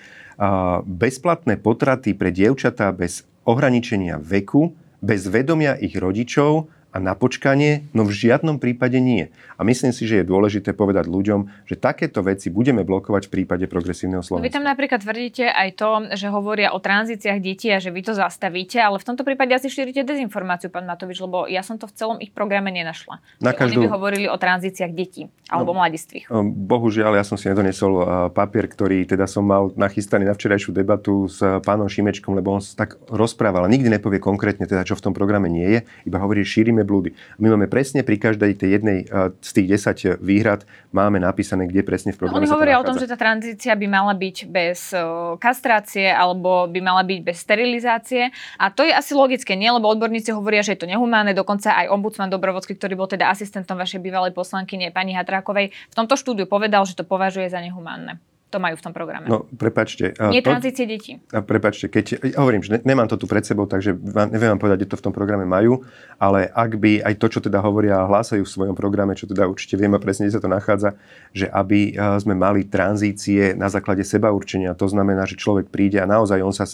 bezplatné 0.84 1.56
potraty 1.56 2.12
pre 2.12 2.28
dievčatá 2.28 2.92
bez 2.92 3.24
ohraničenia 3.48 4.20
veku, 4.20 4.76
bez 5.00 5.24
vedomia 5.24 5.72
ich 5.80 5.96
rodičov 5.96 6.68
a 6.96 6.98
na 6.98 7.12
počkanie? 7.12 7.84
No 7.92 8.08
v 8.08 8.16
žiadnom 8.16 8.56
prípade 8.56 8.96
nie. 8.96 9.28
A 9.60 9.68
myslím 9.68 9.92
si, 9.92 10.08
že 10.08 10.24
je 10.24 10.24
dôležité 10.24 10.72
povedať 10.72 11.04
ľuďom, 11.12 11.68
že 11.68 11.76
takéto 11.76 12.24
veci 12.24 12.48
budeme 12.48 12.88
blokovať 12.88 13.28
v 13.28 13.30
prípade 13.36 13.68
progresívneho 13.68 14.24
Slovenska. 14.24 14.40
No 14.40 14.48
vy 14.48 14.56
tam 14.56 14.64
napríklad 14.64 15.04
tvrdíte 15.04 15.44
aj 15.44 15.68
to, 15.76 15.90
že 16.16 16.32
hovoria 16.32 16.72
o 16.72 16.80
tranzíciách 16.80 17.36
detí 17.44 17.68
a 17.68 17.76
že 17.76 17.92
vy 17.92 18.00
to 18.00 18.16
zastavíte, 18.16 18.80
ale 18.80 18.96
v 18.96 19.04
tomto 19.12 19.28
prípade 19.28 19.52
asi 19.52 19.68
šírite 19.68 20.08
dezinformáciu, 20.08 20.72
pán 20.72 20.88
Matovič, 20.88 21.20
lebo 21.20 21.44
ja 21.44 21.60
som 21.60 21.76
to 21.76 21.84
v 21.84 21.92
celom 21.92 22.16
ich 22.16 22.32
programe 22.32 22.72
nenašla. 22.72 23.20
Na 23.44 23.52
každú... 23.52 23.84
Oni 23.84 23.92
by 23.92 23.92
hovorili 23.92 24.26
o 24.32 24.36
tranzíciách 24.40 24.92
detí 24.96 25.28
alebo 25.52 25.76
no, 25.76 25.84
mladistvých. 25.84 26.32
No, 26.32 26.48
bohužiaľ, 26.48 27.20
ja 27.20 27.24
som 27.28 27.36
si 27.36 27.52
nedonesol 27.52 27.92
papier, 28.32 28.72
ktorý 28.72 29.04
teda 29.04 29.28
som 29.28 29.44
mal 29.44 29.68
nachystaný 29.76 30.24
na 30.24 30.32
včerajšiu 30.32 30.72
debatu 30.72 31.28
s 31.28 31.44
pánom 31.60 31.86
Šimečkom, 31.86 32.32
lebo 32.32 32.56
on 32.56 32.64
tak 32.64 32.96
rozprával 33.12 33.68
a 33.68 33.70
nikdy 33.70 33.92
nepovie 33.92 34.16
konkrétne 34.16 34.64
teda, 34.64 34.82
čo 34.88 34.96
v 34.96 35.04
tom 35.04 35.12
programe 35.12 35.52
nie 35.52 35.68
je, 35.68 35.78
iba 36.08 36.18
hovorí, 36.18 36.40
šírime 36.46 36.85
blúdy. 36.86 37.10
My 37.42 37.50
máme 37.50 37.66
presne 37.66 38.06
pri 38.06 38.16
každej 38.22 38.54
tej 38.54 38.78
jednej 38.78 38.98
z 39.42 39.50
tých 39.50 39.66
10 39.82 40.22
výhrad 40.22 40.62
máme 40.94 41.18
napísané, 41.18 41.66
kde 41.66 41.82
presne 41.82 42.14
v 42.14 42.22
programe 42.22 42.40
no, 42.40 42.46
Oni 42.46 42.54
hovoria 42.54 42.78
o 42.78 42.86
tom, 42.86 42.94
že 42.96 43.10
tá 43.10 43.18
tranzícia 43.18 43.74
by 43.74 43.86
mala 43.90 44.14
byť 44.14 44.36
bez 44.46 44.94
kastrácie 45.42 46.06
alebo 46.06 46.70
by 46.70 46.80
mala 46.80 47.02
byť 47.02 47.20
bez 47.26 47.36
sterilizácie 47.42 48.30
a 48.56 48.70
to 48.70 48.86
je 48.86 48.94
asi 48.94 49.12
logické, 49.12 49.58
nie? 49.58 49.68
Lebo 49.68 49.90
odborníci 49.90 50.30
hovoria, 50.30 50.62
že 50.62 50.78
je 50.78 50.86
to 50.86 50.90
nehumánne, 50.90 51.34
dokonca 51.34 51.74
aj 51.74 51.90
ombudsman 51.90 52.30
Dobrovodský, 52.30 52.78
ktorý 52.78 52.94
bol 52.94 53.10
teda 53.10 53.28
asistentom 53.28 53.74
vašej 53.74 53.98
bývalej 53.98 54.30
poslankyne 54.30 54.94
pani 54.94 55.18
Hatrákovej, 55.18 55.74
v 55.74 55.94
tomto 55.96 56.14
štúdiu 56.14 56.46
povedal, 56.46 56.86
že 56.86 56.94
to 56.94 57.02
považuje 57.02 57.50
za 57.50 57.58
nehumánne 57.58 58.22
to 58.56 58.60
majú 58.64 58.80
v 58.80 58.84
tom 58.88 58.96
programe. 58.96 59.28
No, 59.28 59.44
prepačte. 59.44 60.16
Nie 60.32 60.40
to, 60.40 60.56
tranzície 60.56 60.88
detí. 60.88 61.20
Prepačte, 61.28 61.92
keď, 61.92 62.32
hovorím, 62.40 62.64
že 62.64 62.80
ne, 62.80 62.80
nemám 62.80 63.04
to 63.04 63.20
tu 63.20 63.28
pred 63.28 63.44
sebou, 63.44 63.68
takže 63.68 63.92
vám, 63.92 64.32
neviem 64.32 64.56
vám 64.56 64.60
povedať, 64.64 64.88
kde 64.88 64.90
to 64.96 64.96
v 64.96 65.04
tom 65.04 65.12
programe 65.12 65.44
majú, 65.44 65.84
ale 66.16 66.48
ak 66.48 66.80
by 66.80 67.04
aj 67.04 67.14
to, 67.20 67.26
čo 67.28 67.44
teda 67.44 67.60
hovoria 67.60 68.00
a 68.00 68.08
hlásajú 68.08 68.40
v 68.40 68.48
svojom 68.48 68.72
programe, 68.72 69.12
čo 69.12 69.28
teda 69.28 69.44
určite 69.44 69.76
vieme 69.76 70.00
presne, 70.00 70.24
kde 70.24 70.40
sa 70.40 70.40
to 70.40 70.48
nachádza, 70.48 70.96
že 71.36 71.44
aby 71.52 71.92
sme 72.16 72.32
mali 72.32 72.64
tranzície 72.64 73.52
na 73.52 73.68
základe 73.68 74.00
seba 74.08 74.32
určenia, 74.32 74.72
to 74.72 74.88
znamená, 74.88 75.28
že 75.28 75.36
človek 75.36 75.68
príde 75.68 76.00
a 76.00 76.08
naozaj 76.08 76.40
on 76.40 76.54
sa 76.56 76.64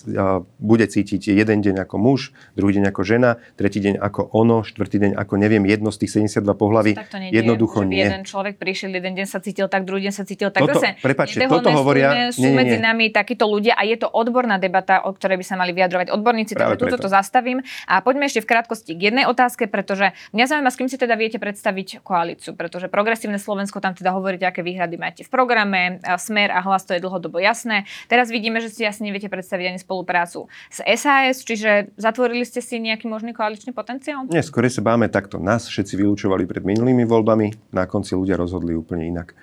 bude 0.63 0.87
cítiť 0.87 1.35
jeden 1.35 1.59
deň 1.67 1.83
ako 1.89 1.97
muž, 1.99 2.31
druhý 2.55 2.79
deň 2.79 2.95
ako 2.95 3.03
žena, 3.03 3.43
tretí 3.59 3.83
deň 3.83 3.99
ako 3.99 4.31
ono, 4.31 4.63
štvrtý 4.63 5.03
deň 5.03 5.13
ako 5.19 5.35
neviem, 5.41 5.67
jedno 5.67 5.91
z 5.91 6.07
tých 6.07 6.29
72 6.31 6.47
pohlaví. 6.55 6.95
Jednoducho 7.33 7.83
že 7.83 7.89
nie. 7.89 8.05
Jeden 8.05 8.23
človek 8.23 8.61
prišiel, 8.61 8.93
jeden 8.93 9.19
deň 9.19 9.27
sa 9.27 9.41
cítil 9.43 9.67
tak, 9.67 9.89
druhý 9.89 10.07
deň 10.07 10.15
sa 10.15 10.29
cítil 10.29 10.53
tak. 10.53 10.61
Toto, 10.61 10.77
zase, 10.79 11.01
prepačte, 11.01 11.41
toto 11.49 11.72
hovoria... 11.77 12.09
Sú 12.33 12.45
nie, 12.45 12.53
nie, 12.53 12.59
medzi 12.59 12.79
nami 12.79 13.09
takíto 13.13 13.49
ľudia 13.49 13.77
a 13.77 13.83
je 13.85 13.97
to 13.97 14.09
odborná 14.09 14.57
debata, 14.57 15.05
o 15.05 15.13
ktorej 15.13 15.41
by 15.41 15.45
sa 15.47 15.57
mali 15.57 15.73
vyjadrovať 15.73 16.13
odborníci, 16.13 16.53
Práve 16.57 16.77
takže 16.77 16.81
túto 16.81 16.97
to 17.01 17.09
zastavím. 17.09 17.65
A 17.89 18.01
poďme 18.05 18.29
ešte 18.29 18.45
v 18.45 18.49
krátkosti 18.53 18.93
k 18.97 19.13
jednej 19.13 19.25
otázke, 19.29 19.67
pretože 19.69 20.13
mňa 20.37 20.45
zaujíma, 20.49 20.71
s 20.71 20.79
kým 20.79 20.89
si 20.89 20.97
teda 21.01 21.15
viete 21.17 21.37
predstaviť 21.41 22.05
koalíciu, 22.05 22.53
pretože 22.55 22.87
progresívne 22.93 23.41
Slovensko 23.41 23.81
tam 23.81 23.97
teda 23.97 24.13
hovoríte, 24.13 24.45
aké 24.47 24.61
výhrady 24.61 24.97
máte 25.01 25.23
v 25.27 25.31
programe, 25.33 26.03
Smer 26.21 26.53
a 26.55 26.61
hlas 26.63 26.87
to 26.87 26.95
je 26.95 27.01
dlhodobo 27.03 27.41
jasné. 27.43 27.89
Teraz 28.07 28.29
vidíme, 28.29 28.61
že 28.61 28.71
si 28.71 28.85
jasne 28.87 29.09
neviete 29.11 29.27
predstaviť 29.33 29.75
ani 29.75 29.79
spoluprácu 29.81 30.47
s 30.71 30.79
SAS, 30.85 31.43
čiže 31.43 31.93
zatvorili 31.99 32.47
ste 32.47 32.63
si 32.63 32.79
nejaký 32.79 33.11
možný 33.11 33.35
koaličný 33.35 33.75
potenciál? 33.75 34.29
Nie, 34.31 34.45
skôr 34.45 34.69
sa 34.71 34.85
báme 34.85 35.11
takto. 35.11 35.43
Nás 35.43 35.67
všetci 35.67 35.99
vylúčovali 35.99 36.47
pred 36.47 36.63
minulými 36.63 37.05
voľbami, 37.09 37.75
na 37.75 37.85
konci 37.89 38.15
ľudia 38.15 38.39
rozhodli 38.39 38.77
úplne 38.77 39.09
inak. 39.09 39.35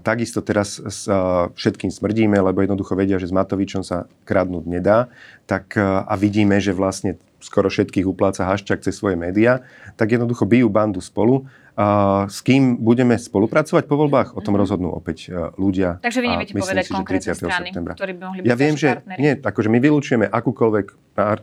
Takisto 0.00 0.40
teraz 0.40 0.80
všetkým 1.52 1.92
smrdíme, 1.92 2.40
lebo 2.40 2.64
jednoducho 2.64 2.96
vedia, 2.96 3.20
že 3.20 3.28
s 3.28 3.36
Matovičom 3.36 3.84
sa 3.84 4.08
kradnúť 4.24 4.64
nedá. 4.64 5.12
Tak, 5.44 5.76
a 5.76 6.14
vidíme, 6.16 6.56
že 6.64 6.72
vlastne 6.72 7.20
skoro 7.46 7.68
všetkých 7.68 8.08
upláca 8.08 8.48
Haščák 8.48 8.80
cez 8.80 8.96
svoje 8.96 9.14
médiá, 9.14 9.62
tak 9.94 10.16
jednoducho 10.16 10.48
bijú 10.48 10.72
bandu 10.72 11.04
spolu. 11.04 11.44
S 12.26 12.40
kým 12.40 12.80
budeme 12.80 13.20
spolupracovať 13.20 13.84
po 13.84 14.00
voľbách, 14.00 14.32
o 14.32 14.40
tom 14.40 14.56
mhm. 14.56 14.60
rozhodnú 14.64 14.88
opäť 14.96 15.28
e, 15.28 15.52
ľudia. 15.60 16.00
Takže 16.00 16.24
vy 16.24 16.28
neviete 16.32 16.56
povedať 16.56 16.88
si, 16.88 16.92
konkrétne 16.96 17.36
strany, 17.36 17.68
septembra. 17.68 17.92
ktorí 17.92 18.12
by 18.16 18.22
mohli 18.24 18.40
byť 18.40 18.48
Ja 18.48 18.56
viem, 18.56 18.74
že 18.80 19.04
nie, 19.20 19.36
akože 19.36 19.68
my 19.68 19.76
vylúčujeme 19.84 20.24
akúkoľvek, 20.24 20.86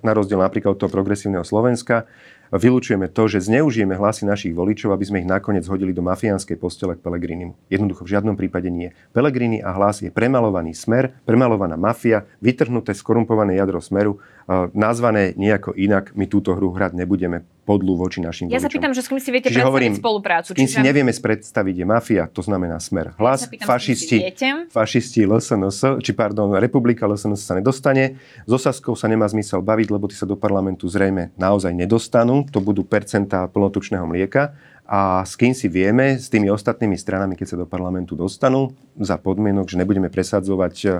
na 0.01 0.11
rozdiel 0.17 0.41
napríklad 0.41 0.73
od 0.73 0.79
toho 0.81 0.89
progresívneho 0.89 1.45
Slovenska, 1.45 2.09
vylúčujeme 2.57 3.09
to, 3.09 3.25
že 3.29 3.45
zneužijeme 3.45 3.97
hlasy 3.97 4.25
našich 4.25 4.53
voličov, 4.53 4.93
aby 4.93 5.05
sme 5.05 5.19
ich 5.21 5.29
nakoniec 5.29 5.65
hodili 5.69 5.93
do 5.93 6.01
mafiánskej 6.05 6.57
postele 6.57 6.97
k 6.97 7.03
Pelegrinimu. 7.05 7.53
Jednoducho 7.69 8.05
v 8.05 8.13
žiadnom 8.17 8.35
prípade 8.37 8.73
nie. 8.73 8.91
Pelegrini 9.13 9.61
a 9.61 9.73
hlas 9.77 10.01
je 10.01 10.09
premalovaný 10.09 10.73
smer, 10.73 11.13
premalovaná 11.23 11.77
mafia, 11.77 12.25
vytrhnuté 12.41 12.97
skorumpované 12.97 13.57
jadro 13.57 13.79
smeru, 13.81 14.19
nazvané 14.73 15.37
nejako 15.37 15.77
inak. 15.77 16.11
My 16.17 16.25
túto 16.25 16.57
hru 16.57 16.73
hrať 16.73 16.97
nebudeme 16.97 17.45
podľu 17.63 17.95
voči 17.95 18.19
našim 18.19 18.51
ja 18.51 18.59
voličom. 18.59 18.67
Sa 18.67 18.75
pýtam, 18.75 18.91
že 18.91 19.01
s 19.03 19.07
kým 19.07 19.19
si 19.23 19.31
viete 19.31 19.47
čiže 19.47 19.63
hovorím, 19.63 19.95
spoluprácu. 19.95 20.51
Čiže... 20.51 20.67
si 20.67 20.79
nevieme 20.83 21.15
predstaviť 21.15 21.75
je 21.79 21.85
mafia, 21.87 22.23
to 22.27 22.43
znamená 22.43 22.77
smer. 22.83 23.15
Hlas, 23.15 23.47
ja 23.47 23.51
pýtam, 23.51 23.67
fašisti, 23.67 24.17
fašisti 24.67 25.23
LSNS, 25.23 26.03
či 26.03 26.11
pardon, 26.11 26.51
Republika 26.59 27.07
LSNS 27.07 27.41
sa 27.41 27.55
nedostane. 27.55 28.19
So 28.43 28.59
Saskou 28.59 28.99
sa 28.99 29.07
nemá 29.07 29.25
zmysel 29.31 29.63
baviť, 29.63 29.87
lebo 29.89 30.11
tí 30.11 30.15
sa 30.19 30.27
do 30.27 30.35
parlamentu 30.35 30.91
zrejme 30.91 31.31
naozaj 31.39 31.71
nedostanú. 31.71 32.43
To 32.51 32.59
budú 32.59 32.83
percentá 32.83 33.47
plnotučného 33.47 34.03
mlieka. 34.03 34.53
A 34.83 35.23
s 35.23 35.39
kým 35.39 35.55
si 35.55 35.71
vieme, 35.71 36.19
s 36.19 36.27
tými 36.27 36.51
ostatnými 36.51 36.99
stranami, 36.99 37.39
keď 37.39 37.55
sa 37.55 37.57
do 37.57 37.63
parlamentu 37.63 38.19
dostanú, 38.19 38.75
za 38.99 39.15
podmienok, 39.15 39.71
že 39.71 39.79
nebudeme 39.79 40.11
presadzovať 40.11 40.75
eh, 40.83 40.91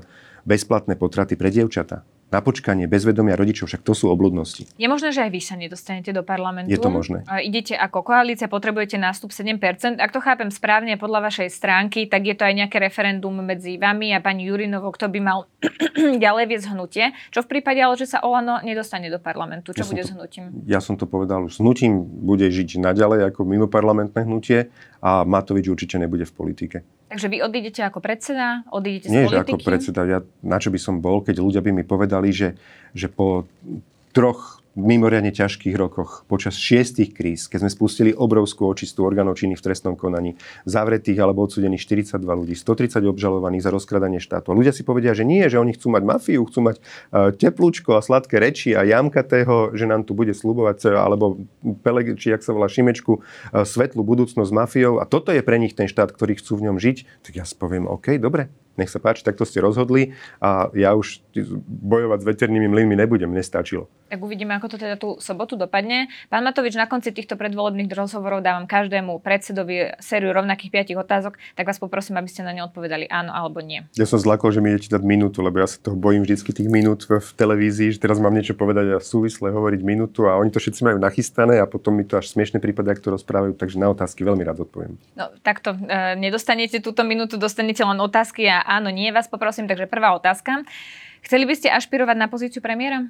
bezplatné 0.47 0.95
potraty 0.95 1.35
pre 1.35 1.51
dievčata 1.51 2.07
na 2.33 2.41
počkanie, 2.41 2.89
bez 2.89 3.05
vedomia 3.05 3.37
rodičov, 3.37 3.69
však 3.69 3.85
to 3.85 3.93
sú 3.93 4.09
obludnosti. 4.09 4.65
Je 4.81 4.89
možné, 4.89 5.13
že 5.13 5.21
aj 5.21 5.29
vy 5.29 5.41
sa 5.45 5.53
nedostanete 5.53 6.09
do 6.09 6.25
parlamentu. 6.25 6.73
Je 6.73 6.81
to 6.81 6.89
možné. 6.89 7.21
Idete 7.45 7.77
ako 7.77 8.01
koalícia, 8.01 8.49
potrebujete 8.49 8.97
nástup 8.97 9.29
7%. 9.29 10.01
Ak 10.01 10.09
to 10.09 10.17
chápem 10.17 10.49
správne 10.49 10.97
podľa 10.97 11.29
vašej 11.29 11.53
stránky, 11.53 12.09
tak 12.09 12.25
je 12.25 12.33
to 12.33 12.49
aj 12.49 12.53
nejaké 12.65 12.81
referendum 12.81 13.37
medzi 13.45 13.77
vami 13.77 14.17
a 14.17 14.19
pani 14.19 14.49
Jurinovou, 14.49 14.89
kto 14.89 15.13
by 15.13 15.19
mal 15.21 15.45
ďalej 16.25 16.43
viesť 16.49 16.67
hnutie. 16.73 17.05
Čo 17.29 17.45
v 17.45 17.59
prípade, 17.59 17.77
ale 17.77 17.93
že 17.93 18.09
sa 18.09 18.25
Olano 18.25 18.57
nedostane 18.65 19.13
do 19.13 19.21
parlamentu? 19.21 19.77
Čo 19.77 19.85
ja 19.85 19.89
bude 19.93 20.03
to, 20.03 20.09
s 20.09 20.11
hnutím? 20.17 20.43
Ja 20.65 20.81
som 20.81 20.97
to 20.97 21.05
povedal 21.05 21.45
už. 21.45 21.53
S 21.53 21.59
hnutím 21.61 22.01
bude 22.01 22.49
žiť 22.49 22.81
naďalej 22.81 23.29
ako 23.29 23.45
mimo 23.45 23.69
parlamentné 23.69 24.25
hnutie 24.25 24.73
a 25.03 25.21
Matovič 25.21 25.69
určite 25.69 26.01
nebude 26.01 26.25
v 26.25 26.33
politike. 26.33 26.77
Takže 27.13 27.29
vy 27.29 27.45
odídete 27.45 27.85
ako 27.85 28.01
predseda, 28.01 28.65
odídete 28.73 29.13
Nie, 29.13 29.29
z 29.29 29.37
politiky? 29.37 29.53
Nie, 29.53 29.61
ako 29.61 29.69
predseda. 29.69 30.01
Ja, 30.09 30.19
na 30.41 30.57
čo 30.57 30.73
by 30.73 30.79
som 30.81 30.97
bol, 30.97 31.21
keď 31.21 31.45
ľudia 31.45 31.61
by 31.61 31.69
mi 31.69 31.85
povedali, 31.85 32.33
že, 32.33 32.57
že 32.97 33.05
po 33.05 33.45
troch 34.17 34.62
mimoriadne 34.73 35.29
ťažkých 35.29 35.77
rokoch, 35.77 36.25
počas 36.25 36.57
šiestich 36.57 37.13
kríz, 37.13 37.45
keď 37.45 37.65
sme 37.65 37.71
spustili 37.71 38.11
obrovskú 38.11 38.65
očistú 38.65 39.05
orgánov 39.05 39.37
činy 39.37 39.53
v 39.53 39.61
trestnom 39.61 39.93
konaní, 39.93 40.41
zavretých 40.65 41.21
alebo 41.21 41.45
odsudených 41.45 41.85
42 41.85 42.17
ľudí, 42.25 42.57
130 42.57 43.05
obžalovaných 43.05 43.61
za 43.61 43.69
rozkradanie 43.69 44.17
štátu. 44.17 44.49
A 44.49 44.57
ľudia 44.57 44.73
si 44.73 44.81
povedia, 44.81 45.13
že 45.13 45.25
nie, 45.27 45.45
že 45.45 45.61
oni 45.61 45.77
chcú 45.77 45.93
mať 45.93 46.03
mafiu, 46.03 46.41
chcú 46.49 46.59
mať 46.65 46.75
uh, 46.81 47.29
teplúčko 47.29 47.97
a 47.97 48.01
sladké 48.01 48.41
reči 48.41 48.73
a 48.73 48.81
jamkatého, 48.81 49.77
že 49.77 49.85
nám 49.85 50.09
tu 50.09 50.17
bude 50.17 50.33
slubovať, 50.33 50.89
alebo 50.97 51.45
Peleg, 51.85 52.17
či 52.17 52.33
jak 52.33 52.41
sa 52.41 52.57
volá 52.57 52.65
Šimečku, 52.65 53.21
uh, 53.21 53.61
svetlú 53.61 54.01
budúcnosť 54.01 54.49
s 54.49 54.53
mafiou. 54.53 54.97
A 54.97 55.05
toto 55.05 55.29
je 55.29 55.45
pre 55.45 55.61
nich 55.61 55.77
ten 55.77 55.85
štát, 55.85 56.09
ktorý 56.09 56.41
chcú 56.41 56.57
v 56.57 56.65
ňom 56.71 56.77
žiť. 56.81 57.21
Tak 57.21 57.33
ja 57.37 57.45
si 57.45 57.53
poviem, 57.53 57.85
OK, 57.85 58.17
dobre, 58.17 58.49
nech 58.77 58.89
sa 58.89 58.97
páči, 58.97 59.21
takto 59.21 59.45
ste 59.45 59.61
rozhodli 59.61 60.17
a 60.41 60.69
ja 60.73 60.97
už 60.97 61.21
bojovať 61.67 62.19
s 62.21 62.25
veternými 62.25 62.67
mlynmi 62.69 62.95
nebudem, 62.97 63.29
nestačilo. 63.33 63.89
Tak 64.13 64.21
uvidíme, 64.21 64.53
ako 64.53 64.67
to 64.69 64.77
teda 64.77 64.93
tú 64.93 65.17
sobotu 65.17 65.57
dopadne. 65.57 66.05
Pán 66.29 66.45
Matovič, 66.45 66.77
na 66.77 66.85
konci 66.85 67.09
týchto 67.09 67.33
predvolebných 67.33 67.89
rozhovorov 67.89 68.45
dávam 68.45 68.69
každému 68.69 69.17
predsedovi 69.25 69.97
sériu 69.97 70.29
rovnakých 70.37 70.69
piatich 70.69 70.97
otázok, 71.01 71.41
tak 71.57 71.65
vás 71.65 71.81
poprosím, 71.81 72.21
aby 72.21 72.29
ste 72.29 72.45
na 72.45 72.53
ne 72.53 72.61
odpovedali 72.61 73.09
áno 73.09 73.33
alebo 73.33 73.65
nie. 73.65 73.81
Ja 73.97 74.05
som 74.05 74.21
zlakol, 74.21 74.53
že 74.53 74.61
mi 74.61 74.69
idete 74.69 74.93
dať 74.93 75.01
minútu, 75.01 75.41
lebo 75.41 75.57
ja 75.57 75.65
sa 75.65 75.81
toho 75.81 75.97
bojím 75.97 76.29
vždycky 76.29 76.53
tých 76.53 76.69
minút 76.69 77.09
v 77.09 77.29
televízii, 77.33 77.97
že 77.97 77.99
teraz 78.01 78.21
mám 78.21 78.37
niečo 78.37 78.53
povedať 78.53 78.93
a 78.93 78.97
súvisle 79.01 79.49
hovoriť 79.49 79.81
minútu 79.81 80.29
a 80.29 80.37
oni 80.37 80.53
to 80.53 80.61
všetci 80.61 80.85
majú 80.85 81.01
nachystané 81.01 81.57
a 81.57 81.65
potom 81.65 81.97
mi 81.97 82.05
to 82.05 82.13
až 82.21 82.29
smiešne 82.29 82.61
prípady, 82.61 82.93
ak 82.93 83.01
to 83.01 83.09
rozprávajú, 83.17 83.57
takže 83.57 83.81
na 83.81 83.89
otázky 83.89 84.21
veľmi 84.21 84.45
rád 84.45 84.61
odpoviem. 84.69 84.93
No 85.17 85.33
takto, 85.41 85.73
e, 85.73 86.13
nedostanete 86.21 86.77
túto 86.85 87.01
minútu, 87.01 87.41
dostanete 87.41 87.81
len 87.81 87.97
otázky 87.97 88.45
a 88.45 88.62
áno, 88.65 88.89
nie 88.89 89.11
vás 89.11 89.27
poprosím. 89.29 89.67
Takže 89.67 89.85
prvá 89.85 90.15
otázka. 90.15 90.63
Chceli 91.23 91.47
by 91.47 91.53
ste 91.55 91.71
ašpirovať 91.71 92.17
na 92.19 92.27
pozíciu 92.27 92.59
premiéra? 92.59 93.07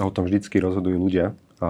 O 0.00 0.10
tom 0.10 0.24
vždycky 0.24 0.58
rozhodujú 0.58 0.96
ľudia. 0.96 1.36
A, 1.60 1.68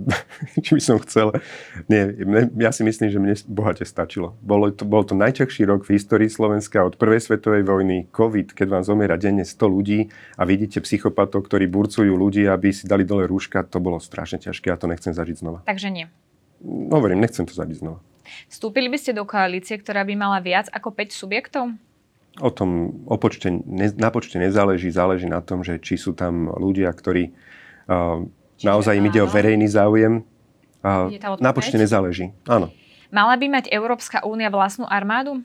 či 0.64 0.72
by 0.72 0.82
som 0.82 0.96
chcel. 1.04 1.36
Nie, 1.84 2.16
ja 2.56 2.72
si 2.72 2.80
myslím, 2.80 3.12
že 3.12 3.20
mne 3.20 3.36
bohate 3.44 3.84
stačilo. 3.84 4.32
Bolo 4.40 4.72
to, 4.72 4.88
bol 4.88 5.04
to 5.04 5.12
najťažší 5.12 5.68
rok 5.68 5.84
v 5.84 6.00
histórii 6.00 6.32
Slovenska 6.32 6.80
od 6.80 6.96
prvej 6.96 7.20
svetovej 7.20 7.68
vojny, 7.68 8.08
COVID, 8.08 8.56
keď 8.56 8.66
vám 8.72 8.84
zomiera 8.88 9.20
denne 9.20 9.44
100 9.44 9.68
ľudí 9.68 10.08
a 10.40 10.48
vidíte 10.48 10.80
psychopatov, 10.80 11.44
ktorí 11.44 11.68
burcujú 11.68 12.16
ľudí, 12.16 12.48
aby 12.48 12.72
si 12.72 12.88
dali 12.88 13.04
dole 13.04 13.28
rúška, 13.28 13.68
to 13.68 13.84
bolo 13.84 14.00
strašne 14.00 14.40
ťažké 14.40 14.72
a 14.72 14.80
to 14.80 14.88
nechcem 14.88 15.12
zažiť 15.12 15.36
znova. 15.44 15.60
Takže 15.68 15.92
nie. 15.92 16.08
Hovorím, 16.64 17.20
nechcem 17.20 17.44
to 17.44 17.52
zažiť 17.52 17.84
znova. 17.84 18.00
Vstúpili 18.48 18.88
by 18.88 18.96
ste 18.96 19.12
do 19.12 19.28
koalície, 19.28 19.76
ktorá 19.76 20.08
by 20.08 20.14
mala 20.16 20.40
viac 20.40 20.72
ako 20.72 20.88
5 20.88 21.12
subjektov? 21.12 21.76
O 22.40 22.48
tom 22.48 23.02
o 23.04 23.20
počte, 23.20 23.52
ne, 23.52 23.92
na 23.92 24.08
počte 24.08 24.40
nezáleží, 24.40 24.88
záleží 24.88 25.28
na 25.28 25.44
tom, 25.44 25.60
že 25.60 25.76
či 25.76 26.00
sú 26.00 26.16
tam 26.16 26.48
ľudia, 26.48 26.88
ktorí 26.88 27.28
uh, 27.28 28.24
naozaj 28.64 28.96
im 28.96 29.08
ide 29.12 29.20
o 29.20 29.28
verejný 29.28 29.68
záujem 29.68 30.24
na 31.38 31.50
počte 31.54 31.78
nezáleží, 31.78 32.34
áno. 32.46 32.74
Mala 33.12 33.36
by 33.38 33.46
mať 33.60 33.64
Európska 33.70 34.24
únia 34.24 34.50
vlastnú 34.50 34.88
armádu? 34.88 35.44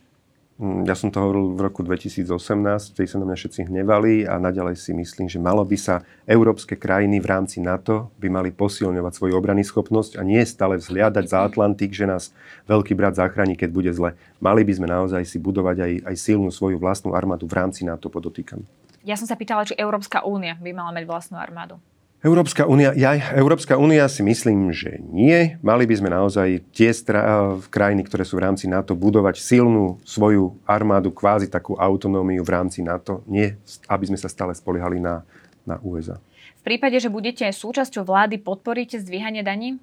Mm, 0.57 0.89
ja 0.89 0.97
som 0.97 1.13
to 1.13 1.21
hovoril 1.21 1.53
v 1.53 1.69
roku 1.69 1.85
2018, 1.85 2.97
tej 2.97 3.05
sa 3.05 3.21
na 3.21 3.29
mňa 3.29 3.37
všetci 3.37 3.69
hnevali 3.69 4.25
a 4.25 4.41
naďalej 4.41 4.73
si 4.81 4.89
myslím, 4.89 5.29
že 5.29 5.37
malo 5.37 5.61
by 5.61 5.77
sa 5.77 6.01
európske 6.25 6.73
krajiny 6.73 7.21
v 7.21 7.29
rámci 7.29 7.61
NATO 7.61 8.09
by 8.17 8.25
mali 8.25 8.49
posilňovať 8.49 9.13
svoju 9.13 9.37
obrany 9.37 9.61
schopnosť 9.61 10.17
a 10.17 10.25
nie 10.25 10.41
stále 10.49 10.81
vzhliadať 10.81 11.29
za 11.29 11.45
Atlantik, 11.45 11.93
že 11.93 12.09
nás 12.09 12.33
veľký 12.65 12.97
brat 12.97 13.13
zachráni, 13.21 13.53
keď 13.53 13.69
bude 13.69 13.91
zle. 13.93 14.17
Mali 14.41 14.65
by 14.65 14.73
sme 14.73 14.89
naozaj 14.89 15.29
si 15.29 15.37
budovať 15.37 15.77
aj, 15.77 15.93
aj 16.09 16.15
silnú 16.17 16.49
svoju 16.49 16.81
vlastnú 16.81 17.13
armádu 17.13 17.45
v 17.45 17.53
rámci 17.53 17.85
NATO, 17.85 18.09
podotýkam. 18.09 18.65
Ja 19.05 19.13
som 19.13 19.29
sa 19.29 19.37
pýtala, 19.37 19.61
či 19.61 19.77
Európska 19.77 20.25
únia 20.25 20.57
by 20.57 20.73
mala 20.73 20.89
mať 20.89 21.05
vlastnú 21.05 21.37
armádu. 21.37 21.77
Európska 22.17 22.65
únia, 22.65 22.97
ja, 22.97 23.13
Európska 23.37 23.77
únia 23.77 24.09
si 24.09 24.25
myslím, 24.25 24.73
že 24.73 24.97
nie. 25.13 25.53
Mali 25.61 25.85
by 25.85 25.95
sme 26.01 26.09
naozaj 26.09 26.65
tie 26.73 26.89
stra- 26.89 27.53
krajiny, 27.69 28.09
ktoré 28.09 28.25
sú 28.25 28.41
v 28.41 28.49
rámci 28.49 28.65
NATO, 28.65 28.97
budovať 28.97 29.37
silnú 29.37 30.01
svoju 30.01 30.57
armádu, 30.65 31.13
kvázi 31.13 31.45
takú 31.45 31.77
autonómiu 31.77 32.41
v 32.41 32.49
rámci 32.49 32.81
NATO. 32.81 33.21
Nie, 33.29 33.61
aby 33.85 34.09
sme 34.09 34.17
sa 34.17 34.33
stále 34.33 34.57
spoliehali 34.57 34.97
na, 34.97 35.21
na 35.61 35.77
USA. 35.85 36.17
V 36.57 36.61
prípade, 36.65 36.97
že 36.97 37.13
budete 37.13 37.45
súčasťou 37.45 38.01
vlády, 38.01 38.41
podporíte 38.41 38.97
zdvíhanie 38.97 39.45
daní? 39.45 39.77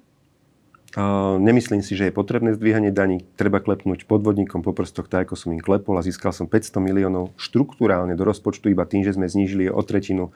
Nemyslím 1.35 1.83
si, 1.83 1.91
že 1.91 2.07
je 2.07 2.15
potrebné 2.15 2.55
zdvíhanie 2.55 2.87
daní. 2.87 3.27
Treba 3.35 3.59
klepnúť 3.59 4.07
podvodníkom 4.07 4.63
po 4.63 4.71
prstoch, 4.71 5.11
tak 5.11 5.27
ako 5.27 5.35
som 5.35 5.51
im 5.51 5.59
klepol 5.59 5.99
a 5.99 6.05
získal 6.07 6.31
som 6.31 6.47
500 6.47 6.79
miliónov 6.79 7.35
štruktúrálne 7.35 8.15
do 8.15 8.23
rozpočtu 8.23 8.71
iba 8.71 8.87
tým, 8.87 9.03
že 9.03 9.11
sme 9.11 9.27
znížili 9.27 9.67
o 9.67 9.83
tretinu 9.83 10.31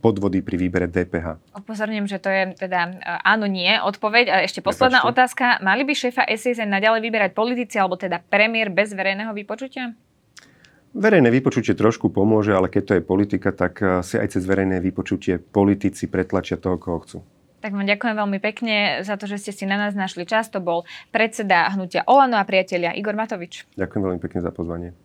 podvody 0.00 0.40
pri 0.40 0.56
výbere 0.56 0.88
DPH. 0.88 1.52
Upozorním, 1.52 2.08
že 2.08 2.16
to 2.16 2.32
je 2.32 2.56
teda 2.56 2.96
áno, 3.20 3.44
nie 3.44 3.76
odpoveď. 3.76 4.24
A 4.32 4.36
ešte 4.48 4.64
posledná 4.64 5.04
Prepačte. 5.04 5.12
otázka. 5.12 5.44
Mali 5.60 5.84
by 5.84 5.92
šéfa 5.92 6.24
SSN 6.24 6.72
naďalej 6.72 7.04
vyberať 7.04 7.30
politici 7.36 7.76
alebo 7.76 8.00
teda 8.00 8.24
premiér 8.24 8.72
bez 8.72 8.96
verejného 8.96 9.36
vypočutia? 9.36 9.92
Verejné 10.96 11.28
vypočutie 11.28 11.76
trošku 11.76 12.08
pomôže, 12.08 12.56
ale 12.56 12.72
keď 12.72 12.82
to 12.82 12.92
je 12.96 13.02
politika, 13.04 13.52
tak 13.52 13.84
si 14.00 14.16
aj 14.16 14.32
cez 14.32 14.42
verejné 14.48 14.80
vypočutie 14.80 15.36
politici 15.36 16.08
pretlačia 16.08 16.56
toho, 16.56 16.80
koho 16.80 17.04
chcú. 17.04 17.20
Tak 17.60 17.76
vám 17.76 17.84
ďakujem 17.84 18.16
veľmi 18.16 18.38
pekne 18.40 19.04
za 19.04 19.20
to, 19.20 19.28
že 19.28 19.36
ste 19.36 19.52
si 19.52 19.64
na 19.68 19.76
nás 19.76 19.92
našli 19.92 20.24
čas. 20.24 20.48
To 20.52 20.64
bol 20.64 20.88
predseda 21.12 21.68
hnutia 21.76 22.08
Olano 22.08 22.40
a 22.40 22.44
priatelia 22.48 22.96
Igor 22.96 23.12
Matovič. 23.12 23.68
Ďakujem 23.76 24.02
veľmi 24.02 24.20
pekne 24.20 24.40
za 24.40 24.50
pozvanie. 24.50 24.96